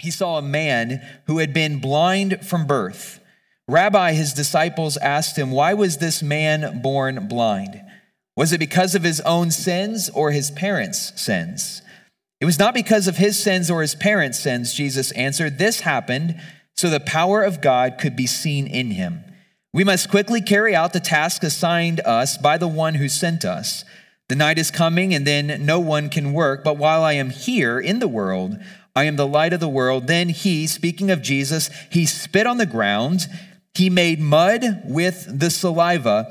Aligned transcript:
he 0.00 0.10
saw 0.10 0.38
a 0.38 0.42
man 0.42 1.00
who 1.26 1.38
had 1.38 1.52
been 1.52 1.80
blind 1.80 2.46
from 2.46 2.66
birth. 2.66 3.20
Rabbi, 3.68 4.12
his 4.12 4.32
disciples 4.32 4.96
asked 4.96 5.38
him, 5.38 5.50
Why 5.50 5.74
was 5.74 5.98
this 5.98 6.22
man 6.22 6.80
born 6.82 7.28
blind? 7.28 7.80
Was 8.36 8.52
it 8.52 8.58
because 8.58 8.94
of 8.94 9.02
his 9.02 9.20
own 9.20 9.50
sins 9.50 10.10
or 10.10 10.30
his 10.30 10.50
parents' 10.50 11.12
sins? 11.20 11.82
It 12.40 12.46
was 12.46 12.58
not 12.58 12.74
because 12.74 13.06
of 13.06 13.18
his 13.18 13.40
sins 13.40 13.70
or 13.70 13.82
his 13.82 13.94
parents' 13.94 14.40
sins, 14.40 14.74
Jesus 14.74 15.12
answered. 15.12 15.58
This 15.58 15.80
happened 15.80 16.40
so 16.74 16.88
the 16.88 16.98
power 16.98 17.42
of 17.42 17.60
God 17.60 17.98
could 17.98 18.16
be 18.16 18.26
seen 18.26 18.66
in 18.66 18.92
him. 18.92 19.22
We 19.72 19.84
must 19.84 20.10
quickly 20.10 20.40
carry 20.40 20.74
out 20.74 20.92
the 20.92 21.00
task 21.00 21.44
assigned 21.44 22.00
us 22.00 22.38
by 22.38 22.56
the 22.56 22.66
one 22.66 22.94
who 22.94 23.08
sent 23.08 23.44
us. 23.44 23.84
The 24.28 24.36
night 24.36 24.58
is 24.58 24.70
coming, 24.70 25.12
and 25.12 25.26
then 25.26 25.66
no 25.66 25.78
one 25.78 26.08
can 26.08 26.32
work. 26.32 26.64
But 26.64 26.78
while 26.78 27.04
I 27.04 27.12
am 27.12 27.30
here 27.30 27.78
in 27.78 27.98
the 27.98 28.08
world, 28.08 28.56
I 28.94 29.04
am 29.04 29.16
the 29.16 29.26
light 29.26 29.52
of 29.52 29.60
the 29.60 29.68
world. 29.68 30.06
Then 30.06 30.28
he, 30.28 30.66
speaking 30.66 31.10
of 31.10 31.22
Jesus, 31.22 31.70
he 31.90 32.06
spit 32.06 32.46
on 32.46 32.58
the 32.58 32.66
ground. 32.66 33.26
He 33.74 33.88
made 33.90 34.20
mud 34.20 34.82
with 34.84 35.26
the 35.28 35.50
saliva, 35.50 36.26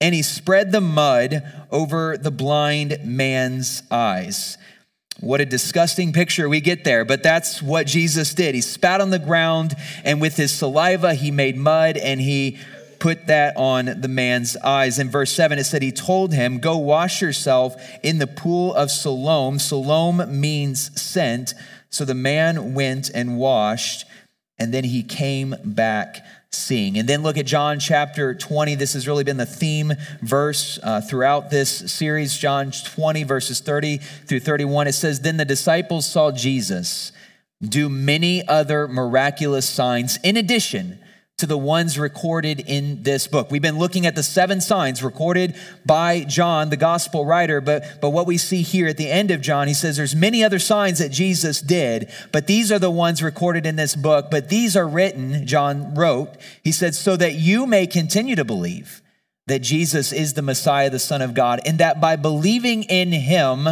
and 0.00 0.14
he 0.14 0.22
spread 0.22 0.72
the 0.72 0.80
mud 0.80 1.42
over 1.70 2.16
the 2.16 2.30
blind 2.30 2.98
man's 3.04 3.82
eyes. 3.90 4.58
What 5.20 5.40
a 5.40 5.46
disgusting 5.46 6.12
picture 6.12 6.48
we 6.48 6.60
get 6.60 6.84
there, 6.84 7.04
but 7.04 7.22
that's 7.22 7.60
what 7.60 7.86
Jesus 7.86 8.32
did. 8.32 8.54
He 8.54 8.62
spat 8.62 9.00
on 9.00 9.10
the 9.10 9.18
ground, 9.18 9.74
and 10.02 10.20
with 10.20 10.36
his 10.36 10.52
saliva, 10.52 11.14
he 11.14 11.30
made 11.30 11.56
mud 11.56 11.96
and 11.98 12.20
he 12.20 12.58
put 13.00 13.26
that 13.26 13.56
on 13.56 14.00
the 14.00 14.08
man's 14.08 14.56
eyes. 14.58 14.98
In 14.98 15.10
verse 15.10 15.32
7, 15.32 15.58
it 15.58 15.64
said, 15.64 15.82
He 15.82 15.92
told 15.92 16.32
him, 16.32 16.58
Go 16.58 16.78
wash 16.78 17.20
yourself 17.20 17.74
in 18.02 18.18
the 18.18 18.26
pool 18.26 18.74
of 18.74 18.90
Siloam. 18.90 19.58
Siloam 19.58 20.40
means 20.40 21.00
sent. 21.00 21.54
So 21.90 22.04
the 22.04 22.14
man 22.14 22.74
went 22.74 23.10
and 23.12 23.36
washed, 23.36 24.06
and 24.58 24.72
then 24.72 24.84
he 24.84 25.02
came 25.02 25.56
back 25.64 26.24
seeing. 26.52 26.98
And 26.98 27.08
then 27.08 27.22
look 27.22 27.36
at 27.36 27.46
John 27.46 27.78
chapter 27.80 28.34
20. 28.34 28.76
This 28.76 28.92
has 28.94 29.06
really 29.06 29.24
been 29.24 29.36
the 29.36 29.46
theme 29.46 29.92
verse 30.22 30.78
uh, 30.82 31.00
throughout 31.00 31.50
this 31.50 31.92
series. 31.92 32.36
John 32.36 32.70
20, 32.70 33.24
verses 33.24 33.60
30 33.60 33.98
through 33.98 34.40
31. 34.40 34.86
It 34.86 34.92
says, 34.92 35.20
Then 35.20 35.36
the 35.36 35.44
disciples 35.44 36.06
saw 36.06 36.30
Jesus 36.30 37.12
do 37.60 37.88
many 37.88 38.46
other 38.46 38.88
miraculous 38.88 39.68
signs 39.68 40.18
in 40.22 40.36
addition 40.36 40.98
to 41.40 41.46
the 41.46 41.58
ones 41.58 41.98
recorded 41.98 42.60
in 42.60 43.02
this 43.02 43.26
book. 43.26 43.50
We've 43.50 43.60
been 43.60 43.78
looking 43.78 44.06
at 44.06 44.14
the 44.14 44.22
seven 44.22 44.60
signs 44.60 45.02
recorded 45.02 45.56
by 45.84 46.24
John, 46.24 46.70
the 46.70 46.76
gospel 46.76 47.26
writer, 47.26 47.60
but, 47.60 47.98
but 48.00 48.10
what 48.10 48.26
we 48.26 48.38
see 48.38 48.62
here 48.62 48.86
at 48.86 48.96
the 48.96 49.10
end 49.10 49.30
of 49.30 49.40
John, 49.40 49.68
he 49.68 49.74
says 49.74 49.96
there's 49.96 50.14
many 50.14 50.44
other 50.44 50.58
signs 50.58 50.98
that 50.98 51.10
Jesus 51.10 51.60
did, 51.60 52.10
but 52.30 52.46
these 52.46 52.70
are 52.70 52.78
the 52.78 52.90
ones 52.90 53.22
recorded 53.22 53.66
in 53.66 53.76
this 53.76 53.96
book. 53.96 54.30
But 54.30 54.48
these 54.48 54.76
are 54.76 54.86
written, 54.86 55.46
John 55.46 55.94
wrote, 55.94 56.36
he 56.62 56.72
said, 56.72 56.94
so 56.94 57.16
that 57.16 57.34
you 57.34 57.66
may 57.66 57.86
continue 57.86 58.36
to 58.36 58.44
believe 58.44 59.02
that 59.46 59.60
Jesus 59.60 60.12
is 60.12 60.34
the 60.34 60.42
Messiah, 60.42 60.90
the 60.90 60.98
Son 60.98 61.22
of 61.22 61.34
God, 61.34 61.60
and 61.66 61.78
that 61.78 62.00
by 62.00 62.16
believing 62.16 62.84
in 62.84 63.12
him, 63.12 63.66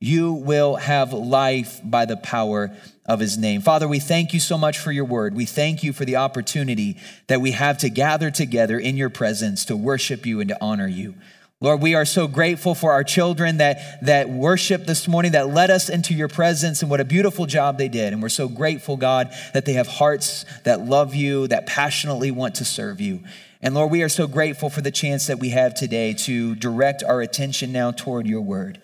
you 0.00 0.32
will 0.32 0.76
have 0.76 1.12
life 1.12 1.80
by 1.82 2.04
the 2.06 2.16
power 2.16 2.70
of 3.08 3.20
his 3.20 3.38
name. 3.38 3.62
Father, 3.62 3.88
we 3.88 3.98
thank 3.98 4.34
you 4.34 4.38
so 4.38 4.58
much 4.58 4.78
for 4.78 4.92
your 4.92 5.06
word. 5.06 5.34
We 5.34 5.46
thank 5.46 5.82
you 5.82 5.92
for 5.94 6.04
the 6.04 6.16
opportunity 6.16 6.98
that 7.26 7.40
we 7.40 7.52
have 7.52 7.78
to 7.78 7.88
gather 7.88 8.30
together 8.30 8.78
in 8.78 8.96
your 8.96 9.10
presence 9.10 9.64
to 9.64 9.76
worship 9.76 10.26
you 10.26 10.40
and 10.40 10.48
to 10.50 10.58
honor 10.60 10.86
you. 10.86 11.14
Lord, 11.60 11.82
we 11.82 11.96
are 11.96 12.04
so 12.04 12.28
grateful 12.28 12.76
for 12.76 12.92
our 12.92 13.02
children 13.02 13.56
that, 13.56 14.04
that 14.04 14.30
worship 14.30 14.86
this 14.86 15.08
morning, 15.08 15.32
that 15.32 15.48
led 15.48 15.70
us 15.70 15.88
into 15.88 16.14
your 16.14 16.28
presence, 16.28 16.82
and 16.82 16.90
what 16.90 17.00
a 17.00 17.04
beautiful 17.04 17.46
job 17.46 17.78
they 17.78 17.88
did. 17.88 18.12
And 18.12 18.22
we're 18.22 18.28
so 18.28 18.46
grateful, 18.46 18.96
God, 18.96 19.32
that 19.54 19.64
they 19.64 19.72
have 19.72 19.88
hearts 19.88 20.44
that 20.62 20.82
love 20.82 21.16
you, 21.16 21.48
that 21.48 21.66
passionately 21.66 22.30
want 22.30 22.54
to 22.56 22.64
serve 22.64 23.00
you. 23.00 23.24
And 23.60 23.74
Lord, 23.74 23.90
we 23.90 24.04
are 24.04 24.08
so 24.08 24.28
grateful 24.28 24.70
for 24.70 24.82
the 24.82 24.92
chance 24.92 25.26
that 25.26 25.40
we 25.40 25.48
have 25.48 25.74
today 25.74 26.14
to 26.14 26.54
direct 26.54 27.02
our 27.02 27.20
attention 27.20 27.72
now 27.72 27.90
toward 27.90 28.28
your 28.28 28.42
word. 28.42 28.80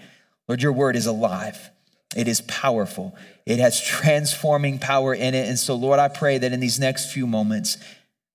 Lord, 0.48 0.60
your 0.60 0.72
word 0.72 0.96
is 0.96 1.06
alive. 1.06 1.70
It 2.16 2.28
is 2.28 2.40
powerful. 2.42 3.14
It 3.46 3.58
has 3.58 3.80
transforming 3.80 4.78
power 4.78 5.14
in 5.14 5.34
it. 5.34 5.48
And 5.48 5.58
so, 5.58 5.74
Lord, 5.74 5.98
I 5.98 6.08
pray 6.08 6.38
that 6.38 6.52
in 6.52 6.60
these 6.60 6.80
next 6.80 7.12
few 7.12 7.26
moments, 7.26 7.78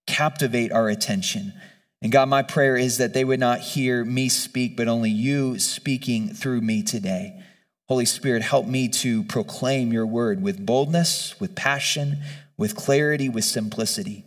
captivate 0.07 0.71
our 0.71 0.89
attention. 0.89 1.53
And 2.01 2.11
God, 2.11 2.29
my 2.29 2.43
prayer 2.43 2.77
is 2.77 2.97
that 2.97 3.13
they 3.13 3.23
would 3.23 3.39
not 3.39 3.59
hear 3.59 4.05
me 4.05 4.29
speak, 4.29 4.77
but 4.77 4.87
only 4.87 5.09
you 5.09 5.59
speaking 5.59 6.29
through 6.29 6.61
me 6.61 6.81
today. 6.83 7.43
Holy 7.87 8.05
Spirit, 8.05 8.43
help 8.43 8.67
me 8.67 8.87
to 8.87 9.23
proclaim 9.23 9.91
your 9.91 10.05
word 10.05 10.41
with 10.41 10.65
boldness, 10.65 11.39
with 11.39 11.55
passion, 11.55 12.19
with 12.57 12.75
clarity, 12.75 13.29
with 13.29 13.43
simplicity. 13.43 14.25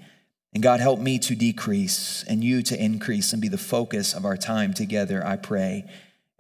And 0.52 0.62
God, 0.62 0.80
help 0.80 1.00
me 1.00 1.18
to 1.20 1.34
decrease 1.34 2.24
and 2.28 2.44
you 2.44 2.62
to 2.64 2.82
increase 2.82 3.32
and 3.32 3.40
be 3.40 3.48
the 3.48 3.56
focus 3.56 4.14
of 4.14 4.24
our 4.24 4.36
time 4.36 4.74
together, 4.74 5.24
I 5.24 5.36
pray. 5.36 5.88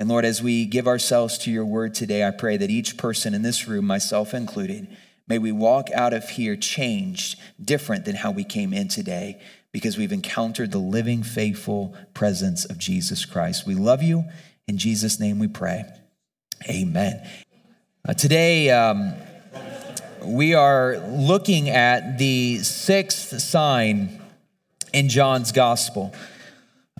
And 0.02 0.08
Lord, 0.08 0.24
as 0.24 0.42
we 0.42 0.64
give 0.64 0.88
ourselves 0.88 1.38
to 1.38 1.50
your 1.52 1.64
word 1.64 1.94
today, 1.94 2.26
I 2.26 2.32
pray 2.32 2.56
that 2.56 2.70
each 2.70 2.96
person 2.96 3.34
in 3.34 3.42
this 3.42 3.68
room, 3.68 3.84
myself 3.84 4.34
included, 4.34 4.88
may 5.28 5.38
we 5.38 5.52
walk 5.52 5.92
out 5.94 6.12
of 6.12 6.28
here 6.28 6.56
changed, 6.56 7.38
different 7.64 8.04
than 8.04 8.16
how 8.16 8.32
we 8.32 8.42
came 8.42 8.72
in 8.72 8.88
today, 8.88 9.40
because 9.70 9.96
we've 9.96 10.10
encountered 10.10 10.72
the 10.72 10.78
living, 10.78 11.22
faithful 11.22 11.96
presence 12.14 12.64
of 12.64 12.78
Jesus 12.78 13.24
Christ. 13.24 13.64
We 13.64 13.76
love 13.76 14.02
you. 14.02 14.24
In 14.66 14.76
Jesus' 14.76 15.20
name 15.20 15.38
we 15.38 15.46
pray. 15.46 15.84
Amen. 16.68 17.24
Uh, 18.04 18.14
today, 18.14 18.70
um, 18.70 19.14
we 20.24 20.52
are 20.52 20.96
looking 20.98 21.68
at 21.68 22.18
the 22.18 22.58
sixth 22.64 23.40
sign 23.40 24.20
in 24.92 25.08
John's 25.08 25.52
gospel. 25.52 26.12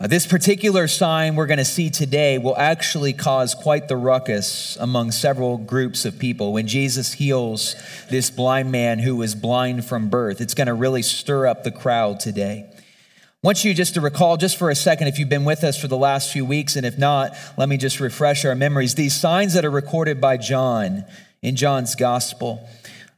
Uh, 0.03 0.09
this 0.09 0.27
particular 0.27 0.89
sign 0.89 1.37
we're 1.37 1.47
going 1.47 1.59
to 1.59 1.65
see 1.65 1.89
today 1.89 2.37
will 2.37 2.57
actually 2.57 3.13
cause 3.13 3.55
quite 3.55 3.87
the 3.87 3.97
ruckus 3.97 4.77
among 4.81 5.13
several 5.13 5.57
groups 5.57 6.05
of 6.05 6.19
people. 6.19 6.53
When 6.53 6.67
Jesus 6.67 7.13
heals 7.13 7.77
this 8.11 8.29
blind 8.29 8.73
man 8.73 8.99
who 8.99 9.15
was 9.15 9.37
blind 9.37 9.85
from 9.85 10.09
birth, 10.09 10.41
it's 10.41 10.55
going 10.55 10.67
to 10.67 10.75
really 10.75 11.03
stir 11.03 11.47
up 11.47 11.63
the 11.63 11.71
crowd 11.71 12.19
today. 12.19 12.69
I 12.69 13.47
want 13.47 13.65
you 13.65 13.75
just 13.75 13.95
to 13.95 14.01
recall, 14.01 14.37
just 14.37 14.57
for 14.57 14.71
a 14.71 14.75
second, 14.75 15.07
if 15.07 15.21
you've 15.21 15.29
been 15.29 15.45
with 15.45 15.63
us 15.63 15.81
for 15.81 15.87
the 15.87 15.97
last 15.97 16.33
few 16.33 16.45
weeks, 16.45 16.75
and 16.75 16.85
if 16.85 16.99
not, 16.99 17.37
let 17.57 17.69
me 17.69 17.77
just 17.77 18.01
refresh 18.01 18.45
our 18.45 18.57
memories. 18.57 18.97
These 18.97 19.15
signs 19.15 19.55
that 19.55 19.65
are 19.65 19.71
recorded 19.71 20.21
by 20.21 20.37
John 20.37 21.05
in 21.43 21.55
John's 21.55 21.95
gospel. 21.95 22.69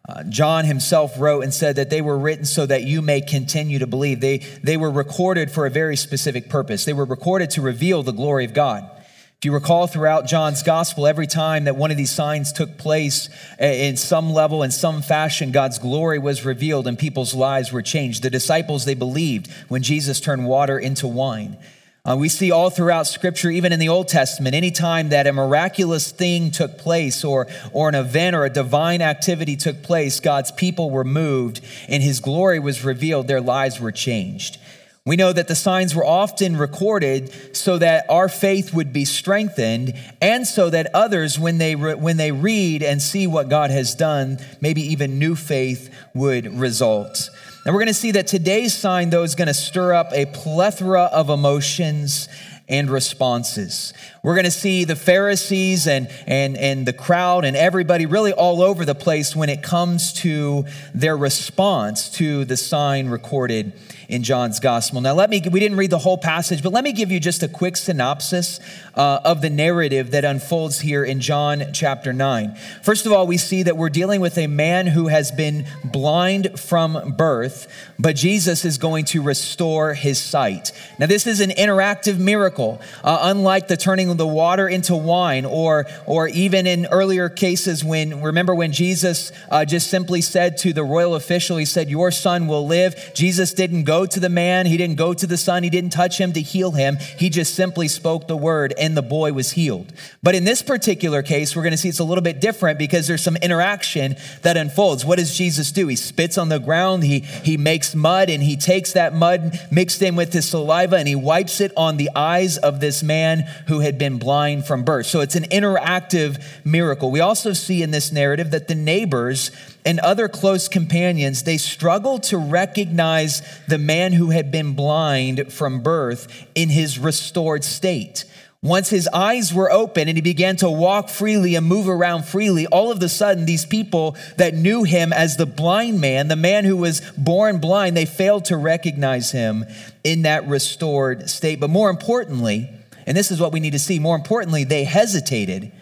Uh, 0.06 0.22
John 0.24 0.66
himself 0.66 1.18
wrote 1.18 1.44
and 1.44 1.54
said 1.54 1.76
that 1.76 1.88
they 1.88 2.02
were 2.02 2.18
written 2.18 2.44
so 2.44 2.66
that 2.66 2.82
you 2.82 3.00
may 3.00 3.22
continue 3.22 3.78
to 3.78 3.86
believe. 3.86 4.20
They, 4.20 4.38
they 4.62 4.76
were 4.76 4.90
recorded 4.90 5.50
for 5.50 5.64
a 5.64 5.70
very 5.70 5.96
specific 5.96 6.50
purpose. 6.50 6.84
They 6.84 6.92
were 6.92 7.06
recorded 7.06 7.50
to 7.50 7.62
reveal 7.62 8.02
the 8.02 8.12
glory 8.12 8.44
of 8.44 8.52
God. 8.52 8.90
If 9.38 9.46
you 9.46 9.52
recall 9.52 9.86
throughout 9.86 10.26
John's 10.26 10.62
gospel, 10.62 11.06
every 11.06 11.26
time 11.26 11.64
that 11.64 11.76
one 11.76 11.90
of 11.90 11.96
these 11.96 12.10
signs 12.10 12.52
took 12.52 12.76
place 12.76 13.28
uh, 13.60 13.64
in 13.64 13.96
some 13.96 14.32
level, 14.32 14.62
in 14.62 14.70
some 14.70 15.00
fashion, 15.02 15.52
God's 15.52 15.78
glory 15.78 16.18
was 16.18 16.44
revealed 16.44 16.86
and 16.86 16.98
people's 16.98 17.34
lives 17.34 17.72
were 17.72 17.82
changed. 17.82 18.22
The 18.22 18.30
disciples, 18.30 18.84
they 18.84 18.94
believed 18.94 19.50
when 19.68 19.82
Jesus 19.82 20.20
turned 20.20 20.46
water 20.46 20.78
into 20.78 21.06
wine. 21.06 21.58
Uh, 22.06 22.14
we 22.14 22.28
see 22.28 22.50
all 22.50 22.68
throughout 22.68 23.06
Scripture, 23.06 23.48
even 23.48 23.72
in 23.72 23.80
the 23.80 23.88
Old 23.88 24.08
Testament, 24.08 24.54
anytime 24.54 25.08
that 25.08 25.26
a 25.26 25.32
miraculous 25.32 26.12
thing 26.12 26.50
took 26.50 26.76
place 26.76 27.24
or, 27.24 27.46
or 27.72 27.88
an 27.88 27.94
event 27.94 28.36
or 28.36 28.44
a 28.44 28.50
divine 28.50 29.00
activity 29.00 29.56
took 29.56 29.82
place, 29.82 30.20
God's 30.20 30.52
people 30.52 30.90
were 30.90 31.02
moved 31.02 31.62
and 31.88 32.02
His 32.02 32.20
glory 32.20 32.58
was 32.58 32.84
revealed, 32.84 33.26
their 33.26 33.40
lives 33.40 33.80
were 33.80 33.90
changed. 33.90 34.58
We 35.06 35.16
know 35.16 35.32
that 35.32 35.48
the 35.48 35.54
signs 35.54 35.94
were 35.94 36.04
often 36.04 36.58
recorded 36.58 37.56
so 37.56 37.78
that 37.78 38.04
our 38.10 38.28
faith 38.28 38.74
would 38.74 38.92
be 38.92 39.06
strengthened 39.06 39.94
and 40.20 40.46
so 40.46 40.68
that 40.68 40.90
others, 40.92 41.38
when 41.38 41.56
they, 41.56 41.74
re- 41.74 41.94
when 41.94 42.18
they 42.18 42.32
read 42.32 42.82
and 42.82 43.00
see 43.00 43.26
what 43.26 43.48
God 43.48 43.70
has 43.70 43.94
done, 43.94 44.38
maybe 44.60 44.82
even 44.92 45.18
new 45.18 45.34
faith 45.34 45.94
would 46.14 46.58
result. 46.58 47.30
And 47.64 47.74
we're 47.74 47.80
going 47.80 47.88
to 47.88 47.94
see 47.94 48.10
that 48.12 48.26
today's 48.26 48.74
sign, 48.74 49.08
though, 49.08 49.22
is 49.22 49.34
going 49.34 49.48
to 49.48 49.54
stir 49.54 49.94
up 49.94 50.12
a 50.12 50.26
plethora 50.26 51.04
of 51.04 51.30
emotions 51.30 52.28
and 52.68 52.90
responses. 52.90 53.94
We're 54.24 54.34
going 54.34 54.46
to 54.46 54.50
see 54.50 54.84
the 54.84 54.96
Pharisees 54.96 55.86
and, 55.86 56.08
and, 56.26 56.56
and 56.56 56.86
the 56.86 56.94
crowd 56.94 57.44
and 57.44 57.54
everybody 57.54 58.06
really 58.06 58.32
all 58.32 58.62
over 58.62 58.86
the 58.86 58.94
place 58.94 59.36
when 59.36 59.50
it 59.50 59.62
comes 59.62 60.14
to 60.14 60.64
their 60.94 61.14
response 61.14 62.08
to 62.12 62.46
the 62.46 62.56
sign 62.56 63.08
recorded 63.08 63.74
in 64.08 64.22
John's 64.22 64.60
gospel. 64.60 65.00
Now, 65.00 65.14
let 65.14 65.30
me, 65.30 65.42
we 65.50 65.60
didn't 65.60 65.76
read 65.76 65.90
the 65.90 65.98
whole 65.98 66.18
passage, 66.18 66.62
but 66.62 66.72
let 66.72 66.84
me 66.84 66.92
give 66.92 67.10
you 67.10 67.20
just 67.20 67.42
a 67.42 67.48
quick 67.48 67.76
synopsis 67.76 68.60
uh, 68.94 69.20
of 69.24 69.40
the 69.40 69.50
narrative 69.50 70.10
that 70.12 70.24
unfolds 70.24 70.80
here 70.80 71.04
in 71.04 71.20
John 71.20 71.64
chapter 71.72 72.12
9. 72.12 72.54
First 72.82 73.06
of 73.06 73.12
all, 73.12 73.26
we 73.26 73.36
see 73.36 73.62
that 73.62 73.76
we're 73.76 73.88
dealing 73.88 74.20
with 74.20 74.38
a 74.38 74.46
man 74.46 74.86
who 74.86 75.08
has 75.08 75.30
been 75.32 75.66
blind 75.84 76.58
from 76.58 77.14
birth, 77.16 77.66
but 77.98 78.16
Jesus 78.16 78.64
is 78.64 78.78
going 78.78 79.04
to 79.06 79.22
restore 79.22 79.94
his 79.94 80.20
sight. 80.20 80.72
Now, 80.98 81.06
this 81.06 81.26
is 81.26 81.40
an 81.40 81.50
interactive 81.50 82.18
miracle 82.18 82.80
uh, 83.02 83.18
unlike 83.22 83.68
the 83.68 83.76
turning 83.76 84.13
the 84.16 84.26
water 84.26 84.68
into 84.68 84.96
wine, 84.96 85.44
or, 85.44 85.86
or 86.06 86.28
even 86.28 86.66
in 86.66 86.86
earlier 86.86 87.28
cases 87.28 87.84
when, 87.84 88.22
remember 88.22 88.54
when 88.54 88.72
Jesus 88.72 89.32
uh, 89.50 89.64
just 89.64 89.90
simply 89.90 90.20
said 90.20 90.56
to 90.58 90.72
the 90.72 90.84
royal 90.84 91.14
official, 91.14 91.56
He 91.56 91.64
said, 91.64 91.88
Your 91.88 92.10
son 92.10 92.46
will 92.46 92.66
live. 92.66 93.12
Jesus 93.14 93.52
didn't 93.52 93.84
go 93.84 94.06
to 94.06 94.20
the 94.20 94.28
man, 94.28 94.66
He 94.66 94.76
didn't 94.76 94.96
go 94.96 95.14
to 95.14 95.26
the 95.26 95.36
son, 95.36 95.62
He 95.62 95.70
didn't 95.70 95.90
touch 95.90 96.18
him 96.18 96.32
to 96.32 96.40
heal 96.40 96.72
him. 96.72 96.96
He 97.18 97.30
just 97.30 97.54
simply 97.54 97.88
spoke 97.88 98.28
the 98.28 98.36
word, 98.36 98.74
and 98.78 98.96
the 98.96 99.02
boy 99.02 99.32
was 99.32 99.52
healed. 99.52 99.92
But 100.22 100.34
in 100.34 100.44
this 100.44 100.62
particular 100.62 101.22
case, 101.22 101.54
we're 101.54 101.62
going 101.62 101.72
to 101.72 101.78
see 101.78 101.88
it's 101.88 101.98
a 101.98 102.04
little 102.04 102.22
bit 102.22 102.40
different 102.40 102.78
because 102.78 103.06
there's 103.06 103.22
some 103.22 103.36
interaction 103.36 104.16
that 104.42 104.56
unfolds. 104.56 105.04
What 105.04 105.18
does 105.18 105.36
Jesus 105.36 105.72
do? 105.72 105.88
He 105.88 105.96
spits 105.96 106.38
on 106.38 106.48
the 106.48 106.58
ground, 106.58 107.04
he, 107.04 107.20
he 107.20 107.56
makes 107.56 107.94
mud, 107.94 108.30
and 108.30 108.42
he 108.42 108.56
takes 108.56 108.92
that 108.92 109.14
mud 109.14 109.58
mixed 109.70 110.02
in 110.02 110.16
with 110.16 110.32
his 110.32 110.48
saliva 110.48 110.96
and 110.96 111.08
he 111.08 111.14
wipes 111.14 111.60
it 111.60 111.72
on 111.76 111.96
the 111.96 112.10
eyes 112.14 112.58
of 112.58 112.80
this 112.80 113.02
man 113.02 113.40
who 113.68 113.80
had 113.80 113.98
been 113.98 114.03
blind 114.18 114.66
from 114.66 114.84
birth. 114.84 115.06
So 115.06 115.20
it's 115.20 115.34
an 115.34 115.44
interactive 115.44 116.42
miracle. 116.64 117.10
We 117.10 117.20
also 117.20 117.52
see 117.52 117.82
in 117.82 117.90
this 117.90 118.12
narrative 118.12 118.50
that 118.52 118.68
the 118.68 118.74
neighbors 118.74 119.50
and 119.84 119.98
other 120.00 120.28
close 120.28 120.68
companions, 120.68 121.42
they 121.42 121.56
struggle 121.56 122.18
to 122.20 122.38
recognize 122.38 123.42
the 123.66 123.78
man 123.78 124.12
who 124.12 124.30
had 124.30 124.50
been 124.50 124.74
blind 124.74 125.52
from 125.52 125.82
birth 125.82 126.46
in 126.54 126.68
his 126.68 126.98
restored 126.98 127.64
state. 127.64 128.24
Once 128.64 128.88
his 128.88 129.06
eyes 129.12 129.52
were 129.52 129.70
open 129.70 130.08
and 130.08 130.16
he 130.16 130.22
began 130.22 130.56
to 130.56 130.70
walk 130.70 131.10
freely 131.10 131.54
and 131.54 131.66
move 131.66 131.86
around 131.86 132.24
freely, 132.24 132.66
all 132.68 132.90
of 132.90 133.02
a 133.02 133.08
sudden, 133.10 133.44
these 133.44 133.66
people 133.66 134.16
that 134.38 134.54
knew 134.54 134.84
him 134.84 135.12
as 135.12 135.36
the 135.36 135.44
blind 135.44 136.00
man, 136.00 136.28
the 136.28 136.34
man 136.34 136.64
who 136.64 136.74
was 136.74 137.02
born 137.18 137.58
blind, 137.58 137.94
they 137.94 138.06
failed 138.06 138.46
to 138.46 138.56
recognize 138.56 139.32
him 139.32 139.66
in 140.02 140.22
that 140.22 140.48
restored 140.48 141.28
state. 141.28 141.60
But 141.60 141.68
more 141.68 141.90
importantly, 141.90 142.70
and 143.06 143.16
this 143.16 143.30
is 143.30 143.40
what 143.40 143.52
we 143.52 143.60
need 143.60 143.72
to 143.72 143.78
see, 143.78 143.98
more 143.98 144.16
importantly, 144.16 144.64
they 144.64 144.84
hesitated 144.84 145.72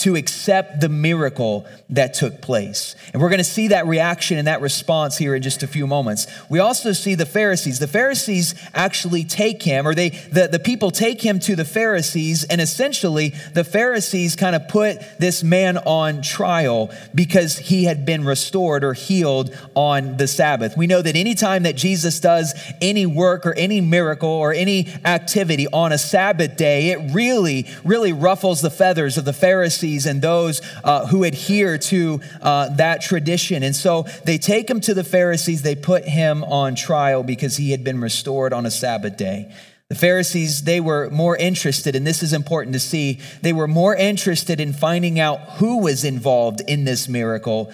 to 0.00 0.16
accept 0.16 0.80
the 0.80 0.88
miracle 0.88 1.66
that 1.90 2.14
took 2.14 2.40
place. 2.40 2.96
And 3.12 3.20
we're 3.20 3.28
going 3.28 3.38
to 3.38 3.44
see 3.44 3.68
that 3.68 3.86
reaction 3.86 4.38
and 4.38 4.46
that 4.46 4.62
response 4.62 5.18
here 5.18 5.34
in 5.34 5.42
just 5.42 5.62
a 5.62 5.66
few 5.66 5.86
moments. 5.86 6.26
We 6.48 6.58
also 6.58 6.92
see 6.92 7.14
the 7.14 7.26
Pharisees. 7.26 7.80
The 7.80 7.88
Pharisees 7.88 8.54
actually 8.72 9.24
take 9.24 9.62
him, 9.62 9.86
or 9.86 9.94
they 9.94 10.10
the, 10.10 10.48
the 10.50 10.58
people 10.58 10.90
take 10.90 11.20
him 11.20 11.38
to 11.40 11.54
the 11.54 11.64
Pharisees, 11.64 12.44
and 12.44 12.60
essentially 12.60 13.34
the 13.52 13.64
Pharisees 13.64 14.36
kind 14.36 14.56
of 14.56 14.68
put 14.68 14.98
this 15.18 15.42
man 15.42 15.76
on 15.78 16.22
trial 16.22 16.90
because 17.14 17.58
he 17.58 17.84
had 17.84 18.06
been 18.06 18.24
restored 18.24 18.84
or 18.84 18.94
healed 18.94 19.54
on 19.74 20.16
the 20.16 20.26
Sabbath. 20.26 20.76
We 20.76 20.86
know 20.86 21.02
that 21.02 21.16
anytime 21.16 21.64
that 21.64 21.76
Jesus 21.76 22.20
does 22.20 22.54
any 22.80 23.04
work 23.04 23.44
or 23.44 23.52
any 23.54 23.80
miracle 23.80 24.30
or 24.30 24.54
any 24.54 24.88
activity 25.04 25.66
on 25.68 25.92
a 25.92 25.98
Sabbath 25.98 26.56
day, 26.56 26.90
it 26.90 27.12
really, 27.12 27.66
really 27.84 28.12
ruffles 28.12 28.62
the 28.62 28.70
feathers 28.70 29.18
of 29.18 29.24
the 29.24 29.32
Pharisees 29.32 29.89
Pharisees 29.90 30.06
and 30.06 30.22
those 30.22 30.60
uh, 30.84 31.06
who 31.06 31.24
adhere 31.24 31.78
to 31.78 32.20
uh, 32.42 32.68
that 32.76 33.02
tradition. 33.02 33.62
And 33.62 33.74
so 33.74 34.06
they 34.24 34.38
take 34.38 34.70
him 34.70 34.80
to 34.82 34.94
the 34.94 35.04
Pharisees, 35.04 35.62
they 35.62 35.74
put 35.74 36.04
him 36.04 36.44
on 36.44 36.74
trial 36.74 37.22
because 37.22 37.56
he 37.56 37.72
had 37.72 37.82
been 37.82 38.00
restored 38.00 38.52
on 38.52 38.66
a 38.66 38.70
Sabbath 38.70 39.16
day. 39.16 39.52
The 39.88 39.96
Pharisees, 39.96 40.62
they 40.62 40.78
were 40.78 41.10
more 41.10 41.36
interested, 41.36 41.96
and 41.96 42.06
this 42.06 42.22
is 42.22 42.32
important 42.32 42.74
to 42.74 42.80
see, 42.80 43.18
they 43.42 43.52
were 43.52 43.66
more 43.66 43.96
interested 43.96 44.60
in 44.60 44.72
finding 44.72 45.18
out 45.18 45.40
who 45.58 45.78
was 45.78 46.04
involved 46.04 46.62
in 46.68 46.84
this 46.84 47.08
miracle 47.08 47.72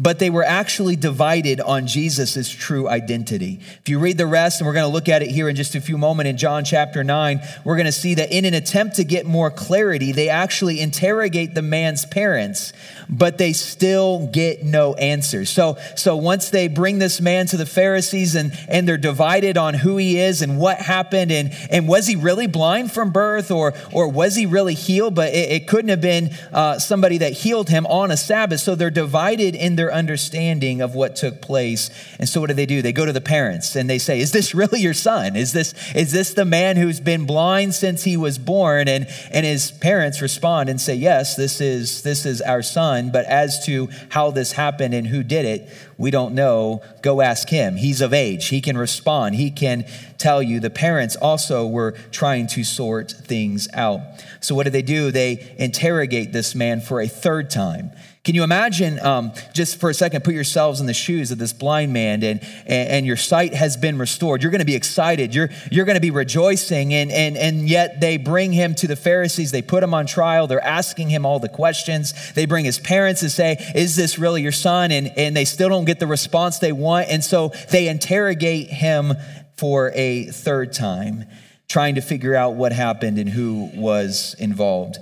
but 0.00 0.18
they 0.18 0.30
were 0.30 0.42
actually 0.42 0.96
divided 0.96 1.60
on 1.60 1.86
Jesus' 1.86 2.48
true 2.48 2.88
identity. 2.88 3.60
If 3.82 3.88
you 3.90 3.98
read 3.98 4.16
the 4.16 4.26
rest, 4.26 4.58
and 4.58 4.66
we're 4.66 4.72
going 4.72 4.86
to 4.86 4.92
look 4.92 5.10
at 5.10 5.22
it 5.22 5.30
here 5.30 5.46
in 5.46 5.56
just 5.56 5.74
a 5.74 5.80
few 5.80 5.98
moments 5.98 6.30
in 6.30 6.38
John 6.38 6.64
chapter 6.64 7.04
9, 7.04 7.40
we're 7.64 7.76
going 7.76 7.84
to 7.84 7.92
see 7.92 8.14
that 8.14 8.32
in 8.32 8.46
an 8.46 8.54
attempt 8.54 8.96
to 8.96 9.04
get 9.04 9.26
more 9.26 9.50
clarity, 9.50 10.12
they 10.12 10.30
actually 10.30 10.80
interrogate 10.80 11.54
the 11.54 11.60
man's 11.60 12.06
parents, 12.06 12.72
but 13.10 13.36
they 13.36 13.52
still 13.52 14.26
get 14.28 14.64
no 14.64 14.94
answers. 14.94 15.50
So, 15.50 15.76
so 15.96 16.16
once 16.16 16.48
they 16.48 16.68
bring 16.68 16.98
this 16.98 17.20
man 17.20 17.46
to 17.48 17.58
the 17.58 17.66
Pharisees 17.66 18.34
and, 18.34 18.52
and 18.68 18.88
they're 18.88 18.96
divided 18.96 19.58
on 19.58 19.74
who 19.74 19.98
he 19.98 20.18
is 20.18 20.40
and 20.40 20.58
what 20.58 20.78
happened, 20.78 21.30
and, 21.30 21.52
and 21.70 21.86
was 21.86 22.06
he 22.06 22.16
really 22.16 22.46
blind 22.46 22.90
from 22.90 23.10
birth 23.10 23.50
or, 23.50 23.74
or 23.92 24.08
was 24.08 24.34
he 24.34 24.46
really 24.46 24.74
healed? 24.74 25.14
But 25.14 25.34
it, 25.34 25.52
it 25.52 25.68
couldn't 25.68 25.90
have 25.90 26.00
been 26.00 26.30
uh, 26.54 26.78
somebody 26.78 27.18
that 27.18 27.34
healed 27.34 27.68
him 27.68 27.84
on 27.84 28.10
a 28.10 28.16
Sabbath. 28.16 28.60
So 28.60 28.74
they're 28.74 28.88
divided 28.88 29.54
in 29.54 29.76
their 29.76 29.89
understanding 29.92 30.80
of 30.80 30.94
what 30.94 31.16
took 31.16 31.40
place. 31.40 31.90
And 32.18 32.28
so 32.28 32.40
what 32.40 32.48
do 32.48 32.54
they 32.54 32.66
do? 32.66 32.82
They 32.82 32.92
go 32.92 33.04
to 33.04 33.12
the 33.12 33.20
parents 33.20 33.76
and 33.76 33.88
they 33.88 33.98
say, 33.98 34.20
Is 34.20 34.32
this 34.32 34.54
really 34.60 34.80
your 34.80 34.94
son? 34.94 35.36
Is 35.36 35.52
this, 35.52 35.74
is 35.94 36.12
this 36.12 36.34
the 36.34 36.44
man 36.44 36.76
who's 36.76 37.00
been 37.00 37.26
blind 37.26 37.74
since 37.74 38.04
he 38.04 38.16
was 38.16 38.38
born? 38.38 38.88
And, 38.88 39.06
and 39.30 39.46
his 39.46 39.70
parents 39.70 40.20
respond 40.20 40.68
and 40.68 40.80
say, 40.80 40.94
Yes, 40.94 41.36
this 41.36 41.60
is, 41.60 42.02
this 42.02 42.26
is 42.26 42.40
our 42.40 42.62
son. 42.62 43.10
But 43.12 43.26
as 43.26 43.64
to 43.66 43.88
how 44.10 44.30
this 44.30 44.52
happened 44.52 44.94
and 44.94 45.06
who 45.06 45.22
did 45.22 45.44
it, 45.44 45.68
we 46.00 46.10
don't 46.10 46.34
know. 46.34 46.82
Go 47.02 47.20
ask 47.20 47.50
him. 47.50 47.76
He's 47.76 48.00
of 48.00 48.14
age. 48.14 48.48
He 48.48 48.62
can 48.62 48.78
respond. 48.78 49.34
He 49.34 49.50
can 49.50 49.84
tell 50.16 50.42
you. 50.42 50.58
The 50.58 50.70
parents 50.70 51.14
also 51.14 51.66
were 51.66 51.92
trying 52.10 52.46
to 52.48 52.64
sort 52.64 53.10
things 53.10 53.68
out. 53.74 54.00
So 54.40 54.54
what 54.54 54.64
do 54.64 54.70
they 54.70 54.80
do? 54.80 55.10
They 55.10 55.54
interrogate 55.58 56.32
this 56.32 56.54
man 56.54 56.80
for 56.80 57.02
a 57.02 57.06
third 57.06 57.50
time. 57.50 57.90
Can 58.22 58.34
you 58.34 58.44
imagine, 58.44 59.00
um, 59.00 59.32
just 59.54 59.80
for 59.80 59.88
a 59.88 59.94
second, 59.94 60.24
put 60.24 60.34
yourselves 60.34 60.78
in 60.78 60.86
the 60.86 60.92
shoes 60.92 61.30
of 61.30 61.38
this 61.38 61.54
blind 61.54 61.94
man 61.94 62.22
and, 62.22 62.42
and, 62.66 63.06
your 63.06 63.16
sight 63.16 63.54
has 63.54 63.78
been 63.78 63.96
restored? 63.96 64.42
You're 64.42 64.50
going 64.50 64.58
to 64.58 64.66
be 64.66 64.74
excited. 64.74 65.34
You're, 65.34 65.48
you're 65.70 65.86
going 65.86 65.96
to 65.96 66.02
be 66.02 66.10
rejoicing. 66.10 66.92
And, 66.92 67.10
and, 67.10 67.38
and 67.38 67.66
yet 67.66 67.98
they 68.02 68.18
bring 68.18 68.52
him 68.52 68.74
to 68.74 68.86
the 68.86 68.94
Pharisees. 68.94 69.52
They 69.52 69.62
put 69.62 69.82
him 69.82 69.94
on 69.94 70.04
trial. 70.04 70.46
They're 70.46 70.62
asking 70.62 71.08
him 71.08 71.24
all 71.24 71.38
the 71.38 71.48
questions. 71.48 72.12
They 72.34 72.44
bring 72.44 72.66
his 72.66 72.78
parents 72.78 73.22
and 73.22 73.30
say, 73.30 73.56
Is 73.74 73.96
this 73.96 74.18
really 74.18 74.42
your 74.42 74.52
son? 74.52 74.92
And, 74.92 75.10
and 75.16 75.34
they 75.34 75.46
still 75.46 75.70
don't 75.70 75.86
get 75.86 75.98
the 75.98 76.06
response 76.06 76.58
they 76.58 76.72
want. 76.72 77.08
And 77.08 77.24
so 77.24 77.52
they 77.70 77.88
interrogate 77.88 78.68
him 78.68 79.14
for 79.56 79.92
a 79.94 80.26
third 80.26 80.74
time, 80.74 81.24
trying 81.68 81.94
to 81.94 82.02
figure 82.02 82.34
out 82.34 82.52
what 82.52 82.72
happened 82.72 83.18
and 83.18 83.30
who 83.30 83.70
was 83.74 84.36
involved. 84.38 84.98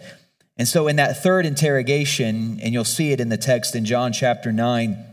And 0.58 0.66
so, 0.66 0.88
in 0.88 0.96
that 0.96 1.22
third 1.22 1.46
interrogation, 1.46 2.58
and 2.60 2.72
you'll 2.72 2.84
see 2.84 3.12
it 3.12 3.20
in 3.20 3.28
the 3.28 3.36
text 3.36 3.76
in 3.76 3.84
John 3.84 4.12
chapter 4.12 4.52
9, 4.52 5.04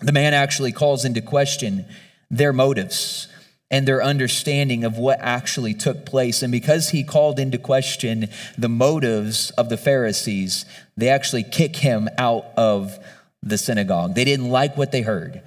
the 0.00 0.12
man 0.12 0.34
actually 0.34 0.70
calls 0.70 1.04
into 1.04 1.20
question 1.20 1.84
their 2.30 2.52
motives 2.52 3.28
and 3.70 3.88
their 3.88 4.02
understanding 4.02 4.84
of 4.84 4.98
what 4.98 5.18
actually 5.20 5.74
took 5.74 6.06
place. 6.06 6.42
And 6.42 6.52
because 6.52 6.90
he 6.90 7.02
called 7.02 7.40
into 7.40 7.58
question 7.58 8.28
the 8.56 8.68
motives 8.68 9.50
of 9.50 9.68
the 9.68 9.76
Pharisees, 9.76 10.64
they 10.96 11.08
actually 11.08 11.42
kick 11.42 11.76
him 11.76 12.08
out 12.16 12.46
of 12.56 12.96
the 13.42 13.58
synagogue. 13.58 14.14
They 14.14 14.24
didn't 14.24 14.48
like 14.48 14.76
what 14.76 14.92
they 14.92 15.02
heard. 15.02 15.42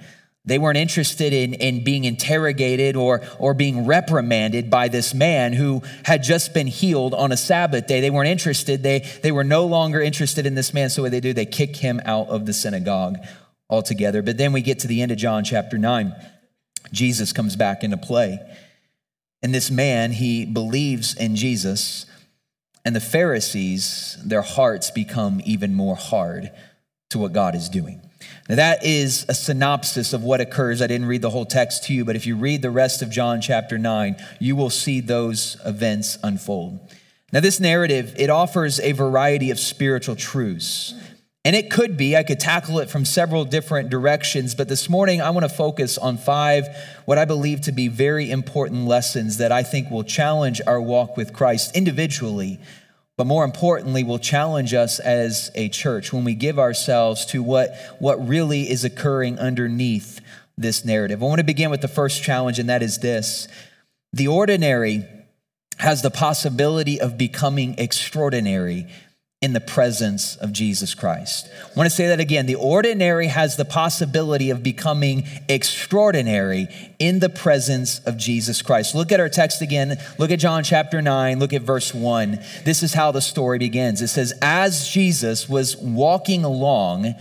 They 0.48 0.58
weren't 0.58 0.78
interested 0.78 1.32
in, 1.32 1.52
in 1.54 1.84
being 1.84 2.04
interrogated 2.04 2.96
or, 2.96 3.20
or 3.38 3.52
being 3.52 3.84
reprimanded 3.84 4.70
by 4.70 4.88
this 4.88 5.12
man 5.12 5.52
who 5.52 5.82
had 6.04 6.22
just 6.22 6.54
been 6.54 6.66
healed 6.66 7.12
on 7.12 7.32
a 7.32 7.36
Sabbath 7.36 7.86
day. 7.86 8.00
They 8.00 8.10
weren't 8.10 8.30
interested. 8.30 8.82
They, 8.82 9.00
they 9.22 9.30
were 9.30 9.44
no 9.44 9.66
longer 9.66 10.00
interested 10.00 10.46
in 10.46 10.54
this 10.54 10.72
man. 10.72 10.88
So 10.88 11.02
what 11.02 11.10
they 11.10 11.20
do, 11.20 11.34
they 11.34 11.46
kick 11.46 11.76
him 11.76 12.00
out 12.06 12.28
of 12.28 12.46
the 12.46 12.54
synagogue 12.54 13.18
altogether. 13.68 14.22
But 14.22 14.38
then 14.38 14.54
we 14.54 14.62
get 14.62 14.78
to 14.80 14.88
the 14.88 15.02
end 15.02 15.12
of 15.12 15.18
John 15.18 15.44
chapter 15.44 15.76
9. 15.76 16.14
Jesus 16.92 17.32
comes 17.34 17.54
back 17.54 17.84
into 17.84 17.98
play. 17.98 18.38
And 19.42 19.54
this 19.54 19.70
man, 19.70 20.12
he 20.12 20.46
believes 20.46 21.14
in 21.14 21.36
Jesus. 21.36 22.06
And 22.86 22.96
the 22.96 23.00
Pharisees, 23.00 24.16
their 24.24 24.42
hearts 24.42 24.90
become 24.90 25.42
even 25.44 25.74
more 25.74 25.96
hard 25.96 26.50
to 27.10 27.18
what 27.18 27.34
God 27.34 27.54
is 27.54 27.68
doing. 27.68 28.07
Now, 28.48 28.56
that 28.56 28.84
is 28.84 29.26
a 29.28 29.34
synopsis 29.34 30.12
of 30.12 30.22
what 30.22 30.40
occurs. 30.40 30.82
I 30.82 30.86
didn't 30.86 31.06
read 31.06 31.22
the 31.22 31.30
whole 31.30 31.46
text 31.46 31.84
to 31.84 31.94
you, 31.94 32.04
but 32.04 32.16
if 32.16 32.26
you 32.26 32.36
read 32.36 32.62
the 32.62 32.70
rest 32.70 33.02
of 33.02 33.10
John 33.10 33.40
chapter 33.40 33.78
9, 33.78 34.16
you 34.40 34.56
will 34.56 34.70
see 34.70 35.00
those 35.00 35.56
events 35.64 36.18
unfold. 36.22 36.80
Now, 37.32 37.40
this 37.40 37.60
narrative, 37.60 38.14
it 38.16 38.30
offers 38.30 38.80
a 38.80 38.92
variety 38.92 39.50
of 39.50 39.60
spiritual 39.60 40.16
truths. 40.16 40.94
And 41.44 41.54
it 41.54 41.70
could 41.70 41.96
be, 41.96 42.16
I 42.16 42.24
could 42.24 42.40
tackle 42.40 42.78
it 42.78 42.90
from 42.90 43.04
several 43.04 43.44
different 43.44 43.90
directions, 43.90 44.54
but 44.54 44.68
this 44.68 44.88
morning 44.88 45.22
I 45.22 45.30
want 45.30 45.44
to 45.44 45.54
focus 45.54 45.96
on 45.96 46.18
five, 46.18 46.66
what 47.04 47.16
I 47.16 47.24
believe 47.24 47.62
to 47.62 47.72
be 47.72 47.88
very 47.88 48.30
important 48.30 48.86
lessons 48.86 49.38
that 49.38 49.52
I 49.52 49.62
think 49.62 49.90
will 49.90 50.04
challenge 50.04 50.60
our 50.66 50.80
walk 50.80 51.16
with 51.16 51.32
Christ 51.32 51.76
individually, 51.76 52.60
but 53.18 53.26
more 53.26 53.44
importantly, 53.44 54.04
will 54.04 54.20
challenge 54.20 54.72
us 54.72 55.00
as 55.00 55.50
a 55.56 55.68
church 55.70 56.12
when 56.12 56.22
we 56.22 56.34
give 56.34 56.56
ourselves 56.56 57.26
to 57.26 57.42
what, 57.42 57.74
what 57.98 58.28
really 58.28 58.70
is 58.70 58.84
occurring 58.84 59.40
underneath 59.40 60.20
this 60.56 60.84
narrative. 60.84 61.20
I 61.20 61.26
want 61.26 61.40
to 61.40 61.44
begin 61.44 61.68
with 61.68 61.80
the 61.80 61.88
first 61.88 62.22
challenge, 62.22 62.60
and 62.60 62.68
that 62.68 62.80
is 62.80 62.98
this 62.98 63.48
the 64.12 64.28
ordinary 64.28 65.04
has 65.78 66.00
the 66.00 66.12
possibility 66.12 67.00
of 67.00 67.18
becoming 67.18 67.74
extraordinary 67.78 68.86
in 69.40 69.52
the 69.52 69.60
presence 69.60 70.34
of 70.36 70.52
Jesus 70.52 70.94
Christ. 70.94 71.48
I 71.64 71.74
want 71.76 71.88
to 71.88 71.94
say 71.94 72.08
that 72.08 72.18
again. 72.18 72.46
The 72.46 72.56
ordinary 72.56 73.28
has 73.28 73.56
the 73.56 73.64
possibility 73.64 74.50
of 74.50 74.64
becoming 74.64 75.28
extraordinary 75.48 76.66
in 76.98 77.20
the 77.20 77.28
presence 77.28 78.00
of 78.00 78.16
Jesus 78.16 78.62
Christ. 78.62 78.96
Look 78.96 79.12
at 79.12 79.20
our 79.20 79.28
text 79.28 79.62
again. 79.62 79.96
Look 80.18 80.32
at 80.32 80.40
John 80.40 80.64
chapter 80.64 81.00
9. 81.00 81.38
Look 81.38 81.52
at 81.52 81.62
verse 81.62 81.94
1. 81.94 82.40
This 82.64 82.82
is 82.82 82.94
how 82.94 83.12
the 83.12 83.20
story 83.20 83.60
begins. 83.60 84.02
It 84.02 84.08
says, 84.08 84.32
As 84.42 84.88
Jesus 84.88 85.48
was 85.48 85.76
walking 85.76 86.42
along, 86.42 87.14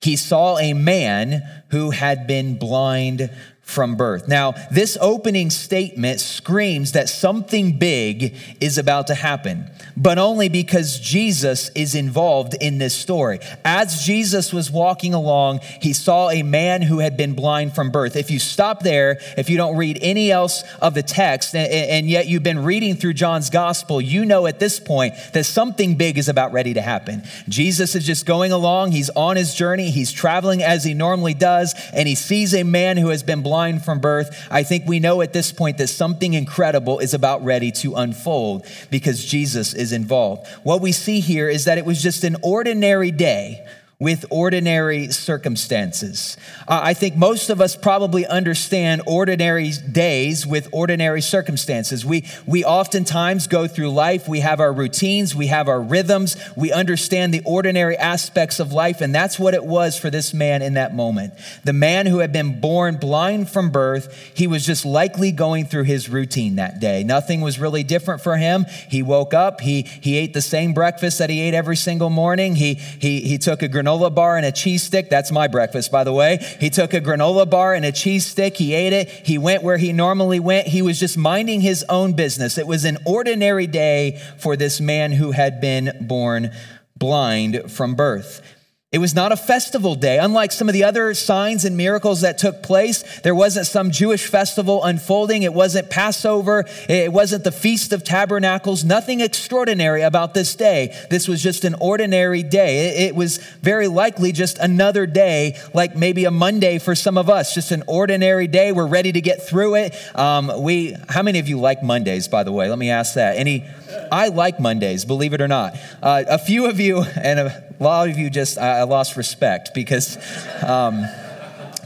he 0.00 0.16
saw 0.16 0.56
a 0.58 0.72
man 0.72 1.42
who 1.70 1.90
had 1.90 2.26
been 2.26 2.58
blind 2.58 3.30
from 3.68 3.96
birth. 3.96 4.26
Now, 4.26 4.54
this 4.70 4.96
opening 4.98 5.50
statement 5.50 6.20
screams 6.20 6.92
that 6.92 7.06
something 7.06 7.76
big 7.76 8.34
is 8.62 8.78
about 8.78 9.08
to 9.08 9.14
happen, 9.14 9.70
but 9.94 10.16
only 10.16 10.48
because 10.48 10.98
Jesus 10.98 11.68
is 11.74 11.94
involved 11.94 12.54
in 12.62 12.78
this 12.78 12.94
story. 12.94 13.40
As 13.66 14.02
Jesus 14.06 14.54
was 14.54 14.70
walking 14.70 15.12
along, 15.12 15.60
he 15.82 15.92
saw 15.92 16.30
a 16.30 16.42
man 16.42 16.80
who 16.80 17.00
had 17.00 17.18
been 17.18 17.34
blind 17.34 17.74
from 17.74 17.90
birth. 17.90 18.16
If 18.16 18.30
you 18.30 18.38
stop 18.38 18.82
there, 18.82 19.18
if 19.36 19.50
you 19.50 19.58
don't 19.58 19.76
read 19.76 19.98
any 20.00 20.30
else 20.32 20.64
of 20.80 20.94
the 20.94 21.02
text, 21.02 21.54
and 21.54 22.08
yet 22.08 22.26
you've 22.26 22.42
been 22.42 22.64
reading 22.64 22.96
through 22.96 23.12
John's 23.12 23.50
gospel, 23.50 24.00
you 24.00 24.24
know 24.24 24.46
at 24.46 24.60
this 24.60 24.80
point 24.80 25.12
that 25.34 25.44
something 25.44 25.96
big 25.96 26.16
is 26.16 26.30
about 26.30 26.52
ready 26.52 26.72
to 26.72 26.80
happen. 26.80 27.22
Jesus 27.50 27.94
is 27.94 28.06
just 28.06 28.24
going 28.24 28.50
along, 28.50 28.92
he's 28.92 29.10
on 29.10 29.36
his 29.36 29.54
journey, 29.54 29.90
he's 29.90 30.10
traveling 30.10 30.62
as 30.62 30.84
he 30.84 30.94
normally 30.94 31.34
does, 31.34 31.74
and 31.92 32.08
he 32.08 32.14
sees 32.14 32.54
a 32.54 32.62
man 32.62 32.96
who 32.96 33.08
has 33.08 33.22
been 33.22 33.42
blind 33.42 33.57
blind 33.58 33.84
from 33.84 33.98
birth, 33.98 34.46
I 34.52 34.62
think 34.62 34.86
we 34.86 35.00
know 35.00 35.20
at 35.20 35.32
this 35.32 35.50
point 35.50 35.78
that 35.78 35.88
something 35.88 36.34
incredible 36.34 37.00
is 37.00 37.12
about 37.12 37.42
ready 37.42 37.72
to 37.82 37.96
unfold 37.96 38.64
because 38.88 39.24
Jesus 39.24 39.74
is 39.74 39.90
involved. 39.90 40.46
What 40.62 40.80
we 40.80 40.92
see 40.92 41.18
here 41.18 41.48
is 41.48 41.64
that 41.64 41.76
it 41.76 41.84
was 41.84 42.00
just 42.00 42.22
an 42.22 42.36
ordinary 42.40 43.10
day 43.10 43.66
with 44.00 44.24
ordinary 44.30 45.08
circumstances. 45.08 46.36
Uh, 46.68 46.80
I 46.84 46.94
think 46.94 47.16
most 47.16 47.50
of 47.50 47.60
us 47.60 47.74
probably 47.74 48.24
understand 48.24 49.02
ordinary 49.06 49.72
days 49.72 50.46
with 50.46 50.68
ordinary 50.70 51.20
circumstances. 51.20 52.06
We, 52.06 52.24
we 52.46 52.64
oftentimes 52.64 53.48
go 53.48 53.66
through 53.66 53.90
life, 53.90 54.28
we 54.28 54.38
have 54.38 54.60
our 54.60 54.72
routines, 54.72 55.34
we 55.34 55.48
have 55.48 55.66
our 55.66 55.80
rhythms, 55.80 56.36
we 56.54 56.70
understand 56.70 57.34
the 57.34 57.42
ordinary 57.44 57.96
aspects 57.96 58.60
of 58.60 58.72
life, 58.72 59.00
and 59.00 59.12
that's 59.12 59.36
what 59.36 59.52
it 59.52 59.64
was 59.64 59.98
for 59.98 60.10
this 60.10 60.32
man 60.32 60.62
in 60.62 60.74
that 60.74 60.94
moment. 60.94 61.34
The 61.64 61.72
man 61.72 62.06
who 62.06 62.20
had 62.20 62.32
been 62.32 62.60
born 62.60 62.98
blind 62.98 63.50
from 63.50 63.72
birth, 63.72 64.14
he 64.32 64.46
was 64.46 64.64
just 64.64 64.84
likely 64.84 65.32
going 65.32 65.66
through 65.66 65.84
his 65.84 66.08
routine 66.08 66.54
that 66.54 66.78
day. 66.78 67.02
Nothing 67.02 67.40
was 67.40 67.58
really 67.58 67.82
different 67.82 68.22
for 68.22 68.36
him. 68.36 68.64
He 68.88 69.02
woke 69.02 69.34
up, 69.34 69.60
he, 69.60 69.82
he 69.82 70.16
ate 70.16 70.34
the 70.34 70.40
same 70.40 70.72
breakfast 70.72 71.18
that 71.18 71.30
he 71.30 71.40
ate 71.40 71.54
every 71.54 71.76
single 71.76 72.10
morning, 72.10 72.54
he, 72.54 72.74
he, 72.74 73.22
he 73.22 73.38
took 73.38 73.60
a 73.60 73.68
granola 73.68 73.87
granola 73.88 74.14
bar 74.14 74.36
and 74.36 74.44
a 74.44 74.52
cheese 74.52 74.82
stick. 74.82 75.08
That's 75.08 75.32
my 75.32 75.48
breakfast, 75.48 75.90
by 75.90 76.04
the 76.04 76.12
way. 76.12 76.38
He 76.60 76.70
took 76.70 76.92
a 76.92 77.00
granola 77.00 77.48
bar 77.48 77.74
and 77.74 77.84
a 77.84 77.92
cheese 77.92 78.26
stick. 78.26 78.56
He 78.56 78.74
ate 78.74 78.92
it. 78.92 79.08
He 79.08 79.38
went 79.38 79.62
where 79.62 79.78
he 79.78 79.92
normally 79.92 80.40
went. 80.40 80.66
He 80.66 80.82
was 80.82 81.00
just 81.00 81.16
minding 81.16 81.60
his 81.60 81.84
own 81.88 82.12
business. 82.12 82.58
It 82.58 82.66
was 82.66 82.84
an 82.84 82.98
ordinary 83.06 83.66
day 83.66 84.20
for 84.38 84.56
this 84.56 84.80
man 84.80 85.12
who 85.12 85.32
had 85.32 85.60
been 85.60 85.92
born 86.00 86.52
blind 86.96 87.70
from 87.70 87.94
birth. 87.94 88.42
It 88.90 88.98
was 88.98 89.14
not 89.14 89.32
a 89.32 89.36
festival 89.36 89.96
day. 89.96 90.18
Unlike 90.18 90.50
some 90.50 90.66
of 90.66 90.72
the 90.72 90.84
other 90.84 91.12
signs 91.12 91.66
and 91.66 91.76
miracles 91.76 92.22
that 92.22 92.38
took 92.38 92.62
place, 92.62 93.20
there 93.20 93.34
wasn't 93.34 93.66
some 93.66 93.90
Jewish 93.90 94.26
festival 94.26 94.82
unfolding. 94.82 95.42
It 95.42 95.52
wasn't 95.52 95.90
Passover. 95.90 96.64
It 96.88 97.12
wasn't 97.12 97.44
the 97.44 97.52
Feast 97.52 97.92
of 97.92 98.02
Tabernacles. 98.02 98.84
Nothing 98.84 99.20
extraordinary 99.20 100.00
about 100.00 100.32
this 100.32 100.56
day. 100.56 100.96
This 101.10 101.28
was 101.28 101.42
just 101.42 101.66
an 101.66 101.74
ordinary 101.82 102.42
day. 102.42 103.06
It 103.06 103.14
was 103.14 103.36
very 103.60 103.88
likely 103.88 104.32
just 104.32 104.56
another 104.56 105.04
day, 105.04 105.60
like 105.74 105.94
maybe 105.94 106.24
a 106.24 106.30
Monday 106.30 106.78
for 106.78 106.94
some 106.94 107.18
of 107.18 107.28
us, 107.28 107.52
just 107.52 107.72
an 107.72 107.82
ordinary 107.86 108.46
day. 108.46 108.72
We're 108.72 108.86
ready 108.86 109.12
to 109.12 109.20
get 109.20 109.46
through 109.46 109.74
it. 109.74 109.94
Um, 110.18 110.62
we, 110.62 110.96
how 111.10 111.22
many 111.22 111.40
of 111.40 111.46
you 111.46 111.60
like 111.60 111.82
Mondays, 111.82 112.26
by 112.26 112.42
the 112.42 112.52
way? 112.52 112.70
Let 112.70 112.78
me 112.78 112.88
ask 112.88 113.16
that. 113.16 113.36
Any, 113.36 113.68
I 114.10 114.28
like 114.28 114.60
Mondays, 114.60 115.04
believe 115.04 115.32
it 115.32 115.40
or 115.40 115.48
not. 115.48 115.76
Uh, 116.02 116.24
a 116.28 116.38
few 116.38 116.66
of 116.66 116.80
you, 116.80 117.02
and 117.02 117.38
a 117.38 117.74
lot 117.80 118.08
of 118.08 118.18
you 118.18 118.30
just, 118.30 118.58
I, 118.58 118.80
I 118.80 118.82
lost 118.84 119.16
respect 119.16 119.70
because, 119.74 120.16
um, 120.62 121.04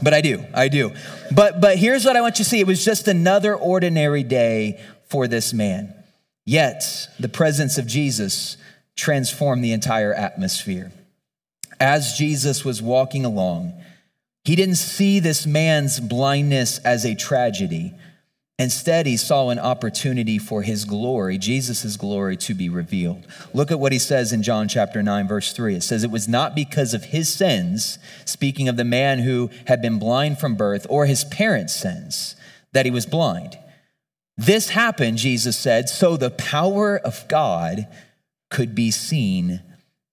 but 0.01 0.13
I 0.13 0.21
do, 0.21 0.45
I 0.53 0.67
do. 0.67 0.91
But, 1.31 1.61
but 1.61 1.77
here's 1.77 2.05
what 2.05 2.15
I 2.15 2.21
want 2.21 2.39
you 2.39 2.45
to 2.45 2.49
see 2.49 2.59
it 2.59 2.67
was 2.67 2.83
just 2.83 3.07
another 3.07 3.55
ordinary 3.55 4.23
day 4.23 4.81
for 5.09 5.27
this 5.27 5.53
man. 5.53 5.93
Yet, 6.45 7.07
the 7.19 7.29
presence 7.29 7.77
of 7.77 7.87
Jesus 7.87 8.57
transformed 8.95 9.63
the 9.63 9.71
entire 9.71 10.13
atmosphere. 10.13 10.91
As 11.79 12.17
Jesus 12.17 12.65
was 12.65 12.81
walking 12.81 13.25
along, 13.25 13.73
he 14.43 14.55
didn't 14.55 14.75
see 14.75 15.19
this 15.19 15.45
man's 15.45 15.99
blindness 15.99 16.79
as 16.79 17.05
a 17.05 17.15
tragedy. 17.15 17.93
Instead, 18.59 19.07
he 19.07 19.17
saw 19.17 19.49
an 19.49 19.57
opportunity 19.57 20.37
for 20.37 20.61
his 20.61 20.85
glory, 20.85 21.39
Jesus' 21.39 21.97
glory, 21.97 22.37
to 22.37 22.53
be 22.53 22.69
revealed. 22.69 23.25
Look 23.51 23.71
at 23.71 23.79
what 23.79 23.91
he 23.91 23.97
says 23.97 24.31
in 24.31 24.43
John 24.43 24.67
chapter 24.67 25.01
9, 25.01 25.27
verse 25.27 25.53
3. 25.53 25.75
It 25.75 25.83
says, 25.83 26.03
It 26.03 26.11
was 26.11 26.27
not 26.27 26.53
because 26.53 26.93
of 26.93 27.05
his 27.05 27.33
sins, 27.33 27.97
speaking 28.25 28.69
of 28.69 28.77
the 28.77 28.83
man 28.83 29.19
who 29.19 29.49
had 29.65 29.81
been 29.81 29.97
blind 29.97 30.37
from 30.37 30.55
birth, 30.55 30.85
or 30.87 31.07
his 31.07 31.23
parents' 31.23 31.73
sins, 31.75 32.35
that 32.73 32.85
he 32.85 32.91
was 32.91 33.07
blind. 33.07 33.57
This 34.37 34.69
happened, 34.69 35.17
Jesus 35.17 35.57
said, 35.57 35.89
so 35.89 36.17
the 36.17 36.31
power 36.31 36.97
of 36.97 37.27
God 37.27 37.87
could 38.49 38.73
be 38.75 38.91
seen 38.91 39.61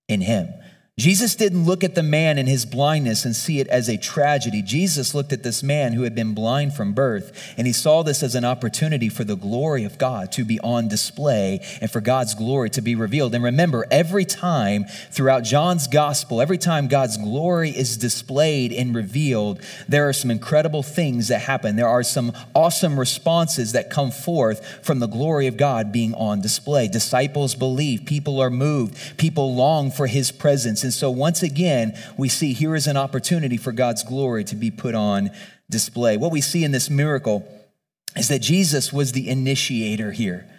in 0.08 0.22
him. 0.22 0.52
Jesus 1.00 1.34
didn't 1.34 1.64
look 1.64 1.82
at 1.82 1.94
the 1.94 2.02
man 2.02 2.36
in 2.36 2.46
his 2.46 2.66
blindness 2.66 3.24
and 3.24 3.34
see 3.34 3.58
it 3.58 3.68
as 3.68 3.88
a 3.88 3.96
tragedy. 3.96 4.60
Jesus 4.60 5.14
looked 5.14 5.32
at 5.32 5.42
this 5.42 5.62
man 5.62 5.94
who 5.94 6.02
had 6.02 6.14
been 6.14 6.34
blind 6.34 6.74
from 6.74 6.92
birth, 6.92 7.54
and 7.56 7.66
he 7.66 7.72
saw 7.72 8.02
this 8.02 8.22
as 8.22 8.34
an 8.34 8.44
opportunity 8.44 9.08
for 9.08 9.24
the 9.24 9.34
glory 9.34 9.84
of 9.84 9.96
God 9.96 10.30
to 10.32 10.44
be 10.44 10.60
on 10.60 10.88
display 10.88 11.66
and 11.80 11.90
for 11.90 12.02
God's 12.02 12.34
glory 12.34 12.68
to 12.68 12.82
be 12.82 12.94
revealed. 12.94 13.34
And 13.34 13.42
remember, 13.42 13.86
every 13.90 14.26
time 14.26 14.84
throughout 15.10 15.42
John's 15.42 15.86
gospel, 15.86 16.42
every 16.42 16.58
time 16.58 16.86
God's 16.86 17.16
glory 17.16 17.70
is 17.70 17.96
displayed 17.96 18.70
and 18.70 18.94
revealed, 18.94 19.62
there 19.88 20.06
are 20.06 20.12
some 20.12 20.30
incredible 20.30 20.82
things 20.82 21.28
that 21.28 21.40
happen. 21.40 21.76
There 21.76 21.88
are 21.88 22.02
some 22.02 22.34
awesome 22.54 23.00
responses 23.00 23.72
that 23.72 23.88
come 23.88 24.10
forth 24.10 24.84
from 24.84 24.98
the 24.98 25.08
glory 25.08 25.46
of 25.46 25.56
God 25.56 25.92
being 25.92 26.12
on 26.12 26.42
display. 26.42 26.88
Disciples 26.88 27.54
believe, 27.54 28.04
people 28.04 28.38
are 28.38 28.50
moved, 28.50 29.16
people 29.16 29.54
long 29.54 29.90
for 29.90 30.06
his 30.06 30.30
presence. 30.30 30.89
And 30.90 30.94
so, 30.96 31.08
once 31.08 31.44
again, 31.44 31.96
we 32.16 32.28
see 32.28 32.52
here 32.52 32.74
is 32.74 32.88
an 32.88 32.96
opportunity 32.96 33.56
for 33.56 33.70
God's 33.70 34.02
glory 34.02 34.42
to 34.42 34.56
be 34.56 34.72
put 34.72 34.96
on 34.96 35.30
display. 35.70 36.16
What 36.16 36.32
we 36.32 36.40
see 36.40 36.64
in 36.64 36.72
this 36.72 36.90
miracle 36.90 37.46
is 38.16 38.26
that 38.26 38.40
Jesus 38.40 38.92
was 38.92 39.12
the 39.12 39.28
initiator 39.28 40.10
here. 40.10 40.50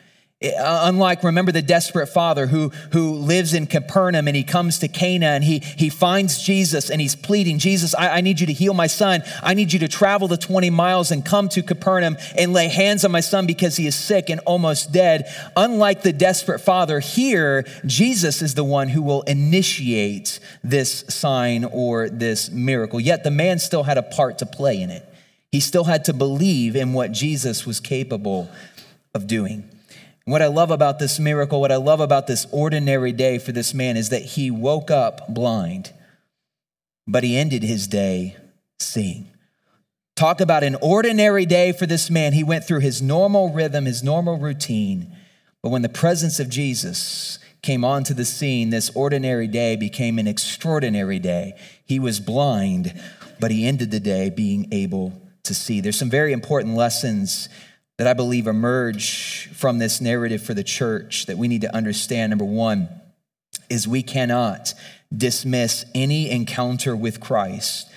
Uh, 0.44 0.82
unlike, 0.86 1.24
remember 1.24 1.52
the 1.52 1.62
desperate 1.62 2.08
father 2.08 2.48
who, 2.48 2.70
who 2.94 3.14
lives 3.14 3.54
in 3.54 3.68
Capernaum 3.68 4.28
and 4.28 4.36
he 4.36 4.44
comes 4.44 4.80
to 4.80 4.88
Cana 4.88 5.28
and 5.28 5.44
he, 5.44 5.60
he 5.60 5.88
finds 5.88 6.42
Jesus 6.42 6.90
and 6.90 7.00
he's 7.00 7.16
pleading, 7.16 7.60
Jesus, 7.60 7.94
I, 7.94 8.18
I 8.18 8.22
need 8.22 8.40
you 8.40 8.48
to 8.48 8.54
heal 8.54 8.74
my 8.74 8.88
son. 8.88 9.22
I 9.44 9.54
need 9.54 9.72
you 9.72 9.78
to 9.80 9.88
travel 9.88 10.28
the 10.28 10.38
20 10.38 10.72
miles 10.72 11.12
and 11.12 11.24
come 11.24 11.48
to 11.50 11.62
Capernaum 11.62 12.18
and 12.36 12.54
lay 12.54 12.70
hands 12.70 13.06
on 13.06 13.12
my 13.12 13.20
son 13.20 13.46
because 13.46 13.78
he 13.78 13.86
is 13.86 13.94
sick 13.96 14.32
and 14.32 14.40
almost 14.42 14.92
dead. 14.92 15.32
Unlike 15.56 16.02
the 16.02 16.14
desperate 16.14 16.60
father, 16.60 17.00
here, 17.00 17.64
Jesus 17.86 18.42
is 18.42 18.56
the 18.56 18.64
one 18.64 18.90
who 18.90 19.04
will 19.04 19.22
initiate 19.24 20.40
this 20.64 21.06
sign 21.08 21.66
or 21.66 22.10
this 22.10 22.50
miracle. 22.50 23.00
Yet 23.00 23.24
the 23.24 23.30
man 23.30 23.60
still 23.60 23.84
had 23.84 24.00
a 24.00 24.04
part 24.04 24.40
to 24.40 24.48
play 24.48 24.82
in 24.82 24.90
it. 24.90 25.08
He 25.52 25.60
still 25.60 25.84
had 25.84 26.06
to 26.06 26.14
believe 26.14 26.76
in 26.76 26.94
what 26.94 27.12
Jesus 27.12 27.68
was 27.68 27.80
capable 27.80 28.50
of 29.14 29.28
doing. 29.28 29.71
What 30.32 30.42
I 30.42 30.48
love 30.48 30.72
about 30.72 30.98
this 30.98 31.20
miracle, 31.20 31.60
what 31.60 31.74
I 31.74 31.76
love 31.76 32.00
about 32.00 32.26
this 32.26 32.48
ordinary 32.54 33.12
day 33.12 33.38
for 33.38 33.52
this 33.52 33.74
man 33.74 33.98
is 33.98 34.08
that 34.12 34.22
he 34.22 34.50
woke 34.50 34.90
up 34.90 35.28
blind, 35.28 35.92
but 37.06 37.26
he 37.26 37.38
ended 37.38 37.64
his 37.64 37.86
day 37.86 38.38
seeing. 38.80 39.30
Talk 40.16 40.40
about 40.40 40.64
an 40.64 40.78
ordinary 40.82 41.46
day 41.46 41.74
for 41.74 41.86
this 41.86 42.10
man. 42.10 42.32
He 42.32 42.46
went 42.46 42.64
through 42.64 42.80
his 42.80 43.02
normal 43.02 43.52
rhythm, 43.52 43.84
his 43.84 44.04
normal 44.04 44.38
routine. 44.38 45.14
But 45.62 45.72
when 45.72 45.82
the 45.82 45.90
presence 45.90 46.40
of 46.40 46.48
Jesus 46.48 47.38
came 47.62 47.84
onto 47.84 48.14
the 48.14 48.24
scene, 48.24 48.70
this 48.70 48.90
ordinary 48.96 49.48
day 49.48 49.76
became 49.76 50.18
an 50.18 50.28
extraordinary 50.28 51.20
day. 51.20 51.60
He 51.84 52.00
was 52.00 52.22
blind, 52.22 52.98
but 53.42 53.52
he 53.52 53.68
ended 53.68 53.92
the 53.92 54.00
day 54.00 54.30
being 54.30 54.70
able 54.72 55.12
to 55.44 55.54
see. 55.54 55.82
There's 55.82 56.00
some 56.00 56.10
very 56.10 56.32
important 56.32 56.78
lessons 56.78 57.50
that 58.02 58.08
I 58.08 58.14
believe 58.14 58.48
emerge 58.48 59.48
from 59.54 59.78
this 59.78 60.02
narrative 60.02 60.42
for 60.42 60.56
the 60.56 60.64
church 60.64 61.28
that 61.28 61.38
we 61.38 61.48
need 61.48 61.62
to 61.62 61.76
understand. 61.76 62.32
Number 62.32 62.44
one 62.46 62.90
is 63.70 63.88
we 63.88 64.02
cannot 64.02 64.74
dismiss 65.16 65.86
any 65.94 66.32
encounter 66.32 66.96
with 66.96 67.20
Christ 67.20 67.92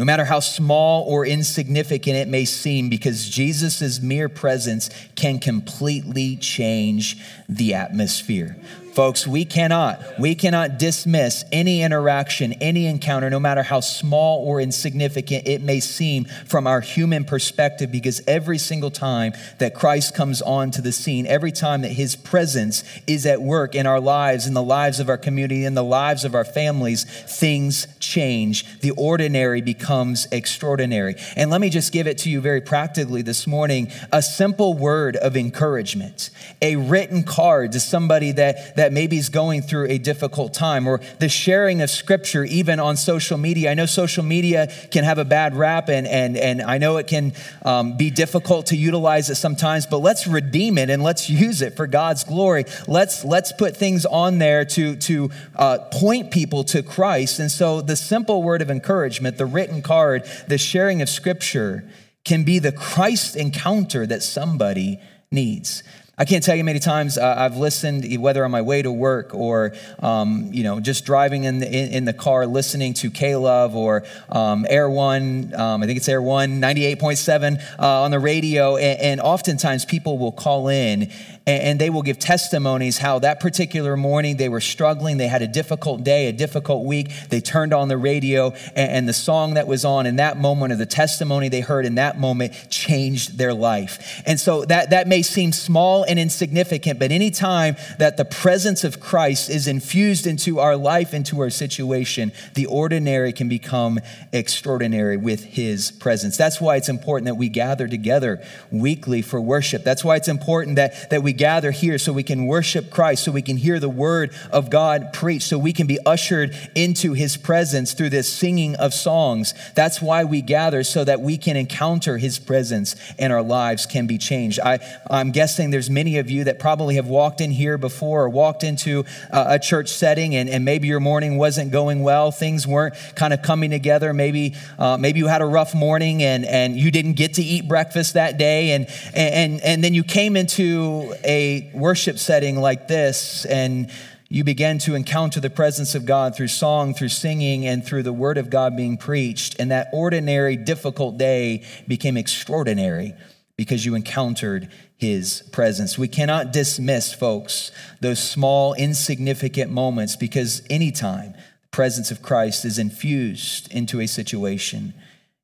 no 0.00 0.06
matter 0.06 0.24
how 0.24 0.40
small 0.40 1.04
or 1.06 1.26
insignificant 1.26 2.16
it 2.16 2.26
may 2.26 2.46
seem, 2.46 2.88
because 2.88 3.28
Jesus' 3.28 4.00
mere 4.00 4.30
presence 4.30 4.88
can 5.14 5.38
completely 5.38 6.38
change 6.38 7.18
the 7.50 7.74
atmosphere. 7.74 8.56
Folks, 8.94 9.24
we 9.24 9.44
cannot, 9.44 10.00
we 10.18 10.34
cannot 10.34 10.78
dismiss 10.78 11.44
any 11.52 11.82
interaction, 11.82 12.52
any 12.54 12.86
encounter, 12.86 13.30
no 13.30 13.38
matter 13.38 13.62
how 13.62 13.78
small 13.78 14.44
or 14.44 14.60
insignificant 14.60 15.46
it 15.46 15.62
may 15.62 15.78
seem 15.78 16.24
from 16.46 16.66
our 16.66 16.80
human 16.80 17.24
perspective, 17.24 17.92
because 17.92 18.20
every 18.26 18.58
single 18.58 18.90
time 18.90 19.32
that 19.58 19.74
Christ 19.74 20.14
comes 20.14 20.42
onto 20.42 20.82
the 20.82 20.90
scene, 20.90 21.24
every 21.26 21.52
time 21.52 21.82
that 21.82 21.92
his 21.92 22.16
presence 22.16 22.82
is 23.06 23.26
at 23.26 23.40
work 23.40 23.76
in 23.76 23.86
our 23.86 24.00
lives, 24.00 24.46
in 24.46 24.54
the 24.54 24.62
lives 24.62 24.98
of 24.98 25.08
our 25.08 25.18
community, 25.18 25.64
in 25.64 25.74
the 25.74 25.84
lives 25.84 26.24
of 26.24 26.34
our 26.34 26.44
families, 26.44 27.04
things 27.04 27.86
change. 28.00 28.80
The 28.80 28.90
ordinary 28.92 29.60
becomes 29.60 30.26
extraordinary. 30.32 31.14
And 31.36 31.50
let 31.50 31.60
me 31.60 31.70
just 31.70 31.92
give 31.92 32.08
it 32.08 32.18
to 32.18 32.30
you 32.30 32.40
very 32.40 32.60
practically 32.60 33.22
this 33.22 33.46
morning 33.46 33.92
a 34.12 34.20
simple 34.20 34.74
word 34.74 35.14
of 35.16 35.36
encouragement, 35.36 36.30
a 36.60 36.74
written 36.74 37.22
card 37.22 37.72
to 37.72 37.80
somebody 37.80 38.32
that 38.32 38.79
that 38.80 38.94
maybe 38.94 39.18
is 39.18 39.28
going 39.28 39.60
through 39.60 39.86
a 39.90 39.98
difficult 39.98 40.54
time, 40.54 40.88
or 40.88 41.02
the 41.18 41.28
sharing 41.28 41.82
of 41.82 41.90
scripture, 41.90 42.44
even 42.44 42.80
on 42.80 42.96
social 42.96 43.36
media. 43.36 43.70
I 43.70 43.74
know 43.74 43.84
social 43.84 44.24
media 44.24 44.72
can 44.90 45.04
have 45.04 45.18
a 45.18 45.24
bad 45.24 45.54
rap, 45.54 45.90
and, 45.90 46.06
and, 46.06 46.34
and 46.38 46.62
I 46.62 46.78
know 46.78 46.96
it 46.96 47.06
can 47.06 47.34
um, 47.62 47.98
be 47.98 48.10
difficult 48.10 48.66
to 48.66 48.76
utilize 48.76 49.28
it 49.28 49.34
sometimes, 49.34 49.84
but 49.84 49.98
let's 49.98 50.26
redeem 50.26 50.78
it 50.78 50.88
and 50.88 51.02
let's 51.02 51.28
use 51.28 51.60
it 51.60 51.76
for 51.76 51.86
God's 51.86 52.24
glory. 52.24 52.64
Let's, 52.88 53.22
let's 53.22 53.52
put 53.52 53.76
things 53.76 54.06
on 54.06 54.38
there 54.38 54.64
to, 54.64 54.96
to 54.96 55.30
uh, 55.56 55.78
point 55.92 56.30
people 56.30 56.64
to 56.64 56.82
Christ. 56.82 57.38
And 57.38 57.50
so 57.50 57.82
the 57.82 57.96
simple 57.96 58.42
word 58.42 58.62
of 58.62 58.70
encouragement, 58.70 59.36
the 59.36 59.44
written 59.44 59.82
card, 59.82 60.24
the 60.48 60.56
sharing 60.56 61.02
of 61.02 61.10
scripture 61.10 61.84
can 62.24 62.44
be 62.44 62.58
the 62.58 62.72
Christ 62.72 63.36
encounter 63.36 64.06
that 64.06 64.22
somebody 64.22 65.00
needs. 65.30 65.82
I 66.20 66.26
can't 66.26 66.44
tell 66.44 66.54
you 66.54 66.64
many 66.64 66.80
times 66.80 67.16
uh, 67.16 67.34
I've 67.34 67.56
listened, 67.56 68.04
whether 68.20 68.44
on 68.44 68.50
my 68.50 68.60
way 68.60 68.82
to 68.82 68.92
work 68.92 69.34
or, 69.34 69.72
um, 70.00 70.50
you 70.52 70.62
know, 70.62 70.78
just 70.78 71.06
driving 71.06 71.44
in 71.44 71.60
the, 71.60 71.66
in, 71.66 71.92
in, 71.92 72.04
the 72.04 72.12
car, 72.12 72.46
listening 72.46 72.92
to 72.94 73.10
K-Love 73.10 73.74
or 73.74 74.04
um, 74.28 74.66
Air 74.68 74.90
One, 74.90 75.54
um, 75.54 75.82
I 75.82 75.86
think 75.86 75.96
it's 75.96 76.10
Air 76.10 76.20
One, 76.20 76.60
98.7 76.60 77.62
uh, 77.78 78.02
on 78.02 78.10
the 78.10 78.18
radio. 78.18 78.76
And, 78.76 79.00
and, 79.00 79.20
oftentimes 79.22 79.86
people 79.86 80.18
will 80.18 80.32
call 80.32 80.68
in 80.68 81.10
and, 81.46 81.80
they 81.80 81.90
will 81.90 82.02
give 82.02 82.18
testimonies 82.18 82.98
how 82.98 83.18
that 83.20 83.40
particular 83.40 83.96
morning 83.96 84.36
they 84.36 84.48
were 84.48 84.60
struggling. 84.60 85.16
They 85.16 85.28
had 85.28 85.42
a 85.42 85.46
difficult 85.46 86.04
day, 86.04 86.26
a 86.26 86.32
difficult 86.32 86.84
week. 86.84 87.10
They 87.30 87.40
turned 87.40 87.72
on 87.72 87.88
the 87.88 87.96
radio 87.96 88.50
and, 88.76 88.90
and 88.90 89.08
the 89.08 89.14
song 89.14 89.54
that 89.54 89.66
was 89.66 89.84
on 89.84 90.06
in 90.06 90.16
that 90.16 90.36
moment 90.36 90.72
or 90.72 90.76
the 90.76 90.86
testimony 90.86 91.48
they 91.48 91.60
heard 91.60 91.86
in 91.86 91.94
that 91.94 92.18
moment 92.18 92.52
changed 92.68 93.38
their 93.38 93.54
life. 93.54 94.22
And 94.26 94.38
so 94.38 94.64
that, 94.66 94.90
that 94.90 95.08
may 95.08 95.22
seem 95.22 95.52
small 95.52 96.04
and 96.04 96.18
insignificant, 96.18 96.98
but 96.98 97.10
anytime 97.10 97.76
that 97.98 98.16
the 98.16 98.24
presence 98.24 98.84
of 98.84 99.00
Christ 99.00 99.48
is 99.48 99.66
infused 99.66 100.26
into 100.26 100.58
our 100.58 100.76
life, 100.76 101.14
into 101.14 101.40
our 101.40 101.50
situation, 101.50 102.32
the 102.54 102.66
ordinary 102.66 103.32
can 103.32 103.48
become 103.48 104.00
extraordinary 104.32 105.16
with 105.16 105.44
his 105.44 105.90
presence. 105.90 106.36
That's 106.36 106.60
why 106.60 106.76
it's 106.76 106.88
important 106.88 107.26
that 107.26 107.36
we 107.36 107.48
gather 107.48 107.88
together 107.88 108.42
weekly 108.70 109.22
for 109.22 109.40
worship. 109.40 109.82
That's 109.84 110.04
why 110.04 110.16
it's 110.16 110.28
important 110.28 110.76
that, 110.76 111.10
that 111.10 111.22
we 111.22 111.29
gather 111.32 111.70
here 111.70 111.98
so 111.98 112.12
we 112.12 112.22
can 112.22 112.46
worship 112.46 112.90
Christ, 112.90 113.24
so 113.24 113.32
we 113.32 113.42
can 113.42 113.56
hear 113.56 113.80
the 113.80 113.88
word 113.88 114.32
of 114.50 114.70
God 114.70 115.12
preached, 115.12 115.48
so 115.48 115.58
we 115.58 115.72
can 115.72 115.86
be 115.86 115.98
ushered 116.04 116.56
into 116.74 117.12
his 117.12 117.36
presence 117.36 117.92
through 117.92 118.10
this 118.10 118.32
singing 118.32 118.76
of 118.76 118.94
songs. 118.94 119.54
That's 119.74 120.00
why 120.00 120.24
we 120.24 120.42
gather, 120.42 120.84
so 120.84 121.04
that 121.04 121.20
we 121.20 121.36
can 121.36 121.56
encounter 121.56 122.18
his 122.18 122.38
presence 122.38 122.96
and 123.18 123.32
our 123.32 123.42
lives 123.42 123.86
can 123.86 124.06
be 124.06 124.18
changed. 124.18 124.60
I, 124.60 124.78
I'm 125.10 125.30
guessing 125.30 125.70
there's 125.70 125.90
many 125.90 126.18
of 126.18 126.30
you 126.30 126.44
that 126.44 126.58
probably 126.58 126.96
have 126.96 127.06
walked 127.06 127.40
in 127.40 127.50
here 127.50 127.78
before 127.78 128.24
or 128.24 128.28
walked 128.28 128.64
into 128.64 129.04
a, 129.30 129.54
a 129.54 129.58
church 129.58 129.88
setting 129.88 130.34
and, 130.34 130.48
and, 130.48 130.64
maybe 130.64 130.86
your 130.86 131.00
morning 131.00 131.38
wasn't 131.38 131.72
going 131.72 132.02
well. 132.02 132.30
Things 132.30 132.66
weren't 132.66 132.94
kind 133.14 133.32
of 133.32 133.42
coming 133.42 133.70
together. 133.70 134.12
Maybe, 134.12 134.54
uh, 134.78 134.98
maybe 134.98 135.18
you 135.18 135.26
had 135.26 135.40
a 135.40 135.46
rough 135.46 135.74
morning 135.74 136.22
and, 136.22 136.44
and 136.44 136.76
you 136.76 136.90
didn't 136.90 137.14
get 137.14 137.34
to 137.34 137.42
eat 137.42 137.66
breakfast 137.66 138.14
that 138.14 138.36
day. 138.36 138.72
And, 138.72 138.86
and, 139.14 139.60
and 139.62 139.82
then 139.82 139.94
you 139.94 140.04
came 140.04 140.36
into 140.36 141.14
a 141.24 141.70
worship 141.74 142.18
setting 142.18 142.56
like 142.60 142.88
this 142.88 143.44
and 143.44 143.90
you 144.32 144.44
begin 144.44 144.78
to 144.78 144.94
encounter 144.94 145.40
the 145.40 145.50
presence 145.50 145.96
of 145.96 146.06
God 146.06 146.36
through 146.36 146.48
song, 146.48 146.94
through 146.94 147.08
singing, 147.08 147.66
and 147.66 147.84
through 147.84 148.04
the 148.04 148.12
word 148.12 148.38
of 148.38 148.48
God 148.48 148.76
being 148.76 148.96
preached. 148.96 149.56
And 149.58 149.72
that 149.72 149.88
ordinary, 149.92 150.56
difficult 150.56 151.18
day 151.18 151.64
became 151.88 152.16
extraordinary 152.16 153.14
because 153.56 153.84
you 153.84 153.96
encountered 153.96 154.68
his 154.96 155.42
presence. 155.50 155.98
We 155.98 156.06
cannot 156.06 156.52
dismiss, 156.52 157.12
folks, 157.12 157.72
those 158.00 158.22
small, 158.22 158.72
insignificant 158.74 159.72
moments 159.72 160.14
because 160.14 160.62
anytime 160.70 161.32
the 161.32 161.68
presence 161.72 162.12
of 162.12 162.22
Christ 162.22 162.64
is 162.64 162.78
infused 162.78 163.72
into 163.72 164.00
a 164.00 164.06
situation, 164.06 164.94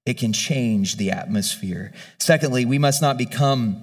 it 0.06 0.16
can 0.16 0.32
change 0.32 0.96
the 0.96 1.10
atmosphere. 1.10 1.92
Secondly, 2.18 2.64
we 2.64 2.78
must 2.78 3.02
not 3.02 3.18
become 3.18 3.82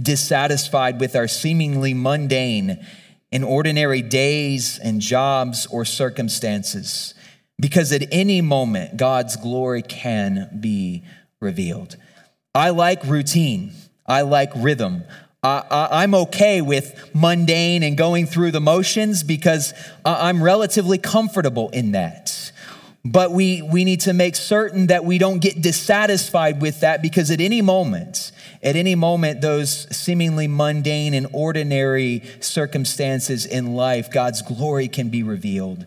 dissatisfied 0.00 1.00
with 1.00 1.16
our 1.16 1.28
seemingly 1.28 1.94
mundane 1.94 2.84
and 3.32 3.44
ordinary 3.44 4.02
days 4.02 4.78
and 4.78 5.00
jobs 5.00 5.66
or 5.66 5.84
circumstances, 5.84 7.14
because 7.58 7.92
at 7.92 8.04
any 8.12 8.40
moment, 8.40 8.96
God's 8.96 9.36
glory 9.36 9.82
can 9.82 10.58
be 10.60 11.04
revealed. 11.40 11.96
I 12.54 12.70
like 12.70 13.04
routine, 13.04 13.72
I 14.06 14.22
like 14.22 14.52
rhythm. 14.56 15.04
I, 15.42 16.02
am 16.02 16.14
okay 16.14 16.60
with 16.60 17.10
mundane 17.14 17.84
and 17.84 17.96
going 17.96 18.26
through 18.26 18.50
the 18.50 18.60
motions 18.60 19.22
because 19.22 19.74
I'm 20.04 20.42
relatively 20.42 20.98
comfortable 20.98 21.68
in 21.68 21.92
that. 21.92 22.50
But 23.04 23.30
we, 23.30 23.62
we 23.62 23.84
need 23.84 24.00
to 24.02 24.12
make 24.12 24.34
certain 24.34 24.88
that 24.88 25.04
we 25.04 25.18
don't 25.18 25.38
get 25.38 25.62
dissatisfied 25.62 26.60
with 26.60 26.80
that 26.80 27.00
because 27.00 27.30
at 27.30 27.40
any 27.40 27.62
moment, 27.62 28.32
at 28.66 28.74
any 28.74 28.96
moment, 28.96 29.40
those 29.40 29.86
seemingly 29.96 30.48
mundane 30.48 31.14
and 31.14 31.28
ordinary 31.32 32.24
circumstances 32.40 33.46
in 33.46 33.76
life, 33.76 34.10
God's 34.10 34.42
glory 34.42 34.88
can 34.88 35.08
be 35.08 35.22
revealed 35.22 35.86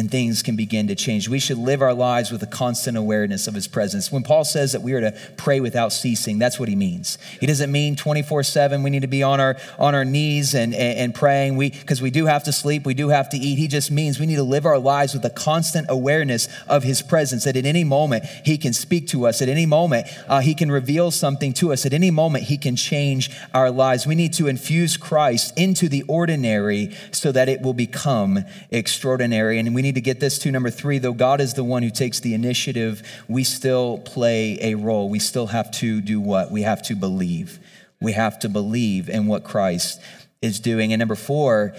and 0.00 0.10
things 0.10 0.42
can 0.42 0.56
begin 0.56 0.88
to 0.88 0.96
change. 0.96 1.28
We 1.28 1.38
should 1.38 1.58
live 1.58 1.82
our 1.82 1.94
lives 1.94 2.32
with 2.32 2.42
a 2.42 2.46
constant 2.46 2.96
awareness 2.96 3.46
of 3.46 3.54
his 3.54 3.68
presence. 3.68 4.10
When 4.10 4.24
Paul 4.24 4.44
says 4.44 4.72
that 4.72 4.82
we 4.82 4.94
are 4.94 5.00
to 5.00 5.16
pray 5.36 5.60
without 5.60 5.92
ceasing, 5.92 6.38
that's 6.40 6.58
what 6.58 6.68
he 6.68 6.74
means. 6.74 7.18
He 7.38 7.46
doesn't 7.46 7.70
mean 7.70 7.94
24-7 7.94 8.82
we 8.82 8.90
need 8.90 9.02
to 9.02 9.08
be 9.08 9.22
on 9.22 9.40
our 9.40 9.56
on 9.78 9.94
our 9.94 10.04
knees 10.04 10.54
and, 10.54 10.74
and, 10.74 10.98
and 10.98 11.14
praying 11.14 11.56
we 11.56 11.70
because 11.70 12.00
we 12.00 12.10
do 12.10 12.26
have 12.26 12.44
to 12.44 12.52
sleep, 12.52 12.84
we 12.84 12.94
do 12.94 13.10
have 13.10 13.28
to 13.30 13.36
eat. 13.36 13.58
He 13.58 13.68
just 13.68 13.90
means 13.90 14.18
we 14.18 14.26
need 14.26 14.36
to 14.36 14.42
live 14.42 14.66
our 14.66 14.78
lives 14.78 15.14
with 15.14 15.24
a 15.24 15.30
constant 15.30 15.86
awareness 15.90 16.48
of 16.66 16.82
his 16.82 17.02
presence 17.02 17.44
that 17.44 17.56
at 17.56 17.66
any 17.66 17.84
moment 17.84 18.24
he 18.44 18.56
can 18.56 18.72
speak 18.72 19.06
to 19.08 19.26
us, 19.26 19.42
at 19.42 19.48
any 19.48 19.66
moment 19.66 20.06
uh, 20.28 20.40
he 20.40 20.54
can 20.54 20.72
reveal 20.72 21.10
something 21.10 21.52
to 21.54 21.72
us, 21.72 21.84
at 21.84 21.92
any 21.92 22.10
moment 22.10 22.44
he 22.44 22.56
can 22.56 22.74
change 22.74 23.30
our 23.52 23.70
lives. 23.70 24.06
We 24.06 24.14
need 24.14 24.32
to 24.34 24.48
infuse 24.48 24.96
Christ 24.96 25.52
into 25.58 25.88
the 25.88 26.02
ordinary 26.04 26.96
so 27.12 27.32
that 27.32 27.48
it 27.48 27.60
will 27.60 27.74
become 27.74 28.44
extraordinary. 28.70 29.58
And 29.58 29.74
we 29.74 29.82
need 29.82 29.89
need 29.90 29.96
to 29.96 30.00
get 30.00 30.20
this 30.20 30.38
to 30.38 30.52
number 30.52 30.70
three, 30.70 30.98
though 30.98 31.12
God 31.12 31.40
is 31.40 31.54
the 31.54 31.64
one 31.64 31.82
who 31.82 31.90
takes 31.90 32.20
the 32.20 32.32
initiative, 32.32 33.02
we 33.26 33.42
still 33.42 33.98
play 33.98 34.56
a 34.62 34.76
role. 34.76 35.08
We 35.08 35.18
still 35.18 35.48
have 35.48 35.72
to 35.72 36.00
do 36.00 36.20
what? 36.20 36.52
We 36.52 36.62
have 36.62 36.80
to 36.82 36.94
believe. 36.94 37.58
We 38.00 38.12
have 38.12 38.38
to 38.40 38.48
believe 38.48 39.08
in 39.08 39.26
what 39.26 39.42
Christ 39.42 40.00
is 40.40 40.60
doing. 40.60 40.92
And 40.92 41.00
number 41.00 41.16
four, 41.16 41.74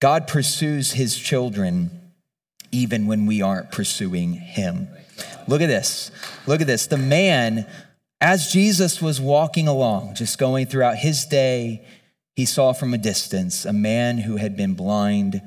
God 0.00 0.26
pursues 0.26 0.92
his 0.92 1.14
children 1.18 1.90
even 2.70 3.06
when 3.06 3.26
we 3.26 3.42
aren't 3.42 3.70
pursuing 3.70 4.32
him. 4.32 4.88
Look 5.46 5.60
at 5.60 5.66
this. 5.66 6.10
Look 6.46 6.62
at 6.62 6.66
this. 6.66 6.86
The 6.86 6.96
man, 6.96 7.66
as 8.18 8.50
Jesus 8.50 9.02
was 9.02 9.20
walking 9.20 9.68
along, 9.68 10.14
just 10.14 10.38
going 10.38 10.64
throughout 10.64 10.96
his 10.96 11.26
day, 11.26 11.84
he 12.34 12.46
saw 12.46 12.72
from 12.72 12.94
a 12.94 12.98
distance 12.98 13.66
a 13.66 13.74
man 13.74 14.16
who 14.16 14.38
had 14.38 14.56
been 14.56 14.72
blind 14.72 15.42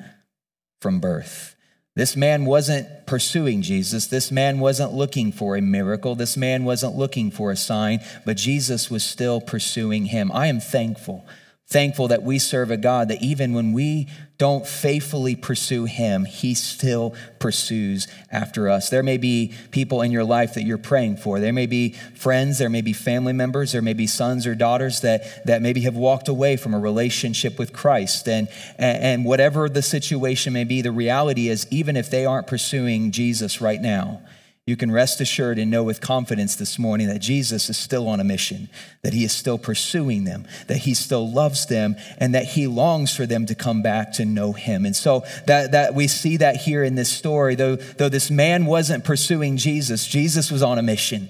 from 0.81 0.99
birth. 0.99 1.54
This 1.95 2.17
man 2.17 2.43
wasn't 2.43 3.05
pursuing 3.05 3.61
Jesus. 3.61 4.07
This 4.07 4.29
man 4.29 4.59
wasn't 4.59 4.93
looking 4.93 5.31
for 5.31 5.55
a 5.55 5.61
miracle. 5.61 6.13
This 6.15 6.35
man 6.35 6.65
wasn't 6.65 6.95
looking 6.95 7.31
for 7.31 7.51
a 7.51 7.55
sign, 7.55 8.01
but 8.25 8.35
Jesus 8.35 8.91
was 8.91 9.03
still 9.03 9.39
pursuing 9.39 10.05
him. 10.05 10.29
I 10.33 10.47
am 10.47 10.59
thankful 10.59 11.25
Thankful 11.67 12.09
that 12.09 12.21
we 12.21 12.37
serve 12.37 12.69
a 12.69 12.77
God 12.77 13.07
that 13.07 13.23
even 13.23 13.53
when 13.53 13.73
we 13.73 14.07
don't 14.37 14.67
faithfully 14.67 15.35
pursue 15.35 15.85
Him, 15.85 16.25
He 16.25 16.53
still 16.53 17.15
pursues 17.39 18.07
after 18.31 18.69
us. 18.69 18.89
There 18.89 19.01
may 19.01 19.17
be 19.17 19.51
people 19.71 20.03
in 20.03 20.11
your 20.11 20.23
life 20.23 20.53
that 20.53 20.63
you're 20.63 20.77
praying 20.77 21.17
for. 21.17 21.39
There 21.39 21.53
may 21.53 21.65
be 21.65 21.93
friends, 22.13 22.59
there 22.59 22.69
may 22.69 22.81
be 22.81 22.93
family 22.93 23.33
members, 23.33 23.71
there 23.71 23.81
may 23.81 23.93
be 23.93 24.05
sons 24.05 24.45
or 24.45 24.53
daughters 24.53 25.01
that, 25.01 25.43
that 25.47 25.63
maybe 25.63 25.81
have 25.81 25.95
walked 25.95 26.27
away 26.27 26.55
from 26.55 26.75
a 26.75 26.79
relationship 26.79 27.57
with 27.57 27.73
Christ. 27.73 28.27
And, 28.27 28.47
and 28.77 29.25
whatever 29.25 29.67
the 29.67 29.81
situation 29.81 30.53
may 30.53 30.65
be, 30.65 30.83
the 30.83 30.91
reality 30.91 31.49
is, 31.49 31.65
even 31.71 31.97
if 31.97 32.11
they 32.11 32.27
aren't 32.27 32.45
pursuing 32.45 33.09
Jesus 33.09 33.59
right 33.59 33.81
now, 33.81 34.21
you 34.67 34.75
can 34.75 34.91
rest 34.91 35.21
assured 35.21 35.59
and 35.59 35.69
know 35.69 35.83
with 35.83 36.01
confidence 36.01 36.55
this 36.55 36.79
morning 36.79 37.07
that 37.07 37.19
Jesus 37.19 37.69
is 37.69 37.77
still 37.77 38.07
on 38.07 38.19
a 38.19 38.23
mission, 38.23 38.67
that 39.03 39.13
he 39.13 39.23
is 39.23 39.31
still 39.31 39.59
pursuing 39.59 40.23
them, 40.23 40.47
that 40.67 40.77
he 40.77 40.95
still 40.95 41.31
loves 41.31 41.67
them, 41.67 41.95
and 42.17 42.33
that 42.33 42.45
he 42.45 42.65
longs 42.65 43.15
for 43.15 43.27
them 43.27 43.45
to 43.45 43.53
come 43.53 43.83
back 43.83 44.11
to 44.13 44.25
know 44.25 44.53
him. 44.53 44.83
And 44.83 44.95
so 44.95 45.23
that, 45.45 45.73
that 45.73 45.93
we 45.93 46.07
see 46.07 46.37
that 46.37 46.55
here 46.55 46.83
in 46.83 46.95
this 46.95 47.11
story, 47.11 47.53
though, 47.53 47.75
though 47.75 48.09
this 48.09 48.31
man 48.31 48.65
wasn't 48.65 49.05
pursuing 49.05 49.57
Jesus, 49.57 50.07
Jesus 50.07 50.49
was 50.49 50.63
on 50.63 50.79
a 50.79 50.83
mission. 50.83 51.29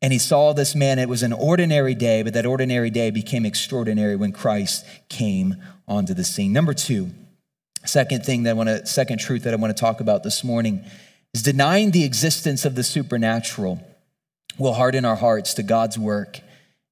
And 0.00 0.12
he 0.12 0.20
saw 0.20 0.52
this 0.52 0.76
man. 0.76 1.00
It 1.00 1.08
was 1.08 1.24
an 1.24 1.32
ordinary 1.32 1.96
day, 1.96 2.22
but 2.22 2.34
that 2.34 2.46
ordinary 2.46 2.88
day 2.90 3.10
became 3.10 3.44
extraordinary 3.44 4.14
when 4.14 4.30
Christ 4.30 4.86
came 5.08 5.56
onto 5.88 6.14
the 6.14 6.24
scene. 6.24 6.52
Number 6.52 6.72
two, 6.72 7.10
second 7.84 8.24
thing 8.24 8.44
that 8.44 8.50
I 8.50 8.52
want 8.52 8.68
to, 8.68 8.86
second 8.86 9.18
truth 9.18 9.42
that 9.42 9.52
I 9.52 9.56
want 9.56 9.76
to 9.76 9.80
talk 9.80 10.00
about 10.00 10.22
this 10.22 10.44
morning 10.44 10.84
is 11.34 11.42
denying 11.42 11.90
the 11.90 12.04
existence 12.04 12.64
of 12.64 12.74
the 12.74 12.84
supernatural 12.84 13.80
will 14.58 14.74
harden 14.74 15.04
our 15.04 15.16
hearts 15.16 15.54
to 15.54 15.62
God's 15.62 15.98
work 15.98 16.40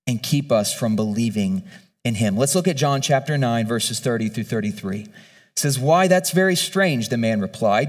and 0.07 0.23
keep 0.23 0.51
us 0.51 0.73
from 0.73 0.97
believing 0.97 1.65
in 2.05 2.15
him. 2.15 2.37
Let's 2.37 2.55
look 2.55 2.69
at 2.69 2.77
John 2.77 3.03
chapter 3.03 3.37
9, 3.37 3.67
verses 3.67 4.01
30 4.01 4.31
through 4.31 4.45
33. 4.45 5.01
It 5.01 5.11
says, 5.57 5.79
Why, 5.79 6.09
that's 6.09 6.31
very 6.31 6.57
strange, 6.57 7.09
the 7.09 7.17
man 7.17 7.41
replied. 7.41 7.89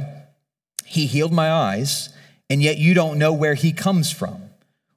He 0.86 1.06
healed 1.06 1.32
my 1.32 1.52
eyes, 1.52 2.10
and 2.50 2.62
yet 2.62 2.78
you 2.78 2.94
don't 2.94 3.20
know 3.20 3.32
where 3.32 3.54
he 3.54 3.72
comes 3.72 4.12
from. 4.12 4.44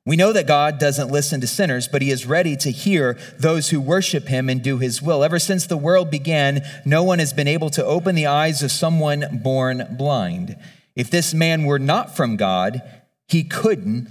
We 0.04 0.16
know 0.16 0.32
that 0.32 0.48
God 0.48 0.80
doesn't 0.80 1.12
listen 1.12 1.40
to 1.42 1.46
sinners, 1.46 1.86
but 1.86 2.02
he 2.02 2.10
is 2.10 2.26
ready 2.26 2.56
to 2.56 2.72
hear 2.72 3.16
those 3.38 3.68
who 3.68 3.80
worship 3.80 4.26
him 4.26 4.48
and 4.48 4.60
do 4.60 4.78
his 4.78 5.00
will. 5.00 5.22
Ever 5.22 5.38
since 5.38 5.66
the 5.66 5.76
world 5.76 6.10
began, 6.10 6.62
no 6.84 7.04
one 7.04 7.20
has 7.20 7.32
been 7.32 7.46
able 7.46 7.70
to 7.70 7.84
open 7.84 8.16
the 8.16 8.26
eyes 8.26 8.64
of 8.64 8.72
someone 8.72 9.40
born 9.44 9.94
blind. 9.96 10.56
If 10.94 11.10
this 11.10 11.32
man 11.32 11.64
were 11.64 11.78
not 11.78 12.16
from 12.16 12.36
God, 12.36 12.82
he 13.28 13.44
couldn't 13.44 14.08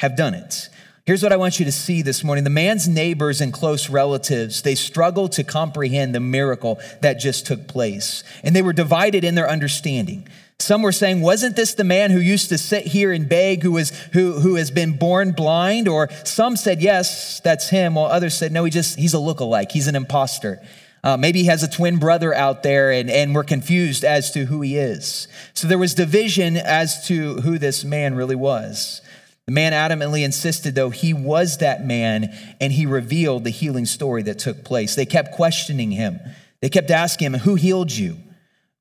have 0.00 0.16
done 0.16 0.34
it. 0.34 0.68
Here's 1.06 1.22
what 1.22 1.32
I 1.32 1.36
want 1.36 1.58
you 1.58 1.66
to 1.66 1.72
see 1.72 2.00
this 2.00 2.24
morning. 2.24 2.44
The 2.44 2.50
man's 2.50 2.88
neighbors 2.88 3.42
and 3.42 3.52
close 3.52 3.90
relatives, 3.90 4.62
they 4.62 4.74
struggled 4.74 5.32
to 5.32 5.44
comprehend 5.44 6.14
the 6.14 6.20
miracle 6.20 6.80
that 7.02 7.20
just 7.20 7.46
took 7.46 7.68
place. 7.68 8.24
And 8.42 8.56
they 8.56 8.62
were 8.62 8.72
divided 8.72 9.22
in 9.22 9.34
their 9.34 9.50
understanding. 9.50 10.26
Some 10.60 10.80
were 10.80 10.92
saying, 10.92 11.20
wasn't 11.20 11.56
this 11.56 11.74
the 11.74 11.84
man 11.84 12.10
who 12.10 12.20
used 12.20 12.48
to 12.48 12.56
sit 12.56 12.86
here 12.86 13.12
and 13.12 13.28
beg, 13.28 13.62
who, 13.62 13.72
was, 13.72 13.90
who, 14.14 14.40
who 14.40 14.54
has 14.54 14.70
been 14.70 14.96
born 14.96 15.32
blind? 15.32 15.88
Or 15.88 16.08
some 16.24 16.56
said, 16.56 16.80
yes, 16.80 17.38
that's 17.40 17.68
him. 17.68 17.96
While 17.96 18.06
others 18.06 18.38
said, 18.38 18.50
no, 18.50 18.64
he 18.64 18.70
just, 18.70 18.98
he's 18.98 19.12
a 19.12 19.18
look-alike. 19.18 19.72
He's 19.72 19.88
an 19.88 19.96
impostor. 19.96 20.62
Uh, 21.04 21.18
maybe 21.18 21.40
he 21.40 21.44
has 21.44 21.62
a 21.62 21.68
twin 21.68 21.98
brother 21.98 22.32
out 22.32 22.62
there 22.62 22.90
and, 22.90 23.10
and 23.10 23.34
we're 23.34 23.44
confused 23.44 24.04
as 24.04 24.30
to 24.30 24.46
who 24.46 24.62
he 24.62 24.78
is. 24.78 25.28
So 25.52 25.68
there 25.68 25.76
was 25.76 25.92
division 25.92 26.56
as 26.56 27.06
to 27.08 27.42
who 27.42 27.58
this 27.58 27.84
man 27.84 28.14
really 28.14 28.34
was. 28.34 29.02
The 29.44 29.52
man 29.52 29.72
adamantly 29.72 30.24
insisted, 30.24 30.74
though, 30.74 30.88
he 30.88 31.12
was 31.12 31.58
that 31.58 31.84
man 31.84 32.34
and 32.58 32.72
he 32.72 32.86
revealed 32.86 33.44
the 33.44 33.50
healing 33.50 33.84
story 33.84 34.22
that 34.22 34.38
took 34.38 34.64
place. 34.64 34.94
They 34.94 35.04
kept 35.04 35.32
questioning 35.32 35.90
him. 35.90 36.18
They 36.62 36.70
kept 36.70 36.90
asking 36.90 37.26
him, 37.26 37.40
Who 37.40 37.56
healed 37.56 37.92
you? 37.92 38.16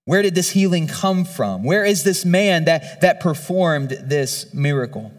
Where 0.05 0.21
did 0.21 0.33
this 0.33 0.51
healing 0.51 0.87
come 0.87 1.25
from? 1.25 1.63
Where 1.63 1.83
is 1.83 2.03
this 2.03 2.23
man 2.23 2.65
that, 2.65 3.01
that 3.01 3.19
performed 3.19 3.89
this 4.01 4.53
miracle? 4.53 5.11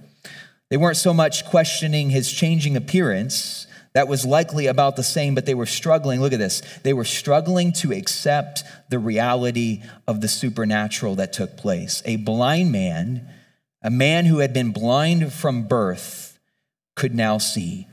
They 0.70 0.78
weren't 0.78 0.96
so 0.96 1.12
much 1.12 1.44
questioning 1.44 2.08
his 2.08 2.32
changing 2.32 2.76
appearance 2.76 3.66
that 3.94 4.08
was 4.08 4.26
likely 4.26 4.66
about 4.66 4.96
the 4.96 5.04
same, 5.04 5.34
but 5.34 5.46
they 5.46 5.54
were 5.54 5.66
struggling. 5.66 6.20
Look 6.20 6.32
at 6.32 6.40
this. 6.40 6.62
They 6.82 6.92
were 6.92 7.04
struggling 7.04 7.72
to 7.74 7.92
accept 7.92 8.64
the 8.90 8.98
reality 8.98 9.82
of 10.06 10.20
the 10.20 10.28
supernatural 10.28 11.14
that 11.16 11.32
took 11.32 11.56
place. 11.56 12.02
A 12.04 12.16
blind 12.16 12.72
man, 12.72 13.28
a 13.82 13.90
man 13.90 14.26
who 14.26 14.38
had 14.38 14.52
been 14.52 14.72
blind 14.72 15.32
from 15.32 15.68
birth, 15.68 16.38
could 16.96 17.14
now 17.14 17.38
see. 17.38 17.86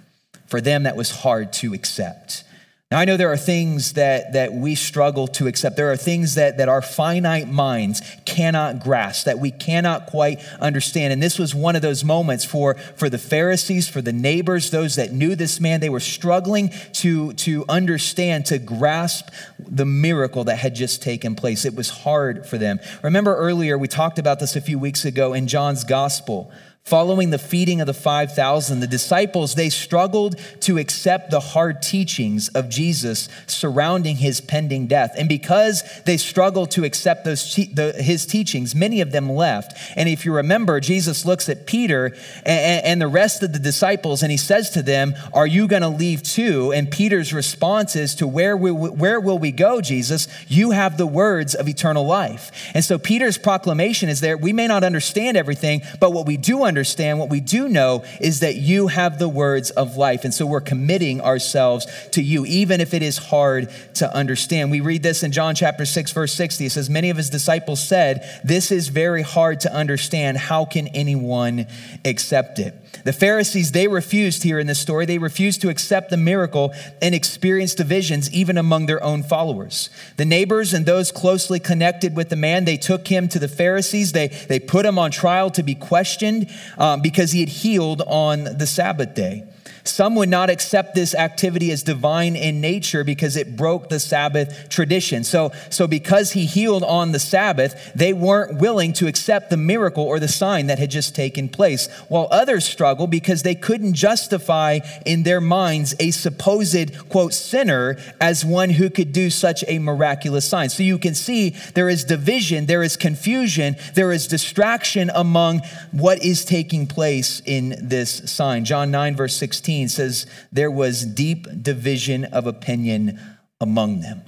For 0.47 0.59
them, 0.59 0.83
that 0.83 0.97
was 0.97 1.11
hard 1.11 1.53
to 1.53 1.73
accept. 1.73 2.43
Now, 2.91 2.99
I 2.99 3.05
know 3.05 3.15
there 3.15 3.31
are 3.31 3.37
things 3.37 3.93
that, 3.93 4.33
that 4.33 4.51
we 4.51 4.75
struggle 4.75 5.25
to 5.29 5.47
accept. 5.47 5.77
There 5.77 5.89
are 5.93 5.95
things 5.95 6.35
that, 6.35 6.57
that 6.57 6.67
our 6.67 6.81
finite 6.81 7.47
minds 7.47 8.01
cannot 8.25 8.81
grasp, 8.81 9.27
that 9.27 9.39
we 9.39 9.49
cannot 9.49 10.07
quite 10.07 10.41
understand. 10.59 11.13
And 11.13 11.23
this 11.23 11.39
was 11.39 11.55
one 11.55 11.77
of 11.77 11.81
those 11.81 12.03
moments 12.03 12.43
for, 12.43 12.73
for 12.97 13.09
the 13.09 13.17
Pharisees, 13.17 13.87
for 13.87 14.01
the 14.01 14.11
neighbors, 14.11 14.71
those 14.71 14.97
that 14.97 15.13
knew 15.13 15.35
this 15.37 15.61
man. 15.61 15.79
They 15.79 15.87
were 15.87 16.01
struggling 16.01 16.73
to, 16.95 17.31
to 17.33 17.63
understand, 17.69 18.47
to 18.47 18.59
grasp 18.59 19.29
the 19.57 19.85
miracle 19.85 20.43
that 20.43 20.57
had 20.57 20.75
just 20.75 21.01
taken 21.01 21.33
place. 21.33 21.63
It 21.63 21.75
was 21.75 21.89
hard 21.89 22.45
for 22.45 22.57
them. 22.57 22.81
Remember 23.03 23.37
earlier, 23.37 23.77
we 23.77 23.87
talked 23.87 24.19
about 24.19 24.41
this 24.41 24.57
a 24.57 24.61
few 24.61 24.77
weeks 24.77 25.05
ago 25.05 25.31
in 25.31 25.47
John's 25.47 25.85
gospel 25.85 26.51
Following 26.83 27.29
the 27.29 27.37
feeding 27.37 27.79
of 27.79 27.85
the 27.85 27.93
5,000, 27.93 28.79
the 28.79 28.87
disciples, 28.87 29.53
they 29.53 29.69
struggled 29.69 30.35
to 30.61 30.79
accept 30.79 31.29
the 31.29 31.39
hard 31.39 31.81
teachings 31.81 32.49
of 32.49 32.69
Jesus 32.69 33.29
surrounding 33.45 34.15
his 34.15 34.41
pending 34.41 34.87
death. 34.87 35.13
And 35.15 35.29
because 35.29 35.83
they 36.05 36.17
struggled 36.17 36.71
to 36.71 36.83
accept 36.83 37.23
those, 37.23 37.55
the, 37.55 37.93
his 37.93 38.25
teachings, 38.25 38.73
many 38.73 38.99
of 38.99 39.11
them 39.11 39.31
left. 39.31 39.77
And 39.95 40.09
if 40.09 40.25
you 40.25 40.33
remember, 40.33 40.79
Jesus 40.79 41.23
looks 41.23 41.47
at 41.49 41.67
Peter 41.67 42.15
and, 42.45 42.83
and 42.85 43.01
the 43.01 43.07
rest 43.07 43.43
of 43.43 43.53
the 43.53 43.59
disciples 43.59 44.23
and 44.23 44.31
he 44.31 44.37
says 44.37 44.71
to 44.71 44.81
them, 44.81 45.13
Are 45.33 45.47
you 45.47 45.67
going 45.67 45.83
to 45.83 45.87
leave 45.87 46.23
too? 46.23 46.73
And 46.73 46.89
Peter's 46.89 47.31
response 47.31 47.95
is 47.95 48.15
to 48.15 48.27
where, 48.27 48.57
we, 48.57 48.71
where 48.71 49.19
will 49.19 49.37
we 49.37 49.51
go, 49.51 49.81
Jesus? 49.81 50.27
You 50.47 50.71
have 50.71 50.97
the 50.97 51.07
words 51.07 51.53
of 51.53 51.69
eternal 51.69 52.05
life. 52.05 52.51
And 52.73 52.83
so 52.83 52.97
Peter's 52.97 53.37
proclamation 53.37 54.09
is 54.09 54.19
there. 54.19 54.35
We 54.35 54.51
may 54.51 54.67
not 54.67 54.83
understand 54.83 55.37
everything, 55.37 55.83
but 55.99 56.11
what 56.11 56.25
we 56.25 56.37
do 56.37 56.63
understand, 56.63 56.70
what 56.75 57.29
we 57.29 57.39
do 57.39 57.67
know 57.67 58.03
is 58.19 58.39
that 58.41 58.55
you 58.55 58.87
have 58.87 59.19
the 59.19 59.29
words 59.29 59.71
of 59.71 59.97
life. 59.97 60.23
And 60.23 60.33
so 60.33 60.45
we're 60.45 60.61
committing 60.61 61.21
ourselves 61.21 61.87
to 62.11 62.21
you, 62.21 62.45
even 62.45 62.81
if 62.81 62.93
it 62.93 63.01
is 63.01 63.17
hard 63.17 63.69
to 63.95 64.13
understand. 64.15 64.71
We 64.71 64.81
read 64.81 65.03
this 65.03 65.23
in 65.23 65.31
John 65.31 65.55
chapter 65.55 65.85
6, 65.85 66.11
verse 66.11 66.33
60. 66.33 66.65
It 66.65 66.71
says, 66.71 66.89
Many 66.89 67.09
of 67.09 67.17
his 67.17 67.29
disciples 67.29 67.85
said, 67.85 68.41
This 68.43 68.71
is 68.71 68.87
very 68.87 69.21
hard 69.21 69.61
to 69.61 69.73
understand. 69.73 70.37
How 70.37 70.65
can 70.65 70.87
anyone 70.89 71.67
accept 72.05 72.59
it? 72.59 72.75
The 73.03 73.13
Pharisees, 73.13 73.71
they 73.71 73.87
refused 73.87 74.43
here 74.43 74.59
in 74.59 74.67
this 74.67 74.79
story, 74.79 75.05
they 75.05 75.17
refused 75.17 75.61
to 75.61 75.69
accept 75.69 76.09
the 76.09 76.17
miracle 76.17 76.73
and 77.01 77.15
experienced 77.15 77.77
divisions 77.77 78.31
even 78.31 78.57
among 78.57 78.85
their 78.85 79.03
own 79.03 79.23
followers. 79.23 79.89
The 80.17 80.25
neighbors 80.25 80.73
and 80.73 80.85
those 80.85 81.11
closely 81.11 81.59
connected 81.59 82.15
with 82.15 82.29
the 82.29 82.35
man, 82.35 82.65
they 82.65 82.77
took 82.77 83.07
him 83.07 83.27
to 83.29 83.39
the 83.39 83.47
Pharisees. 83.47 84.11
They, 84.11 84.27
they 84.27 84.59
put 84.59 84.85
him 84.85 84.99
on 84.99 85.11
trial 85.11 85.49
to 85.51 85.63
be 85.63 85.75
questioned 85.75 86.49
um, 86.77 87.01
because 87.01 87.31
he 87.31 87.39
had 87.39 87.49
healed 87.49 88.01
on 88.07 88.43
the 88.43 88.67
Sabbath 88.67 89.15
day. 89.15 89.45
Some 89.83 90.15
would 90.15 90.29
not 90.29 90.49
accept 90.49 90.95
this 90.95 91.15
activity 91.15 91.71
as 91.71 91.83
divine 91.83 92.35
in 92.35 92.61
nature 92.61 93.03
because 93.03 93.35
it 93.35 93.55
broke 93.55 93.89
the 93.89 93.99
Sabbath 93.99 94.69
tradition. 94.69 95.23
So, 95.23 95.51
so 95.69 95.87
because 95.87 96.33
he 96.33 96.45
healed 96.45 96.83
on 96.83 97.11
the 97.11 97.19
Sabbath, 97.19 97.91
they 97.95 98.13
weren't 98.13 98.59
willing 98.59 98.93
to 98.93 99.07
accept 99.07 99.49
the 99.49 99.57
miracle 99.57 100.03
or 100.03 100.19
the 100.19 100.27
sign 100.27 100.67
that 100.67 100.79
had 100.79 100.91
just 100.91 101.15
taken 101.15 101.49
place. 101.49 101.87
While 102.09 102.27
others 102.31 102.65
struggle 102.65 103.07
because 103.07 103.43
they 103.43 103.55
couldn't 103.55 103.93
justify 103.93 104.79
in 105.05 105.23
their 105.23 105.41
minds 105.41 105.95
a 105.99 106.11
supposed, 106.11 107.09
quote, 107.09 107.33
sinner 107.33 107.97
as 108.19 108.45
one 108.45 108.69
who 108.69 108.89
could 108.89 109.11
do 109.11 109.29
such 109.29 109.63
a 109.67 109.79
miraculous 109.79 110.47
sign. 110.47 110.69
So 110.69 110.83
you 110.83 110.97
can 110.97 111.15
see 111.15 111.55
there 111.73 111.89
is 111.89 112.03
division, 112.03 112.67
there 112.67 112.83
is 112.83 112.97
confusion, 112.97 113.75
there 113.95 114.11
is 114.11 114.27
distraction 114.27 115.09
among 115.13 115.61
what 115.91 116.23
is 116.23 116.45
taking 116.45 116.85
place 116.87 117.41
in 117.45 117.75
this 117.81 118.31
sign. 118.31 118.65
John 118.65 118.91
9, 118.91 119.15
verse 119.15 119.35
16 119.35 119.70
16 119.71 119.89
says, 119.89 120.25
There 120.51 120.71
was 120.71 121.05
deep 121.05 121.47
division 121.61 122.25
of 122.25 122.45
opinion 122.47 123.19
among 123.59 124.01
them. 124.01 124.23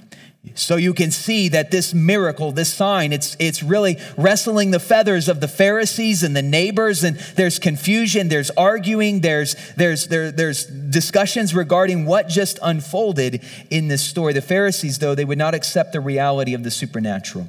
So 0.54 0.76
you 0.76 0.92
can 0.92 1.10
see 1.10 1.48
that 1.48 1.70
this 1.70 1.94
miracle, 1.94 2.52
this 2.52 2.72
sign, 2.72 3.14
it's, 3.14 3.34
it's 3.38 3.62
really 3.62 3.96
wrestling 4.18 4.72
the 4.72 4.78
feathers 4.78 5.26
of 5.28 5.40
the 5.40 5.48
Pharisees 5.48 6.22
and 6.22 6.36
the 6.36 6.42
neighbors, 6.42 7.02
and 7.02 7.16
there's 7.36 7.58
confusion, 7.58 8.28
there's 8.28 8.50
arguing, 8.50 9.20
there's, 9.20 9.56
there's, 9.76 10.08
there, 10.08 10.30
there's 10.30 10.66
discussions 10.66 11.54
regarding 11.54 12.04
what 12.04 12.28
just 12.28 12.58
unfolded 12.62 13.42
in 13.70 13.88
this 13.88 14.04
story. 14.04 14.34
The 14.34 14.42
Pharisees, 14.42 14.98
though, 14.98 15.14
they 15.14 15.24
would 15.24 15.38
not 15.38 15.54
accept 15.54 15.94
the 15.94 16.00
reality 16.00 16.52
of 16.52 16.62
the 16.62 16.70
supernatural 16.70 17.48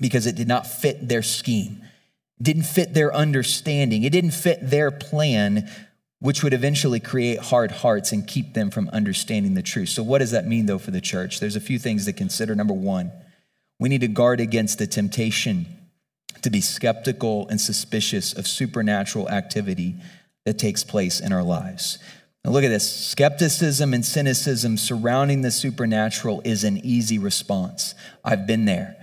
because 0.00 0.26
it 0.26 0.34
did 0.34 0.48
not 0.48 0.66
fit 0.66 1.08
their 1.08 1.22
scheme, 1.22 1.82
didn't 2.42 2.64
fit 2.64 2.94
their 2.94 3.14
understanding, 3.14 4.02
it 4.02 4.10
didn't 4.10 4.32
fit 4.32 4.58
their 4.60 4.90
plan 4.90 5.70
which 6.20 6.42
would 6.42 6.52
eventually 6.52 7.00
create 7.00 7.38
hard 7.38 7.70
hearts 7.70 8.12
and 8.12 8.26
keep 8.26 8.54
them 8.54 8.70
from 8.70 8.88
understanding 8.90 9.54
the 9.54 9.62
truth. 9.62 9.88
So, 9.88 10.02
what 10.02 10.18
does 10.18 10.32
that 10.32 10.46
mean, 10.46 10.66
though, 10.66 10.78
for 10.78 10.90
the 10.90 11.00
church? 11.00 11.40
There's 11.40 11.56
a 11.56 11.60
few 11.60 11.78
things 11.78 12.04
to 12.06 12.12
consider. 12.12 12.54
Number 12.54 12.74
one, 12.74 13.12
we 13.78 13.88
need 13.88 14.00
to 14.00 14.08
guard 14.08 14.40
against 14.40 14.78
the 14.78 14.86
temptation 14.86 15.66
to 16.42 16.50
be 16.50 16.60
skeptical 16.60 17.48
and 17.48 17.60
suspicious 17.60 18.32
of 18.32 18.46
supernatural 18.46 19.28
activity 19.28 19.96
that 20.44 20.58
takes 20.58 20.84
place 20.84 21.20
in 21.20 21.32
our 21.32 21.42
lives. 21.42 21.98
Now, 22.44 22.50
look 22.50 22.64
at 22.64 22.68
this 22.68 23.08
skepticism 23.08 23.94
and 23.94 24.04
cynicism 24.04 24.76
surrounding 24.76 25.42
the 25.42 25.50
supernatural 25.50 26.40
is 26.44 26.64
an 26.64 26.78
easy 26.78 27.18
response. 27.18 27.94
I've 28.24 28.46
been 28.46 28.64
there. 28.64 28.96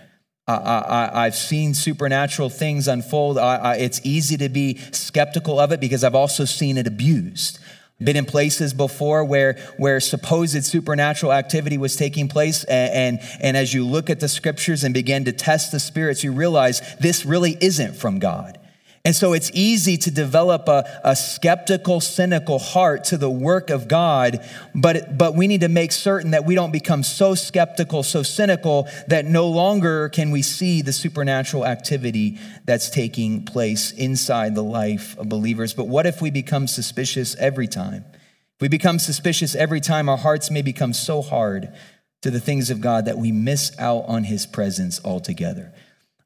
I, 0.47 1.23
have 1.25 1.35
seen 1.35 1.73
supernatural 1.73 2.49
things 2.49 2.87
unfold. 2.87 3.37
I, 3.39 3.55
I, 3.55 3.75
it's 3.77 3.99
easy 4.03 4.37
to 4.37 4.49
be 4.49 4.77
skeptical 4.91 5.59
of 5.59 5.71
it 5.71 5.79
because 5.79 6.03
I've 6.03 6.15
also 6.15 6.45
seen 6.45 6.77
it 6.77 6.85
abused. 6.85 7.59
Been 8.03 8.17
in 8.17 8.25
places 8.25 8.73
before 8.73 9.23
where, 9.23 9.53
where 9.77 9.99
supposed 9.99 10.63
supernatural 10.65 11.31
activity 11.31 11.77
was 11.77 11.95
taking 11.95 12.27
place. 12.27 12.63
And, 12.65 13.19
and, 13.19 13.39
and 13.41 13.57
as 13.57 13.73
you 13.73 13.85
look 13.87 14.09
at 14.09 14.19
the 14.19 14.27
scriptures 14.27 14.83
and 14.83 14.93
begin 14.93 15.25
to 15.25 15.31
test 15.31 15.71
the 15.71 15.79
spirits, 15.79 16.23
you 16.23 16.31
realize 16.33 16.81
this 16.99 17.25
really 17.25 17.57
isn't 17.61 17.95
from 17.95 18.19
God. 18.19 18.59
And 19.05 19.15
so 19.15 19.33
it's 19.33 19.51
easy 19.53 19.97
to 19.97 20.09
develop 20.09 20.67
a, 20.67 20.83
a, 21.03 21.15
skeptical, 21.15 22.01
cynical 22.01 22.57
heart 22.57 23.03
to 23.05 23.17
the 23.17 23.29
work 23.29 23.69
of 23.69 23.87
God, 23.87 24.43
but, 24.73 25.15
but 25.15 25.35
we 25.35 25.45
need 25.45 25.61
to 25.61 25.69
make 25.69 25.91
certain 25.91 26.31
that 26.31 26.43
we 26.43 26.55
don't 26.55 26.71
become 26.71 27.03
so 27.03 27.35
skeptical, 27.35 28.01
so 28.01 28.23
cynical, 28.23 28.87
that 29.07 29.25
no 29.25 29.47
longer 29.47 30.09
can 30.09 30.31
we 30.31 30.41
see 30.41 30.81
the 30.81 30.91
supernatural 30.91 31.67
activity 31.67 32.39
that's 32.65 32.89
taking 32.89 33.45
place 33.45 33.91
inside 33.91 34.55
the 34.55 34.63
life 34.63 35.15
of 35.19 35.29
believers. 35.29 35.75
But 35.75 35.87
what 35.87 36.07
if 36.07 36.19
we 36.19 36.31
become 36.31 36.65
suspicious 36.65 37.35
every 37.35 37.67
time? 37.67 38.05
If 38.55 38.61
we 38.61 38.69
become 38.69 38.97
suspicious 38.97 39.53
every 39.53 39.81
time, 39.81 40.09
our 40.09 40.17
hearts 40.17 40.49
may 40.49 40.63
become 40.63 40.93
so 40.93 41.21
hard 41.21 41.71
to 42.23 42.31
the 42.31 42.39
things 42.39 42.71
of 42.71 42.81
God 42.81 43.05
that 43.05 43.19
we 43.19 43.31
miss 43.31 43.71
out 43.77 44.05
on 44.07 44.23
his 44.23 44.47
presence 44.47 44.99
altogether. 45.05 45.73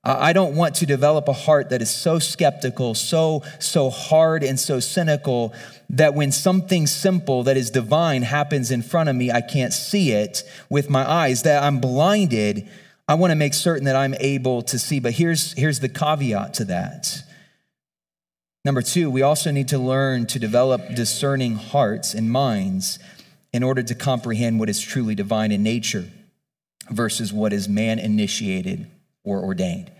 I 0.03 0.31
don't 0.31 0.55
want 0.55 0.75
to 0.75 0.85
develop 0.85 1.27
a 1.27 1.33
heart 1.33 1.71
that 1.71 1.81
is 1.81 1.89
so 1.89 2.19
skeptical, 2.19 2.95
so, 2.95 3.43
so 3.59 3.89
hard 3.89 4.43
and 4.43 4.57
so 4.57 4.79
cynical 4.79 5.53
that 5.89 6.13
when 6.13 6.31
something 6.31 6.87
simple 6.87 7.43
that 7.43 7.57
is 7.57 7.69
divine 7.69 8.21
happens 8.21 8.71
in 8.71 8.81
front 8.81 9.09
of 9.09 9.17
me, 9.17 9.29
I 9.29 9.41
can't 9.41 9.73
see 9.73 10.11
it 10.11 10.43
with 10.69 10.89
my 10.89 11.09
eyes, 11.09 11.43
that 11.43 11.63
I'm 11.63 11.81
blinded. 11.81 12.69
I 13.09 13.15
want 13.15 13.31
to 13.31 13.35
make 13.35 13.53
certain 13.53 13.85
that 13.85 13.97
I'm 13.97 14.13
able 14.21 14.61
to 14.63 14.79
see. 14.79 15.01
But 15.01 15.13
here's, 15.13 15.51
here's 15.53 15.81
the 15.81 15.89
caveat 15.89 16.53
to 16.55 16.65
that. 16.65 17.21
Number 18.63 18.81
two, 18.81 19.11
we 19.11 19.21
also 19.21 19.51
need 19.51 19.67
to 19.69 19.77
learn 19.77 20.27
to 20.27 20.39
develop 20.39 20.95
discerning 20.95 21.55
hearts 21.55 22.13
and 22.13 22.31
minds 22.31 22.99
in 23.51 23.63
order 23.63 23.83
to 23.83 23.95
comprehend 23.95 24.61
what 24.61 24.69
is 24.69 24.79
truly 24.79 25.15
divine 25.15 25.51
in 25.51 25.61
nature 25.61 26.05
versus 26.89 27.33
what 27.33 27.51
is 27.51 27.67
man 27.67 27.99
initiated 27.99 28.89
or 29.29 29.43
ordained. 29.43 29.91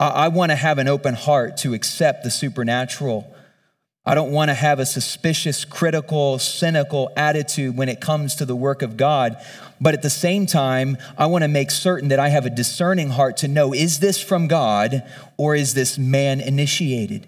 I 0.00 0.28
want 0.28 0.52
to 0.52 0.56
have 0.56 0.78
an 0.78 0.86
open 0.86 1.14
heart 1.14 1.56
to 1.58 1.74
accept 1.74 2.22
the 2.22 2.30
supernatural. 2.30 3.34
I 4.06 4.14
don't 4.14 4.30
want 4.30 4.48
to 4.48 4.54
have 4.54 4.78
a 4.78 4.86
suspicious, 4.86 5.64
critical, 5.64 6.38
cynical 6.38 7.10
attitude 7.16 7.76
when 7.76 7.88
it 7.88 8.00
comes 8.00 8.36
to 8.36 8.44
the 8.44 8.54
work 8.54 8.82
of 8.82 8.96
God. 8.96 9.36
But 9.80 9.94
at 9.94 10.02
the 10.02 10.10
same 10.10 10.46
time, 10.46 10.98
I 11.16 11.26
want 11.26 11.42
to 11.42 11.48
make 11.48 11.72
certain 11.72 12.08
that 12.08 12.20
I 12.20 12.28
have 12.28 12.46
a 12.46 12.50
discerning 12.50 13.10
heart 13.10 13.36
to 13.38 13.48
know 13.48 13.74
is 13.74 13.98
this 13.98 14.22
from 14.22 14.46
God 14.46 15.02
or 15.36 15.56
is 15.56 15.74
this 15.74 15.98
man 15.98 16.40
initiated? 16.40 17.26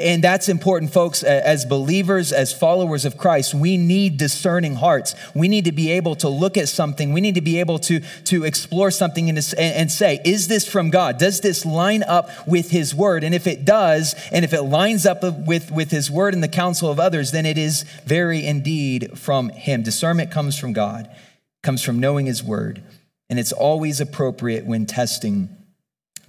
And 0.00 0.24
that's 0.24 0.48
important, 0.48 0.90
folks. 0.90 1.22
As 1.22 1.66
believers, 1.66 2.32
as 2.32 2.52
followers 2.52 3.04
of 3.04 3.18
Christ, 3.18 3.52
we 3.52 3.76
need 3.76 4.16
discerning 4.16 4.76
hearts. 4.76 5.14
We 5.34 5.48
need 5.48 5.66
to 5.66 5.72
be 5.72 5.90
able 5.90 6.14
to 6.16 6.30
look 6.30 6.56
at 6.56 6.68
something. 6.68 7.12
We 7.12 7.20
need 7.20 7.34
to 7.34 7.42
be 7.42 7.60
able 7.60 7.78
to, 7.80 8.00
to 8.00 8.44
explore 8.44 8.90
something 8.90 9.28
and, 9.28 9.38
and 9.58 9.92
say, 9.92 10.20
is 10.24 10.48
this 10.48 10.66
from 10.66 10.88
God? 10.88 11.18
Does 11.18 11.40
this 11.40 11.66
line 11.66 12.02
up 12.04 12.30
with 12.46 12.70
His 12.70 12.94
word? 12.94 13.22
And 13.22 13.34
if 13.34 13.46
it 13.46 13.66
does, 13.66 14.14
and 14.32 14.44
if 14.44 14.54
it 14.54 14.62
lines 14.62 15.04
up 15.04 15.22
with, 15.46 15.70
with 15.70 15.90
His 15.90 16.10
word 16.10 16.32
and 16.32 16.42
the 16.42 16.48
counsel 16.48 16.90
of 16.90 16.98
others, 16.98 17.32
then 17.32 17.44
it 17.44 17.58
is 17.58 17.82
very 18.06 18.46
indeed 18.46 19.18
from 19.18 19.50
Him. 19.50 19.82
Discernment 19.82 20.30
comes 20.30 20.58
from 20.58 20.72
God, 20.72 21.14
comes 21.62 21.82
from 21.82 22.00
knowing 22.00 22.26
His 22.26 22.42
word. 22.42 22.82
And 23.28 23.38
it's 23.38 23.52
always 23.52 24.00
appropriate 24.00 24.64
when 24.64 24.86
testing 24.86 25.54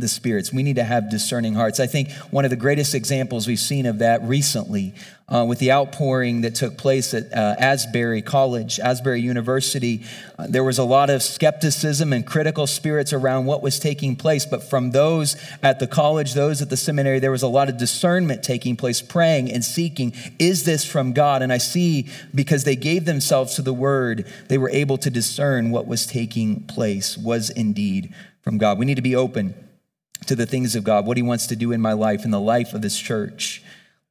the 0.03 0.07
spirits. 0.09 0.53
We 0.53 0.61
need 0.61 0.75
to 0.75 0.83
have 0.83 1.09
discerning 1.09 1.55
hearts. 1.55 1.79
I 1.79 1.87
think 1.87 2.11
one 2.29 2.43
of 2.43 2.51
the 2.51 2.57
greatest 2.57 2.93
examples 2.93 3.47
we've 3.47 3.57
seen 3.57 3.85
of 3.85 3.99
that 3.99 4.21
recently 4.23 4.93
uh, 5.29 5.45
with 5.45 5.57
the 5.59 5.71
outpouring 5.71 6.41
that 6.41 6.53
took 6.53 6.77
place 6.77 7.13
at 7.13 7.31
uh, 7.33 7.55
Asbury 7.57 8.21
College, 8.21 8.79
Asbury 8.79 9.21
University, 9.21 10.03
uh, 10.37 10.47
there 10.47 10.63
was 10.63 10.77
a 10.77 10.83
lot 10.83 11.09
of 11.09 11.23
skepticism 11.23 12.11
and 12.11 12.27
critical 12.27 12.67
spirits 12.67 13.13
around 13.13 13.45
what 13.45 13.63
was 13.63 13.79
taking 13.79 14.15
place. 14.15 14.45
But 14.45 14.61
from 14.63 14.91
those 14.91 15.37
at 15.63 15.79
the 15.79 15.87
college, 15.87 16.33
those 16.33 16.61
at 16.61 16.69
the 16.69 16.77
seminary, 16.77 17.19
there 17.19 17.31
was 17.31 17.41
a 17.41 17.47
lot 17.47 17.69
of 17.69 17.77
discernment 17.77 18.43
taking 18.43 18.75
place, 18.75 19.01
praying 19.01 19.51
and 19.51 19.63
seeking, 19.63 20.13
is 20.39 20.65
this 20.65 20.85
from 20.85 21.13
God? 21.13 21.41
And 21.41 21.53
I 21.53 21.57
see 21.57 22.09
because 22.35 22.65
they 22.65 22.75
gave 22.75 23.05
themselves 23.05 23.55
to 23.55 23.61
the 23.61 23.73
word, 23.73 24.27
they 24.49 24.57
were 24.57 24.69
able 24.69 24.97
to 24.99 25.09
discern 25.09 25.71
what 25.71 25.87
was 25.87 26.05
taking 26.05 26.61
place 26.67 27.17
was 27.17 27.49
indeed 27.49 28.13
from 28.41 28.57
God. 28.57 28.77
We 28.77 28.85
need 28.85 28.95
to 28.95 29.01
be 29.01 29.15
open 29.15 29.55
to 30.27 30.35
the 30.35 30.45
things 30.45 30.75
of 30.75 30.83
God, 30.83 31.05
what 31.05 31.17
He 31.17 31.23
wants 31.23 31.47
to 31.47 31.55
do 31.55 31.71
in 31.71 31.81
my 31.81 31.93
life, 31.93 32.25
in 32.25 32.31
the 32.31 32.39
life 32.39 32.73
of 32.73 32.81
this 32.81 32.97
church. 32.97 33.63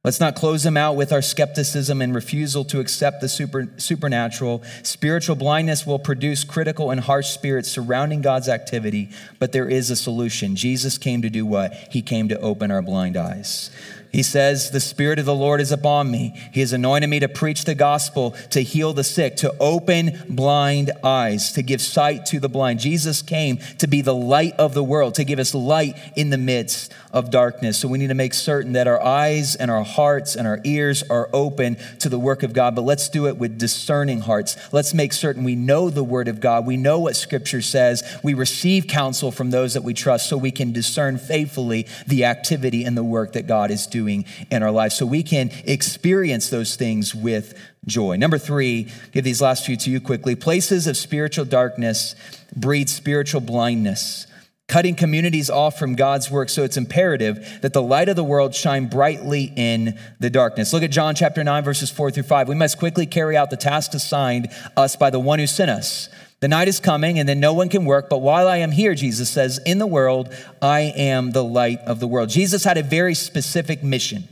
Let's 0.03 0.19
not 0.19 0.35
close 0.35 0.63
them 0.63 0.75
out 0.75 0.97
with 0.97 1.13
our 1.13 1.21
skepticism 1.21 2.01
and 2.01 2.13
refusal 2.13 2.65
to 2.65 2.81
accept 2.81 3.21
the 3.21 3.29
super, 3.29 3.69
supernatural. 3.77 4.61
Spiritual 4.83 5.37
blindness 5.37 5.87
will 5.87 5.97
produce 5.97 6.43
critical 6.43 6.91
and 6.91 6.99
harsh 6.99 7.29
spirits 7.29 7.69
surrounding 7.69 8.21
God's 8.21 8.49
activity, 8.49 9.11
but 9.39 9.53
there 9.53 9.69
is 9.69 9.89
a 9.89 9.95
solution. 9.95 10.57
Jesus 10.57 10.97
came 10.97 11.21
to 11.21 11.29
do 11.29 11.45
what? 11.45 11.73
He 11.89 12.01
came 12.01 12.27
to 12.27 12.39
open 12.41 12.69
our 12.69 12.81
blind 12.81 13.15
eyes. 13.15 13.71
He 14.13 14.21
says, 14.21 14.69
The 14.69 14.79
Spirit 14.79 15.17
of 15.17 15.25
the 15.25 15.33
Lord 15.33 15.59
is 15.59 15.71
upon 15.71 16.11
me. 16.11 16.39
He 16.51 16.59
has 16.59 16.71
anointed 16.71 17.09
me 17.09 17.19
to 17.21 17.27
preach 17.27 17.65
the 17.65 17.73
gospel, 17.73 18.35
to 18.51 18.61
heal 18.61 18.93
the 18.93 19.03
sick, 19.03 19.37
to 19.37 19.55
open 19.59 20.21
blind 20.29 20.91
eyes, 21.03 21.51
to 21.53 21.63
give 21.63 21.81
sight 21.81 22.27
to 22.27 22.39
the 22.39 22.47
blind. 22.47 22.79
Jesus 22.79 23.23
came 23.23 23.57
to 23.79 23.87
be 23.87 24.01
the 24.01 24.13
light 24.13 24.53
of 24.59 24.75
the 24.75 24.83
world, 24.83 25.15
to 25.15 25.23
give 25.23 25.39
us 25.39 25.55
light 25.55 25.97
in 26.15 26.29
the 26.29 26.37
midst 26.37 26.93
of 27.11 27.31
darkness. 27.31 27.79
So 27.79 27.87
we 27.87 27.97
need 27.97 28.07
to 28.07 28.13
make 28.13 28.35
certain 28.35 28.73
that 28.73 28.87
our 28.87 29.01
eyes 29.01 29.55
and 29.55 29.71
our 29.71 29.83
hearts 29.83 30.35
and 30.35 30.47
our 30.47 30.59
ears 30.63 31.01
are 31.09 31.27
open 31.33 31.77
to 31.99 32.07
the 32.07 32.19
work 32.19 32.43
of 32.43 32.53
God. 32.53 32.75
But 32.75 32.83
let's 32.83 33.09
do 33.09 33.25
it 33.27 33.37
with 33.37 33.57
discerning 33.57 34.21
hearts. 34.21 34.57
Let's 34.71 34.93
make 34.93 35.13
certain 35.13 35.43
we 35.43 35.55
know 35.55 35.89
the 35.89 36.03
word 36.03 36.27
of 36.27 36.39
God. 36.39 36.67
We 36.67 36.77
know 36.77 36.99
what 36.99 37.15
scripture 37.15 37.63
says. 37.63 38.03
We 38.21 38.35
receive 38.35 38.85
counsel 38.85 39.31
from 39.31 39.49
those 39.49 39.73
that 39.73 39.83
we 39.83 39.95
trust 39.95 40.29
so 40.29 40.37
we 40.37 40.51
can 40.51 40.71
discern 40.71 41.17
faithfully 41.17 41.87
the 42.05 42.25
activity 42.25 42.83
and 42.83 42.95
the 42.95 43.03
work 43.03 43.33
that 43.33 43.47
God 43.47 43.71
is 43.71 43.87
doing 43.87 44.02
doing 44.03 44.25
in 44.51 44.63
our 44.63 44.71
lives 44.71 44.95
so 44.95 45.05
we 45.05 45.23
can 45.23 45.49
experience 45.65 46.49
those 46.49 46.75
things 46.75 47.15
with 47.15 47.57
joy. 47.85 48.15
Number 48.17 48.37
three, 48.37 48.91
give 49.11 49.23
these 49.23 49.41
last 49.41 49.65
few 49.65 49.77
to 49.77 49.91
you 49.91 50.01
quickly. 50.01 50.35
Places 50.35 50.87
of 50.87 50.97
spiritual 50.97 51.45
darkness 51.45 52.15
breed 52.55 52.89
spiritual 52.89 53.41
blindness 53.41 54.27
cutting 54.67 54.95
communities 54.95 55.49
off 55.49 55.77
from 55.77 55.93
God's 55.93 56.31
work. 56.31 56.49
So 56.49 56.63
it's 56.63 56.77
imperative 56.77 57.59
that 57.61 57.73
the 57.73 57.81
light 57.81 58.09
of 58.09 58.15
the 58.15 58.23
world 58.23 58.55
shine 58.55 58.87
brightly 58.87 59.51
in 59.55 59.99
the 60.19 60.29
darkness. 60.29 60.73
Look 60.73 60.83
at 60.83 60.89
John 60.89 61.15
chapter 61.15 61.43
9, 61.43 61.63
verses 61.63 61.91
4 61.91 62.11
through 62.11 62.23
5. 62.23 62.47
We 62.47 62.55
must 62.55 62.79
quickly 62.79 63.05
carry 63.05 63.35
out 63.35 63.49
the 63.49 63.57
task 63.57 63.93
assigned 63.93 64.49
us 64.77 64.95
by 64.95 65.09
the 65.09 65.19
one 65.19 65.39
who 65.39 65.47
sent 65.47 65.69
us. 65.69 66.09
The 66.43 66.49
night 66.49 66.67
is 66.67 66.81
coming, 66.81 67.19
and 67.19 67.29
then 67.29 67.39
no 67.39 67.53
one 67.53 67.69
can 67.69 67.85
work. 67.85 68.09
But 68.09 68.17
while 68.17 68.49
I 68.49 68.57
am 68.57 68.71
here, 68.71 68.95
Jesus 68.95 69.29
says, 69.29 69.61
in 69.65 69.77
the 69.77 69.87
world, 69.87 70.35
I 70.61 70.81
am 70.81 71.31
the 71.31 71.41
light 71.41 71.79
of 71.85 72.01
the 72.01 72.05
world. 72.05 72.27
Jesus 72.27 72.65
had 72.65 72.77
a 72.77 72.83
very 72.83 73.15
specific 73.15 73.81
mission. 73.81 74.27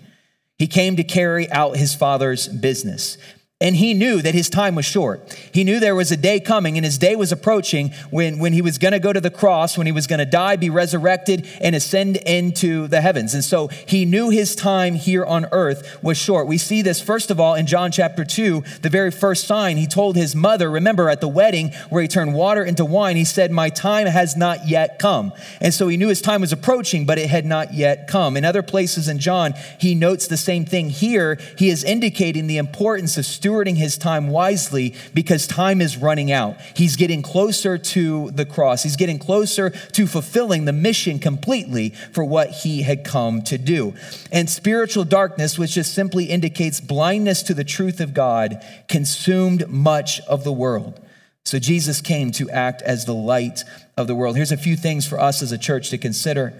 He 0.57 0.67
came 0.67 0.97
to 0.97 1.05
carry 1.05 1.49
out 1.49 1.77
his 1.77 1.95
Father's 1.95 2.49
business. 2.49 3.17
And 3.61 3.75
he 3.75 3.93
knew 3.93 4.23
that 4.23 4.33
his 4.33 4.49
time 4.49 4.73
was 4.73 4.85
short. 4.85 5.37
He 5.53 5.63
knew 5.63 5.79
there 5.79 5.95
was 5.95 6.11
a 6.11 6.17
day 6.17 6.39
coming 6.39 6.77
and 6.77 6.83
his 6.83 6.97
day 6.97 7.15
was 7.15 7.31
approaching 7.31 7.93
when, 8.09 8.39
when 8.39 8.53
he 8.53 8.61
was 8.63 8.79
going 8.79 8.93
to 8.93 8.99
go 8.99 9.13
to 9.13 9.21
the 9.21 9.29
cross, 9.29 9.77
when 9.77 9.85
he 9.85 9.93
was 9.93 10.07
going 10.07 10.17
to 10.17 10.25
die, 10.25 10.55
be 10.55 10.71
resurrected, 10.71 11.47
and 11.61 11.75
ascend 11.75 12.17
into 12.17 12.87
the 12.87 13.01
heavens. 13.01 13.35
And 13.35 13.43
so 13.43 13.67
he 13.67 14.03
knew 14.03 14.31
his 14.31 14.55
time 14.55 14.95
here 14.95 15.23
on 15.23 15.45
earth 15.51 15.99
was 16.01 16.17
short. 16.17 16.47
We 16.47 16.57
see 16.57 16.81
this, 16.81 16.99
first 16.99 17.29
of 17.29 17.39
all, 17.39 17.53
in 17.53 17.67
John 17.67 17.91
chapter 17.91 18.25
2, 18.25 18.63
the 18.81 18.89
very 18.89 19.11
first 19.11 19.45
sign. 19.45 19.77
He 19.77 19.85
told 19.85 20.15
his 20.15 20.35
mother, 20.35 20.69
remember 20.71 21.07
at 21.07 21.21
the 21.21 21.27
wedding 21.27 21.71
where 21.89 22.01
he 22.01 22.07
turned 22.07 22.33
water 22.33 22.63
into 22.63 22.83
wine, 22.83 23.15
he 23.15 23.25
said, 23.25 23.51
My 23.51 23.69
time 23.69 24.07
has 24.07 24.35
not 24.35 24.67
yet 24.67 24.97
come. 24.97 25.33
And 25.59 25.71
so 25.71 25.87
he 25.87 25.97
knew 25.97 26.07
his 26.07 26.21
time 26.21 26.41
was 26.41 26.51
approaching, 26.51 27.05
but 27.05 27.19
it 27.19 27.29
had 27.29 27.45
not 27.45 27.75
yet 27.75 28.07
come. 28.07 28.35
In 28.35 28.43
other 28.43 28.63
places 28.63 29.07
in 29.07 29.19
John, 29.19 29.53
he 29.79 29.93
notes 29.93 30.25
the 30.25 30.35
same 30.35 30.65
thing. 30.65 30.89
Here, 30.89 31.37
he 31.59 31.69
is 31.69 31.83
indicating 31.83 32.47
the 32.47 32.57
importance 32.57 33.17
of 33.19 33.25
stewardship 33.25 33.50
stewarding 33.51 33.77
his 33.77 33.97
time 33.97 34.29
wisely 34.29 34.95
because 35.13 35.47
time 35.47 35.81
is 35.81 35.97
running 35.97 36.31
out. 36.31 36.59
He's 36.75 36.95
getting 36.95 37.21
closer 37.21 37.77
to 37.77 38.31
the 38.31 38.45
cross, 38.45 38.83
he's 38.83 38.95
getting 38.95 39.19
closer 39.19 39.69
to 39.69 40.07
fulfilling 40.07 40.65
the 40.65 40.73
mission 40.73 41.19
completely 41.19 41.89
for 42.13 42.23
what 42.23 42.49
he 42.49 42.81
had 42.81 43.03
come 43.03 43.41
to 43.43 43.57
do. 43.57 43.93
And 44.31 44.49
spiritual 44.49 45.03
darkness, 45.03 45.57
which 45.57 45.73
just 45.73 45.93
simply 45.93 46.25
indicates 46.25 46.79
blindness 46.79 47.43
to 47.43 47.53
the 47.53 47.63
truth 47.63 47.99
of 47.99 48.13
God, 48.13 48.63
consumed 48.87 49.67
much 49.69 50.19
of 50.21 50.43
the 50.43 50.53
world. 50.53 50.99
So 51.43 51.57
Jesus 51.59 52.01
came 52.01 52.31
to 52.33 52.49
act 52.49 52.81
as 52.83 53.05
the 53.05 53.15
light 53.15 53.63
of 53.97 54.07
the 54.07 54.15
world. 54.15 54.35
Here's 54.35 54.51
a 54.51 54.57
few 54.57 54.75
things 54.75 55.07
for 55.07 55.19
us 55.19 55.41
as 55.41 55.51
a 55.51 55.57
church 55.57 55.89
to 55.89 55.97
consider. 55.97 56.53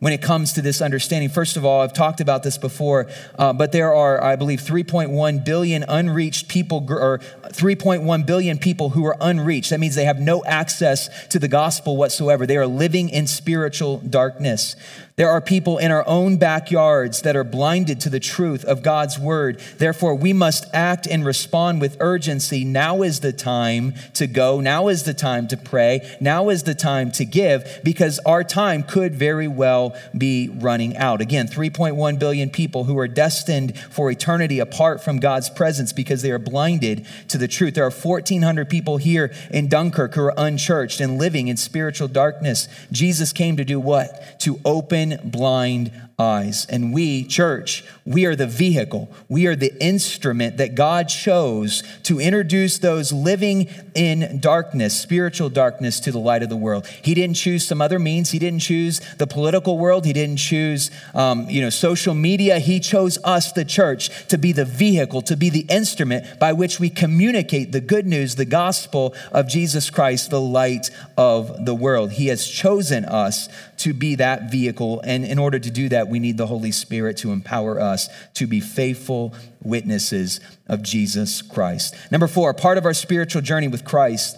When 0.00 0.12
it 0.12 0.20
comes 0.20 0.54
to 0.54 0.62
this 0.62 0.82
understanding. 0.82 1.28
First 1.28 1.56
of 1.56 1.64
all, 1.64 1.82
I've 1.82 1.92
talked 1.92 2.20
about 2.20 2.42
this 2.42 2.58
before, 2.58 3.06
uh, 3.38 3.52
but 3.52 3.70
there 3.70 3.94
are, 3.94 4.22
I 4.22 4.34
believe, 4.36 4.60
3.1 4.60 5.44
billion 5.44 5.84
unreached 5.84 6.48
people, 6.48 6.84
or 6.90 7.18
3.1 7.18 8.26
billion 8.26 8.58
people 8.58 8.90
who 8.90 9.06
are 9.06 9.16
unreached. 9.20 9.70
That 9.70 9.80
means 9.80 9.94
they 9.94 10.04
have 10.04 10.18
no 10.18 10.42
access 10.44 11.28
to 11.28 11.38
the 11.38 11.48
gospel 11.48 11.96
whatsoever. 11.96 12.46
They 12.46 12.56
are 12.56 12.66
living 12.66 13.10
in 13.10 13.26
spiritual 13.26 13.98
darkness. 13.98 14.74
There 15.20 15.28
are 15.28 15.42
people 15.42 15.76
in 15.76 15.92
our 15.92 16.08
own 16.08 16.38
backyards 16.38 17.20
that 17.22 17.36
are 17.36 17.44
blinded 17.44 18.00
to 18.00 18.08
the 18.08 18.20
truth 18.20 18.64
of 18.64 18.82
God's 18.82 19.18
word. 19.18 19.60
Therefore, 19.76 20.14
we 20.14 20.32
must 20.32 20.64
act 20.72 21.06
and 21.06 21.26
respond 21.26 21.82
with 21.82 21.98
urgency. 22.00 22.64
Now 22.64 23.02
is 23.02 23.20
the 23.20 23.34
time 23.34 23.92
to 24.14 24.26
go. 24.26 24.62
Now 24.62 24.88
is 24.88 25.02
the 25.02 25.12
time 25.12 25.46
to 25.48 25.58
pray. 25.58 26.16
Now 26.22 26.48
is 26.48 26.62
the 26.62 26.74
time 26.74 27.12
to 27.12 27.26
give 27.26 27.80
because 27.84 28.18
our 28.20 28.42
time 28.42 28.82
could 28.82 29.14
very 29.14 29.46
well 29.46 29.89
be 30.16 30.48
running 30.48 30.96
out. 30.96 31.20
Again, 31.20 31.48
3.1 31.48 32.18
billion 32.18 32.50
people 32.50 32.84
who 32.84 32.98
are 32.98 33.08
destined 33.08 33.78
for 33.78 34.10
eternity 34.10 34.58
apart 34.58 35.02
from 35.02 35.18
God's 35.18 35.50
presence 35.50 35.92
because 35.92 36.22
they 36.22 36.30
are 36.30 36.38
blinded 36.38 37.06
to 37.28 37.38
the 37.38 37.48
truth. 37.48 37.74
There 37.74 37.86
are 37.86 37.90
1,400 37.90 38.68
people 38.68 38.96
here 38.96 39.32
in 39.50 39.68
Dunkirk 39.68 40.14
who 40.14 40.22
are 40.22 40.34
unchurched 40.36 41.00
and 41.00 41.18
living 41.18 41.48
in 41.48 41.56
spiritual 41.56 42.08
darkness. 42.08 42.68
Jesus 42.92 43.32
came 43.32 43.56
to 43.56 43.64
do 43.64 43.80
what? 43.80 44.40
To 44.40 44.60
open 44.64 45.18
blind 45.24 45.92
eyes. 46.20 46.66
And 46.68 46.92
we, 46.92 47.24
church, 47.24 47.82
we 48.04 48.26
are 48.26 48.36
the 48.36 48.46
vehicle, 48.46 49.10
we 49.28 49.46
are 49.46 49.56
the 49.56 49.72
instrument 49.82 50.58
that 50.58 50.74
God 50.74 51.08
chose 51.08 51.82
to 52.02 52.20
introduce 52.20 52.78
those 52.78 53.10
living 53.12 53.68
in 53.94 54.38
darkness, 54.40 55.00
spiritual 55.00 55.48
darkness, 55.48 55.98
to 56.00 56.12
the 56.12 56.18
light 56.18 56.42
of 56.42 56.50
the 56.50 56.56
world. 56.56 56.86
He 56.86 57.14
didn't 57.14 57.36
choose 57.36 57.66
some 57.66 57.80
other 57.80 57.98
means. 57.98 58.30
He 58.30 58.38
didn't 58.38 58.60
choose 58.60 59.00
the 59.16 59.26
political 59.26 59.78
world. 59.78 60.04
He 60.04 60.12
didn't 60.12 60.36
choose, 60.36 60.90
um, 61.14 61.48
you 61.48 61.62
know, 61.62 61.70
social 61.70 62.14
media. 62.14 62.58
He 62.58 62.80
chose 62.80 63.18
us, 63.24 63.52
the 63.52 63.64
church, 63.64 64.26
to 64.28 64.36
be 64.36 64.52
the 64.52 64.64
vehicle, 64.66 65.22
to 65.22 65.36
be 65.36 65.48
the 65.48 65.66
instrument 65.70 66.38
by 66.38 66.52
which 66.52 66.78
we 66.78 66.90
communicate 66.90 67.72
the 67.72 67.80
good 67.80 68.06
news, 68.06 68.34
the 68.34 68.44
gospel 68.44 69.14
of 69.32 69.48
Jesus 69.48 69.88
Christ, 69.88 70.30
the 70.30 70.40
light 70.40 70.90
of 71.16 71.64
the 71.64 71.74
world. 71.74 72.12
He 72.12 72.26
has 72.26 72.46
chosen 72.46 73.04
us 73.06 73.48
to 73.78 73.94
be 73.94 74.16
that 74.16 74.50
vehicle. 74.50 75.00
And 75.04 75.24
in 75.24 75.38
order 75.38 75.58
to 75.58 75.70
do 75.70 75.88
that, 75.88 76.09
we 76.10 76.18
need 76.18 76.36
the 76.36 76.46
Holy 76.46 76.72
Spirit 76.72 77.16
to 77.18 77.32
empower 77.32 77.80
us 77.80 78.08
to 78.34 78.46
be 78.46 78.60
faithful 78.60 79.34
witnesses 79.62 80.40
of 80.66 80.82
Jesus 80.82 81.42
Christ. 81.42 81.94
Number 82.10 82.26
four, 82.26 82.52
part 82.52 82.78
of 82.78 82.84
our 82.84 82.94
spiritual 82.94 83.42
journey 83.42 83.68
with 83.68 83.84
Christ 83.84 84.36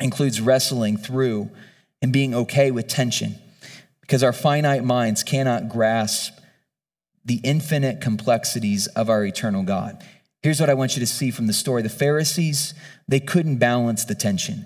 includes 0.00 0.40
wrestling 0.40 0.96
through 0.96 1.50
and 2.02 2.12
being 2.12 2.34
okay 2.34 2.70
with 2.70 2.88
tension 2.88 3.36
because 4.00 4.22
our 4.22 4.32
finite 4.32 4.84
minds 4.84 5.22
cannot 5.22 5.68
grasp 5.68 6.34
the 7.24 7.40
infinite 7.44 8.00
complexities 8.00 8.86
of 8.88 9.08
our 9.08 9.24
eternal 9.24 9.62
God. 9.62 10.02
Here's 10.42 10.58
what 10.58 10.70
I 10.70 10.74
want 10.74 10.96
you 10.96 11.00
to 11.00 11.06
see 11.06 11.30
from 11.30 11.46
the 11.46 11.52
story. 11.52 11.82
The 11.82 11.88
Pharisees, 11.88 12.74
they 13.06 13.20
couldn't 13.20 13.58
balance 13.58 14.04
the 14.04 14.14
tension. 14.14 14.64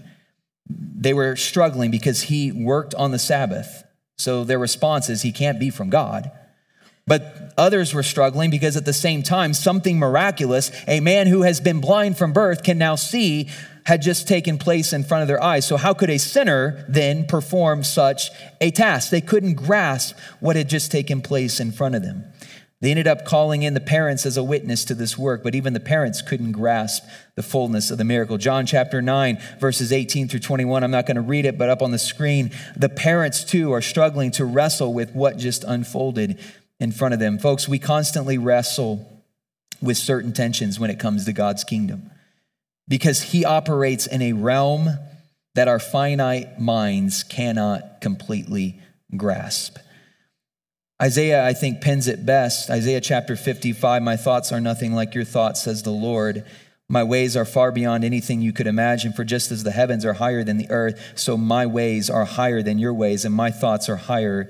They 0.66 1.12
were 1.12 1.36
struggling 1.36 1.90
because 1.90 2.22
he 2.22 2.52
worked 2.52 2.94
on 2.94 3.10
the 3.10 3.18
Sabbath. 3.18 3.83
So 4.16 4.44
their 4.44 4.58
response 4.58 5.08
is, 5.08 5.22
He 5.22 5.32
can't 5.32 5.58
be 5.58 5.70
from 5.70 5.90
God. 5.90 6.30
But 7.06 7.52
others 7.58 7.92
were 7.92 8.02
struggling 8.02 8.50
because 8.50 8.76
at 8.76 8.86
the 8.86 8.94
same 8.94 9.22
time, 9.22 9.52
something 9.52 9.98
miraculous, 9.98 10.70
a 10.88 11.00
man 11.00 11.26
who 11.26 11.42
has 11.42 11.60
been 11.60 11.80
blind 11.80 12.16
from 12.16 12.32
birth 12.32 12.62
can 12.62 12.78
now 12.78 12.94
see, 12.94 13.50
had 13.84 14.00
just 14.00 14.26
taken 14.26 14.56
place 14.56 14.94
in 14.94 15.04
front 15.04 15.20
of 15.20 15.28
their 15.28 15.42
eyes. 15.42 15.66
So, 15.66 15.76
how 15.76 15.92
could 15.92 16.08
a 16.08 16.18
sinner 16.18 16.86
then 16.88 17.26
perform 17.26 17.84
such 17.84 18.30
a 18.60 18.70
task? 18.70 19.10
They 19.10 19.20
couldn't 19.20 19.54
grasp 19.54 20.16
what 20.40 20.56
had 20.56 20.70
just 20.70 20.90
taken 20.90 21.20
place 21.20 21.60
in 21.60 21.72
front 21.72 21.94
of 21.94 22.02
them. 22.02 22.24
They 22.84 22.90
ended 22.90 23.06
up 23.06 23.24
calling 23.24 23.62
in 23.62 23.72
the 23.72 23.80
parents 23.80 24.26
as 24.26 24.36
a 24.36 24.44
witness 24.44 24.84
to 24.84 24.94
this 24.94 25.16
work, 25.16 25.42
but 25.42 25.54
even 25.54 25.72
the 25.72 25.80
parents 25.80 26.20
couldn't 26.20 26.52
grasp 26.52 27.02
the 27.34 27.42
fullness 27.42 27.90
of 27.90 27.96
the 27.96 28.04
miracle. 28.04 28.36
John 28.36 28.66
chapter 28.66 29.00
9, 29.00 29.38
verses 29.58 29.90
18 29.90 30.28
through 30.28 30.40
21. 30.40 30.84
I'm 30.84 30.90
not 30.90 31.06
going 31.06 31.14
to 31.14 31.22
read 31.22 31.46
it, 31.46 31.56
but 31.56 31.70
up 31.70 31.80
on 31.80 31.92
the 31.92 31.98
screen, 31.98 32.50
the 32.76 32.90
parents 32.90 33.42
too 33.42 33.72
are 33.72 33.80
struggling 33.80 34.30
to 34.32 34.44
wrestle 34.44 34.92
with 34.92 35.14
what 35.14 35.38
just 35.38 35.64
unfolded 35.64 36.38
in 36.78 36.92
front 36.92 37.14
of 37.14 37.20
them. 37.20 37.38
Folks, 37.38 37.66
we 37.66 37.78
constantly 37.78 38.36
wrestle 38.36 39.22
with 39.80 39.96
certain 39.96 40.34
tensions 40.34 40.78
when 40.78 40.90
it 40.90 40.98
comes 40.98 41.24
to 41.24 41.32
God's 41.32 41.64
kingdom 41.64 42.10
because 42.86 43.22
He 43.22 43.46
operates 43.46 44.06
in 44.06 44.20
a 44.20 44.34
realm 44.34 44.90
that 45.54 45.68
our 45.68 45.78
finite 45.78 46.60
minds 46.60 47.22
cannot 47.22 48.02
completely 48.02 48.78
grasp. 49.16 49.78
Isaiah, 51.02 51.44
I 51.44 51.54
think, 51.54 51.80
pens 51.80 52.06
it 52.06 52.24
best. 52.24 52.70
Isaiah 52.70 53.00
chapter 53.00 53.34
55 53.34 54.02
My 54.02 54.16
thoughts 54.16 54.52
are 54.52 54.60
nothing 54.60 54.94
like 54.94 55.14
your 55.14 55.24
thoughts, 55.24 55.62
says 55.62 55.82
the 55.82 55.90
Lord. 55.90 56.44
My 56.88 57.02
ways 57.02 57.36
are 57.36 57.44
far 57.44 57.72
beyond 57.72 58.04
anything 58.04 58.40
you 58.40 58.52
could 58.52 58.66
imagine, 58.66 59.12
for 59.12 59.24
just 59.24 59.50
as 59.50 59.64
the 59.64 59.72
heavens 59.72 60.04
are 60.04 60.12
higher 60.12 60.44
than 60.44 60.58
the 60.58 60.70
earth, 60.70 61.14
so 61.16 61.36
my 61.36 61.66
ways 61.66 62.08
are 62.10 62.24
higher 62.24 62.62
than 62.62 62.78
your 62.78 62.94
ways, 62.94 63.24
and 63.24 63.34
my 63.34 63.50
thoughts 63.50 63.88
are 63.88 63.96
higher 63.96 64.48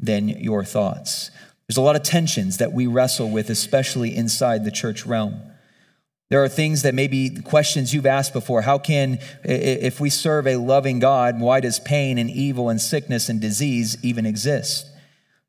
than 0.00 0.28
your 0.28 0.64
thoughts. 0.64 1.30
There's 1.68 1.76
a 1.76 1.82
lot 1.82 1.96
of 1.96 2.02
tensions 2.02 2.56
that 2.58 2.72
we 2.72 2.86
wrestle 2.86 3.30
with, 3.30 3.48
especially 3.48 4.16
inside 4.16 4.64
the 4.64 4.70
church 4.70 5.06
realm. 5.06 5.40
There 6.30 6.42
are 6.42 6.48
things 6.48 6.82
that 6.82 6.94
maybe 6.94 7.30
questions 7.30 7.94
you've 7.94 8.06
asked 8.06 8.32
before. 8.32 8.62
How 8.62 8.78
can, 8.78 9.20
if 9.44 10.00
we 10.00 10.10
serve 10.10 10.46
a 10.46 10.56
loving 10.56 10.98
God, 10.98 11.38
why 11.38 11.60
does 11.60 11.78
pain 11.78 12.18
and 12.18 12.30
evil 12.30 12.68
and 12.70 12.80
sickness 12.80 13.28
and 13.28 13.40
disease 13.40 13.96
even 14.02 14.26
exist? 14.26 14.86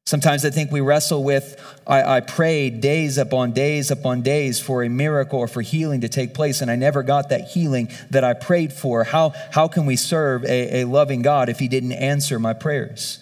Sometimes 0.08 0.46
I 0.46 0.52
think 0.52 0.72
we 0.72 0.82
wrestle 0.82 1.24
with, 1.24 1.60
I, 1.88 2.18
I, 2.18 2.20
prayed 2.20 2.80
days 2.80 3.18
upon 3.18 3.54
days 3.54 3.90
upon 3.90 4.22
days 4.22 4.60
for 4.60 4.84
a 4.84 4.88
miracle 4.88 5.40
or 5.40 5.48
for 5.48 5.64
healing 5.64 6.02
to 6.02 6.08
take 6.08 6.36
place, 6.36 6.62
and 6.62 6.70
I 6.70 6.76
never 6.76 7.02
got 7.02 7.30
that 7.30 7.48
healing 7.48 7.90
that 8.12 8.24
I 8.24 8.36
prayed 8.36 8.72
for. 8.72 9.04
How, 9.04 9.34
how 9.52 9.68
can 9.68 9.88
we 9.88 9.96
serve 9.96 10.44
a, 10.46 10.82
a 10.82 10.86
loving 10.86 11.24
God 11.24 11.50
if 11.50 11.58
He 11.58 11.68
didn't 11.68 11.94
answer 11.94 12.38
my 12.38 12.54
prayers? 12.54 13.18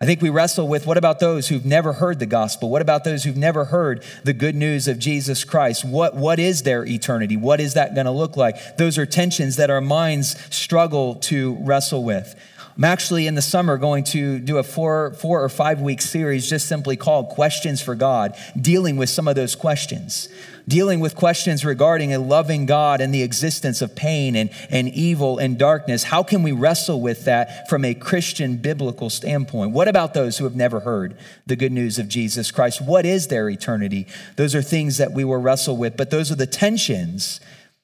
I 0.00 0.06
think 0.06 0.22
we 0.22 0.30
wrestle 0.30 0.68
with 0.68 0.86
what 0.86 0.98
about 0.98 1.18
those 1.18 1.48
who've 1.48 1.64
never 1.66 1.94
heard 1.94 2.20
the 2.20 2.26
gospel? 2.26 2.70
What 2.70 2.82
about 2.82 3.02
those 3.02 3.24
who've 3.24 3.36
never 3.36 3.64
heard 3.64 4.04
the 4.22 4.32
good 4.32 4.54
news 4.54 4.86
of 4.86 5.00
Jesus 5.00 5.42
Christ? 5.42 5.84
What, 5.84 6.14
what 6.14 6.38
is 6.38 6.62
their 6.62 6.86
eternity? 6.86 7.36
What 7.36 7.58
is 7.58 7.74
that 7.74 7.94
going 7.94 8.06
to 8.06 8.12
look 8.12 8.36
like? 8.36 8.76
Those 8.76 8.98
are 8.98 9.06
tensions 9.06 9.56
that 9.56 9.68
our 9.68 9.80
minds 9.80 10.36
struggle 10.54 11.16
to 11.16 11.56
wrestle 11.62 12.04
with. 12.04 12.36
I'm 12.76 12.84
actually 12.84 13.28
in 13.28 13.36
the 13.36 13.42
summer 13.42 13.78
going 13.78 14.02
to 14.04 14.40
do 14.40 14.58
a 14.58 14.64
four, 14.64 15.12
four 15.12 15.44
or 15.44 15.48
five 15.48 15.80
week 15.80 16.02
series 16.02 16.48
just 16.48 16.66
simply 16.66 16.96
called 16.96 17.28
Questions 17.28 17.80
for 17.80 17.94
God, 17.94 18.36
dealing 18.60 18.96
with 18.96 19.10
some 19.10 19.28
of 19.28 19.36
those 19.36 19.54
questions, 19.54 20.28
dealing 20.66 20.98
with 20.98 21.14
questions 21.14 21.64
regarding 21.64 22.12
a 22.12 22.18
loving 22.18 22.66
God 22.66 23.00
and 23.00 23.14
the 23.14 23.22
existence 23.22 23.80
of 23.80 23.94
pain 23.94 24.34
and, 24.34 24.50
and 24.70 24.88
evil 24.88 25.38
and 25.38 25.56
darkness. 25.56 26.02
How 26.02 26.24
can 26.24 26.42
we 26.42 26.50
wrestle 26.50 27.00
with 27.00 27.26
that 27.26 27.68
from 27.68 27.84
a 27.84 27.94
Christian 27.94 28.56
biblical 28.56 29.08
standpoint? 29.08 29.70
What 29.70 29.86
about 29.86 30.12
those 30.12 30.38
who 30.38 30.44
have 30.44 30.56
never 30.56 30.80
heard 30.80 31.16
the 31.46 31.54
good 31.54 31.70
news 31.72 32.00
of 32.00 32.08
Jesus 32.08 32.50
Christ? 32.50 32.82
What 32.84 33.06
is 33.06 33.28
their 33.28 33.48
eternity? 33.48 34.08
Those 34.34 34.56
are 34.56 34.62
things 34.62 34.96
that 34.98 35.12
we 35.12 35.22
will 35.22 35.40
wrestle 35.40 35.76
with, 35.76 35.96
but 35.96 36.10
those 36.10 36.32
are 36.32 36.36
the 36.36 36.46
tensions 36.46 37.38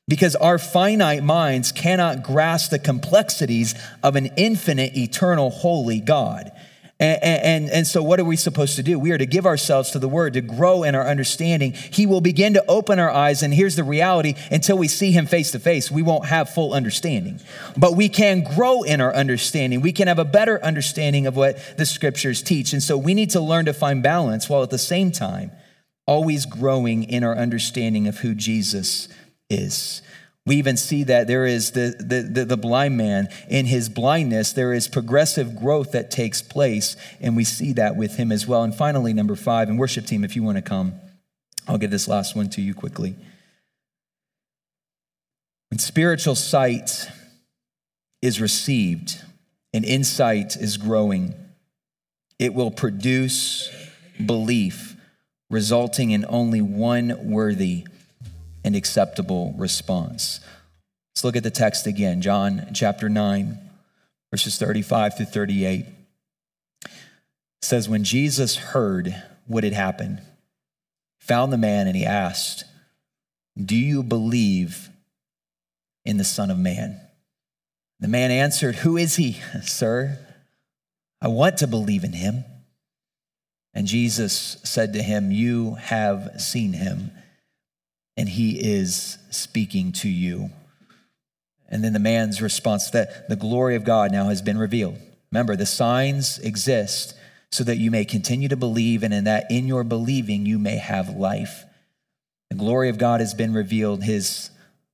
because 0.09 0.35
our 0.37 0.59
finite 0.59 1.23
minds 1.23 1.71
cannot 1.73 2.23
grasp 2.23 2.71
the 2.71 2.79
complexities 2.79 3.75
of 4.03 4.17
an 4.17 4.27
infinite, 4.37 4.97
eternal, 4.97 5.51
holy 5.51 6.01
God. 6.01 6.51
And, 7.01 7.23
and, 7.23 7.71
and, 7.71 7.87
so, 7.87 8.03
what 8.03 8.21
are 8.21 8.25
we 8.27 8.37
supposed 8.37 8.77
to 8.77 8.83
do? 8.83 8.99
We 8.99 9.11
are 9.13 9.17
to 9.17 9.25
give 9.25 9.47
ourselves 9.47 9.93
to 9.93 9.99
the 9.99 10.09
Word, 10.09 10.35
to 10.35 10.43
grow 10.43 10.83
in 10.83 10.95
our 10.95 11.09
understanding. 11.09 11.73
He 11.73 12.05
will 12.05 12.21
begin 12.21 12.53
to 12.55 12.65
open 12.69 12.99
our 12.99 13.11
eyes, 13.11 13.43
and 13.43 13.55
here's 13.55 13.75
the 13.75 13.85
reality 13.85 14.35
until 14.51 14.77
we 14.77 14.87
see 14.87 15.11
Him 15.11 15.27
face 15.27 15.51
to 15.53 15.59
face, 15.59 15.91
we 15.91 16.03
won't 16.03 16.27
have 16.27 16.51
full 16.51 16.75
understanding. 16.75 17.41
But 17.75 17.97
we 17.97 18.11
can 18.11 18.45
grow 18.45 18.83
in 18.83 19.01
our 19.01 19.15
understanding. 19.15 19.81
We 19.81 19.93
can 19.93 20.09
have 20.09 20.19
a 20.19 20.27
better 20.27 20.63
understanding 20.63 21.27
of 21.27 21.37
what 21.37 21.79
the 21.79 21.87
Scriptures 21.87 22.43
teach. 22.43 22.75
And 22.75 22.83
so, 22.83 22.99
we 22.99 23.15
need 23.15 23.31
to 23.31 23.41
learn 23.41 23.65
to 23.65 23.73
find 23.73 24.03
balance 24.03 24.51
while 24.51 24.63
at 24.63 24.69
the 24.69 24.77
same 24.77 25.11
time 25.11 25.53
always 26.07 26.45
growing 26.45 27.05
in 27.05 27.25
our 27.25 27.35
understanding 27.35 28.09
of 28.09 28.19
who 28.19 28.35
Jesus 28.35 29.09
is. 29.51 30.03
We 30.47 30.57
even 30.57 30.77
see 30.77 31.05
that 31.05 31.27
there 31.27 31.45
is 31.45 31.73
the, 31.73 31.95
the, 31.99 32.23
the, 32.23 32.45
the, 32.45 32.57
blind 32.57 32.97
man. 32.97 33.29
In 33.49 33.67
his 33.67 33.89
blindness, 33.89 34.53
there 34.53 34.73
is 34.73 34.89
progressive 34.89 35.55
growth 35.55 35.93
that 35.93 36.11
takes 36.11 36.41
place, 36.41 36.97
and 37.21 37.37
we 37.37 37.45
see 37.45 37.75
that 37.75 37.95
with 37.95 38.17
him 38.17 38.33
as 38.33 38.47
well. 38.47 38.63
And 38.63 38.75
finally, 38.75 39.13
number 39.13 39.37
five, 39.37 39.69
and 39.69 39.79
worship 39.79 40.07
team, 40.07 40.25
if 40.25 40.35
you 40.35 40.43
want 40.43 40.57
to 40.57 40.63
come, 40.63 40.95
I'll 41.69 41.79
give 41.79 41.91
this 41.91 42.09
last 42.09 42.35
one 42.35 42.49
to 42.51 42.63
you 42.63 42.75
quickly. 42.75 43.17
When 45.71 45.79
spiritual 45.79 46.35
sight 46.35 47.09
is 48.23 48.41
received 48.41 49.23
and 49.73 49.85
insight 49.85 50.57
is 50.57 50.79
growing, 50.79 51.35
it 52.39 52.55
will 52.55 52.71
produce 52.71 53.71
belief, 54.25 54.97
resulting 55.51 56.11
in 56.11 56.25
only 56.29 56.61
one 56.61 57.31
worthy 57.31 57.85
and 58.65 58.77
acceptable 58.77 59.55
response. 59.57 60.41
Let's 61.15 61.25
look 61.25 61.37
at 61.37 61.43
the 61.43 61.51
text 61.51 61.87
again, 61.87 62.21
John 62.21 62.69
chapter 62.75 63.09
9, 63.09 63.59
verses 64.31 64.59
35 64.59 65.17
through 65.17 65.27
38. 65.27 65.87
says 67.63 67.89
when 67.89 68.05
Jesus 68.05 68.57
heard 68.57 69.15
what 69.47 69.65
had 69.65 69.73
happened, 69.73 70.23
found 71.19 71.53
the 71.53 71.59
man 71.59 71.87
and 71.87 71.97
he 71.97 72.07
asked, 72.07 72.65
Do 73.57 73.77
you 73.77 74.03
believe 74.03 74.89
in 76.05 76.17
the 76.17 76.25
Son 76.25 76.51
of 76.51 76.59
Man? 76.59 77.01
The 78.01 78.09
man 78.09 78.31
answered, 78.31 78.77
Who 78.77 78.97
is 78.97 79.17
he, 79.17 79.41
sir? 79.63 80.19
I 81.21 81.29
want 81.29 81.59
to 81.59 81.67
believe 81.67 82.05
in 82.05 82.15
him. 82.15 82.45
And 83.75 83.87
Jesus 83.87 84.57
said 84.65 84.95
to 84.95 85.03
him, 85.03 85.31
You 85.31 85.75
have 85.75 86.41
seen 86.41 86.73
him, 86.73 87.13
and 88.17 88.29
he 88.29 88.59
is 88.59 89.19
speaking 89.31 89.93
to 89.93 90.09
you. 90.09 90.51
And 91.69 91.85
then 91.85 91.93
the 91.93 91.99
man's 91.99 92.43
response 92.43 92.91
that 92.91 93.29
the 93.29 93.37
glory 93.37 93.77
of 93.77 93.85
God 93.85 94.11
now 94.11 94.29
has 94.29 94.43
been 94.43 94.59
revealed. 94.59 94.99
Remember, 95.31 95.55
the 95.55 95.67
signs 95.67 96.39
exist 96.39 97.15
so 97.53 97.65
that 97.65 97.79
you 97.79 97.91
may 97.91 98.05
continue 98.05 98.49
to 98.49 98.57
believe, 98.57 99.03
and 99.03 99.15
in 99.15 99.25
that 99.25 99.51
in 99.51 99.67
your 99.67 99.85
believing 99.85 100.47
you 100.47 100.59
may 100.59 100.77
have 100.77 101.11
life. 101.11 101.65
The 102.49 102.57
glory 102.57 102.89
of 102.89 102.99
God 102.99 103.21
has 103.21 103.35
been 103.35 103.55
revealed. 103.55 104.03
His 104.03 104.51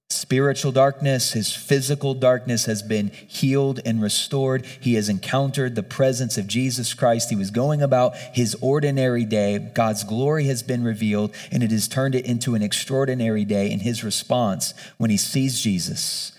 spiritual 0.08 0.72
darkness, 0.72 1.32
his 1.32 1.52
physical 1.52 2.14
darkness 2.14 2.66
has 2.66 2.82
been 2.82 3.08
healed 3.08 3.80
and 3.84 4.00
restored. 4.00 4.64
He 4.80 4.94
has 4.94 5.08
encountered 5.08 5.74
the 5.74 5.82
presence 5.82 6.38
of 6.38 6.46
Jesus 6.46 6.94
Christ. 6.94 7.30
He 7.30 7.36
was 7.36 7.50
going 7.50 7.82
about 7.82 8.16
his 8.16 8.56
ordinary 8.60 9.24
day. 9.24 9.58
God's 9.58 10.04
glory 10.04 10.44
has 10.44 10.62
been 10.62 10.84
revealed, 10.84 11.34
and 11.50 11.62
it 11.62 11.70
has 11.70 11.88
turned 11.88 12.14
it 12.14 12.24
into 12.24 12.54
an 12.54 12.62
extraordinary 12.62 13.44
day. 13.44 13.70
In 13.70 13.80
his 13.80 14.04
response, 14.04 14.74
when 14.96 15.10
he 15.10 15.16
sees 15.16 15.60
Jesus, 15.60 16.32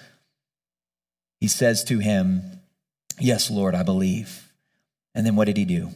he 1.39 1.47
says 1.47 1.83
to 1.85 1.99
him, 1.99 2.59
Yes, 3.19 3.49
Lord, 3.49 3.73
I 3.75 3.83
believe. 3.83 4.51
And 5.15 5.25
then 5.25 5.35
what 5.35 5.45
did 5.45 5.57
he 5.57 5.65
do? 5.65 5.89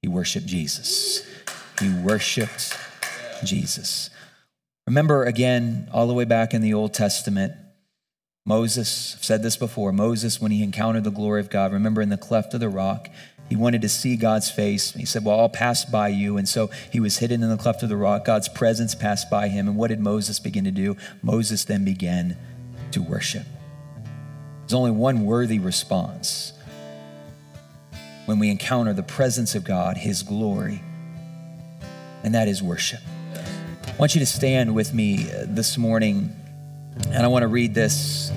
He 0.00 0.08
worshiped 0.08 0.46
Jesus. 0.46 1.26
He 1.80 1.92
worshiped 1.92 2.78
Jesus. 3.42 4.10
Remember 4.86 5.24
again, 5.24 5.88
all 5.92 6.06
the 6.06 6.12
way 6.12 6.24
back 6.24 6.52
in 6.52 6.60
the 6.60 6.74
Old 6.74 6.92
Testament, 6.92 7.52
Moses, 8.46 9.14
I've 9.16 9.24
said 9.24 9.42
this 9.42 9.56
before, 9.56 9.92
Moses, 9.92 10.40
when 10.40 10.52
he 10.52 10.62
encountered 10.62 11.04
the 11.04 11.10
glory 11.10 11.40
of 11.40 11.48
God, 11.48 11.72
remember 11.72 12.02
in 12.02 12.10
the 12.10 12.18
cleft 12.18 12.52
of 12.52 12.60
the 12.60 12.68
rock, 12.68 13.08
he 13.48 13.56
wanted 13.56 13.82
to 13.82 13.88
see 13.88 14.16
God's 14.16 14.50
face. 14.50 14.92
He 14.92 15.04
said, 15.04 15.24
Well, 15.24 15.38
I'll 15.38 15.48
pass 15.48 15.84
by 15.84 16.08
you. 16.08 16.36
And 16.36 16.48
so 16.48 16.70
he 16.90 17.00
was 17.00 17.18
hidden 17.18 17.42
in 17.42 17.50
the 17.50 17.56
cleft 17.56 17.82
of 17.82 17.88
the 17.88 17.96
rock. 17.96 18.24
God's 18.24 18.48
presence 18.48 18.94
passed 18.94 19.30
by 19.30 19.48
him. 19.48 19.68
And 19.68 19.76
what 19.76 19.88
did 19.88 20.00
Moses 20.00 20.40
begin 20.40 20.64
to 20.64 20.70
do? 20.70 20.96
Moses 21.22 21.64
then 21.64 21.84
began 21.84 22.36
to 22.92 23.02
worship. 23.02 23.46
There's 24.62 24.74
only 24.74 24.92
one 24.92 25.26
worthy 25.26 25.58
response 25.58 26.54
when 28.24 28.38
we 28.38 28.50
encounter 28.50 28.94
the 28.94 29.02
presence 29.02 29.54
of 29.54 29.64
God, 29.64 29.98
His 29.98 30.22
glory, 30.22 30.82
and 32.22 32.34
that 32.34 32.48
is 32.48 32.62
worship. 32.62 33.00
I 33.94 33.96
want 33.96 34.16
you 34.16 34.18
to 34.18 34.26
stand 34.26 34.74
with 34.74 34.92
me 34.92 35.30
uh, 35.30 35.44
this 35.46 35.78
morning, 35.78 36.34
and 37.10 37.22
I 37.22 37.28
want 37.28 37.44
to 37.44 37.46
read 37.46 37.74
this. 37.74 38.32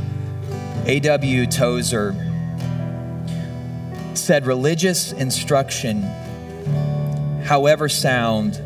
A.W. 0.85 1.47
Tozer 1.47 2.13
said, 4.13 4.45
Religious 4.45 5.13
instruction, 5.13 6.03
however 7.43 7.89
sound, 7.89 8.61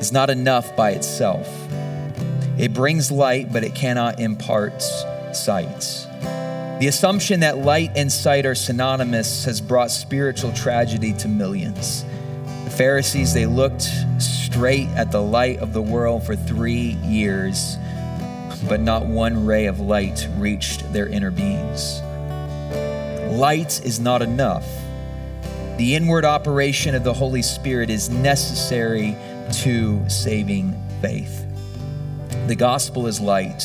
is 0.00 0.10
not 0.10 0.28
enough 0.28 0.74
by 0.74 0.90
itself. 0.90 1.48
It 2.58 2.74
brings 2.74 3.12
light, 3.12 3.52
but 3.52 3.62
it 3.62 3.76
cannot 3.76 4.18
impart 4.18 4.82
sight. 5.32 6.08
The 6.80 6.88
assumption 6.88 7.40
that 7.40 7.58
light 7.58 7.92
and 7.94 8.10
sight 8.10 8.44
are 8.44 8.56
synonymous 8.56 9.44
has 9.44 9.60
brought 9.60 9.92
spiritual 9.92 10.52
tragedy 10.52 11.12
to 11.18 11.28
millions. 11.28 12.04
The 12.70 12.76
Pharisees, 12.76 13.34
they 13.34 13.46
looked 13.46 13.90
straight 14.18 14.88
at 14.90 15.10
the 15.10 15.20
light 15.20 15.58
of 15.58 15.72
the 15.72 15.82
world 15.82 16.24
for 16.24 16.36
three 16.36 16.96
years, 17.04 17.76
but 18.68 18.80
not 18.80 19.06
one 19.06 19.44
ray 19.44 19.66
of 19.66 19.80
light 19.80 20.28
reached 20.38 20.90
their 20.92 21.08
inner 21.08 21.30
beings. 21.30 22.00
Light 23.38 23.84
is 23.84 24.00
not 24.00 24.22
enough. 24.22 24.66
The 25.76 25.94
inward 25.94 26.24
operation 26.24 26.94
of 26.94 27.04
the 27.04 27.12
Holy 27.12 27.42
Spirit 27.42 27.90
is 27.90 28.08
necessary 28.08 29.16
to 29.62 30.08
saving 30.08 30.80
faith. 31.02 31.46
The 32.46 32.56
gospel 32.56 33.06
is 33.06 33.20
light 33.20 33.62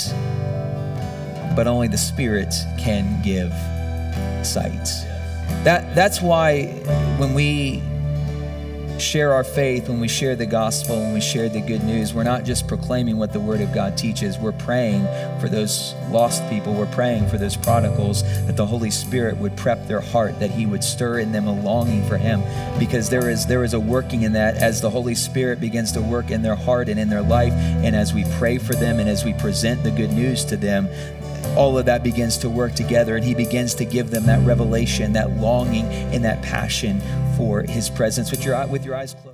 but 1.56 1.68
only 1.68 1.88
the 1.88 1.98
Spirit 1.98 2.54
can 2.78 3.22
give 3.22 3.52
sight. 4.46 4.86
That, 5.64 5.96
that's 5.96 6.22
why 6.22 6.66
when 7.18 7.34
we 7.34 7.82
share 9.00 9.34
our 9.34 9.44
faith, 9.44 9.90
when 9.90 10.00
we 10.00 10.08
share 10.08 10.36
the 10.36 10.46
gospel, 10.46 11.00
when 11.00 11.14
we 11.14 11.22
share 11.22 11.50
the 11.50 11.62
good 11.62 11.84
news, 11.84 12.14
we're 12.14 12.24
not 12.24 12.44
just 12.44 12.68
proclaiming 12.68 13.18
what 13.18 13.34
the 13.34 13.40
Word 13.40 13.62
of 13.62 13.74
God 13.74 13.98
teaches. 13.98 14.38
We're 14.38 14.52
praying 14.52 15.06
for 15.40 15.50
those 15.50 15.94
lost 16.10 16.48
people. 16.50 16.74
We're 16.74 16.86
praying 16.88 17.28
for 17.28 17.38
those 17.38 17.56
prodigals 17.56 18.24
that 18.46 18.56
the 18.56 18.66
Holy 18.66 18.92
Spirit 18.92 19.38
would 19.38 19.56
prep 19.56 19.88
their 19.88 20.02
heart, 20.02 20.40
that 20.40 20.52
He 20.52 20.66
would 20.66 20.84
stir 20.84 21.20
in 21.20 21.32
them 21.32 21.48
a 21.48 21.54
longing 21.54 22.06
for 22.08 22.18
Him. 22.18 22.42
Because 22.80 23.10
there 23.10 23.30
is 23.30 23.46
there 23.46 23.64
is 23.64 23.74
a 23.74 23.80
working 23.80 24.24
in 24.24 24.34
that 24.34 24.56
as 24.56 24.82
the 24.82 24.90
Holy 24.90 25.16
Spirit 25.16 25.60
begins 25.60 25.92
to 25.94 26.02
work 26.02 26.32
in 26.32 26.42
their 26.42 26.56
heart 26.56 26.90
and 26.90 27.00
in 27.00 27.10
their 27.10 27.22
life, 27.22 27.54
and 27.54 27.96
as 27.96 28.14
we 28.14 28.26
pray 28.38 28.58
for 28.58 28.74
them 28.74 29.00
and 29.00 29.10
as 29.10 29.26
we 29.26 29.34
present 29.34 29.84
the 29.84 29.92
good 29.92 30.12
news 30.12 30.46
to 30.46 30.58
them, 30.58 30.88
all 31.56 31.78
of 31.78 31.86
that 31.86 32.04
begins 32.04 32.38
to 32.40 32.50
work 32.50 32.74
together 32.74 33.16
and 33.16 33.26
he 33.26 33.34
begins 33.34 33.74
to 33.76 33.86
give 33.86 34.12
them 34.12 34.26
that 34.26 34.46
revelation, 34.46 35.14
that 35.14 35.38
longing, 35.38 35.86
and 35.86 36.24
that 36.24 36.42
passion 36.42 37.02
for 37.38 37.64
his 37.64 37.90
presence 37.90 38.32
with 38.32 38.46
your, 38.46 38.66
with 38.68 38.86
your 38.86 38.96
eyes 38.96 39.14
closed. 39.14 39.26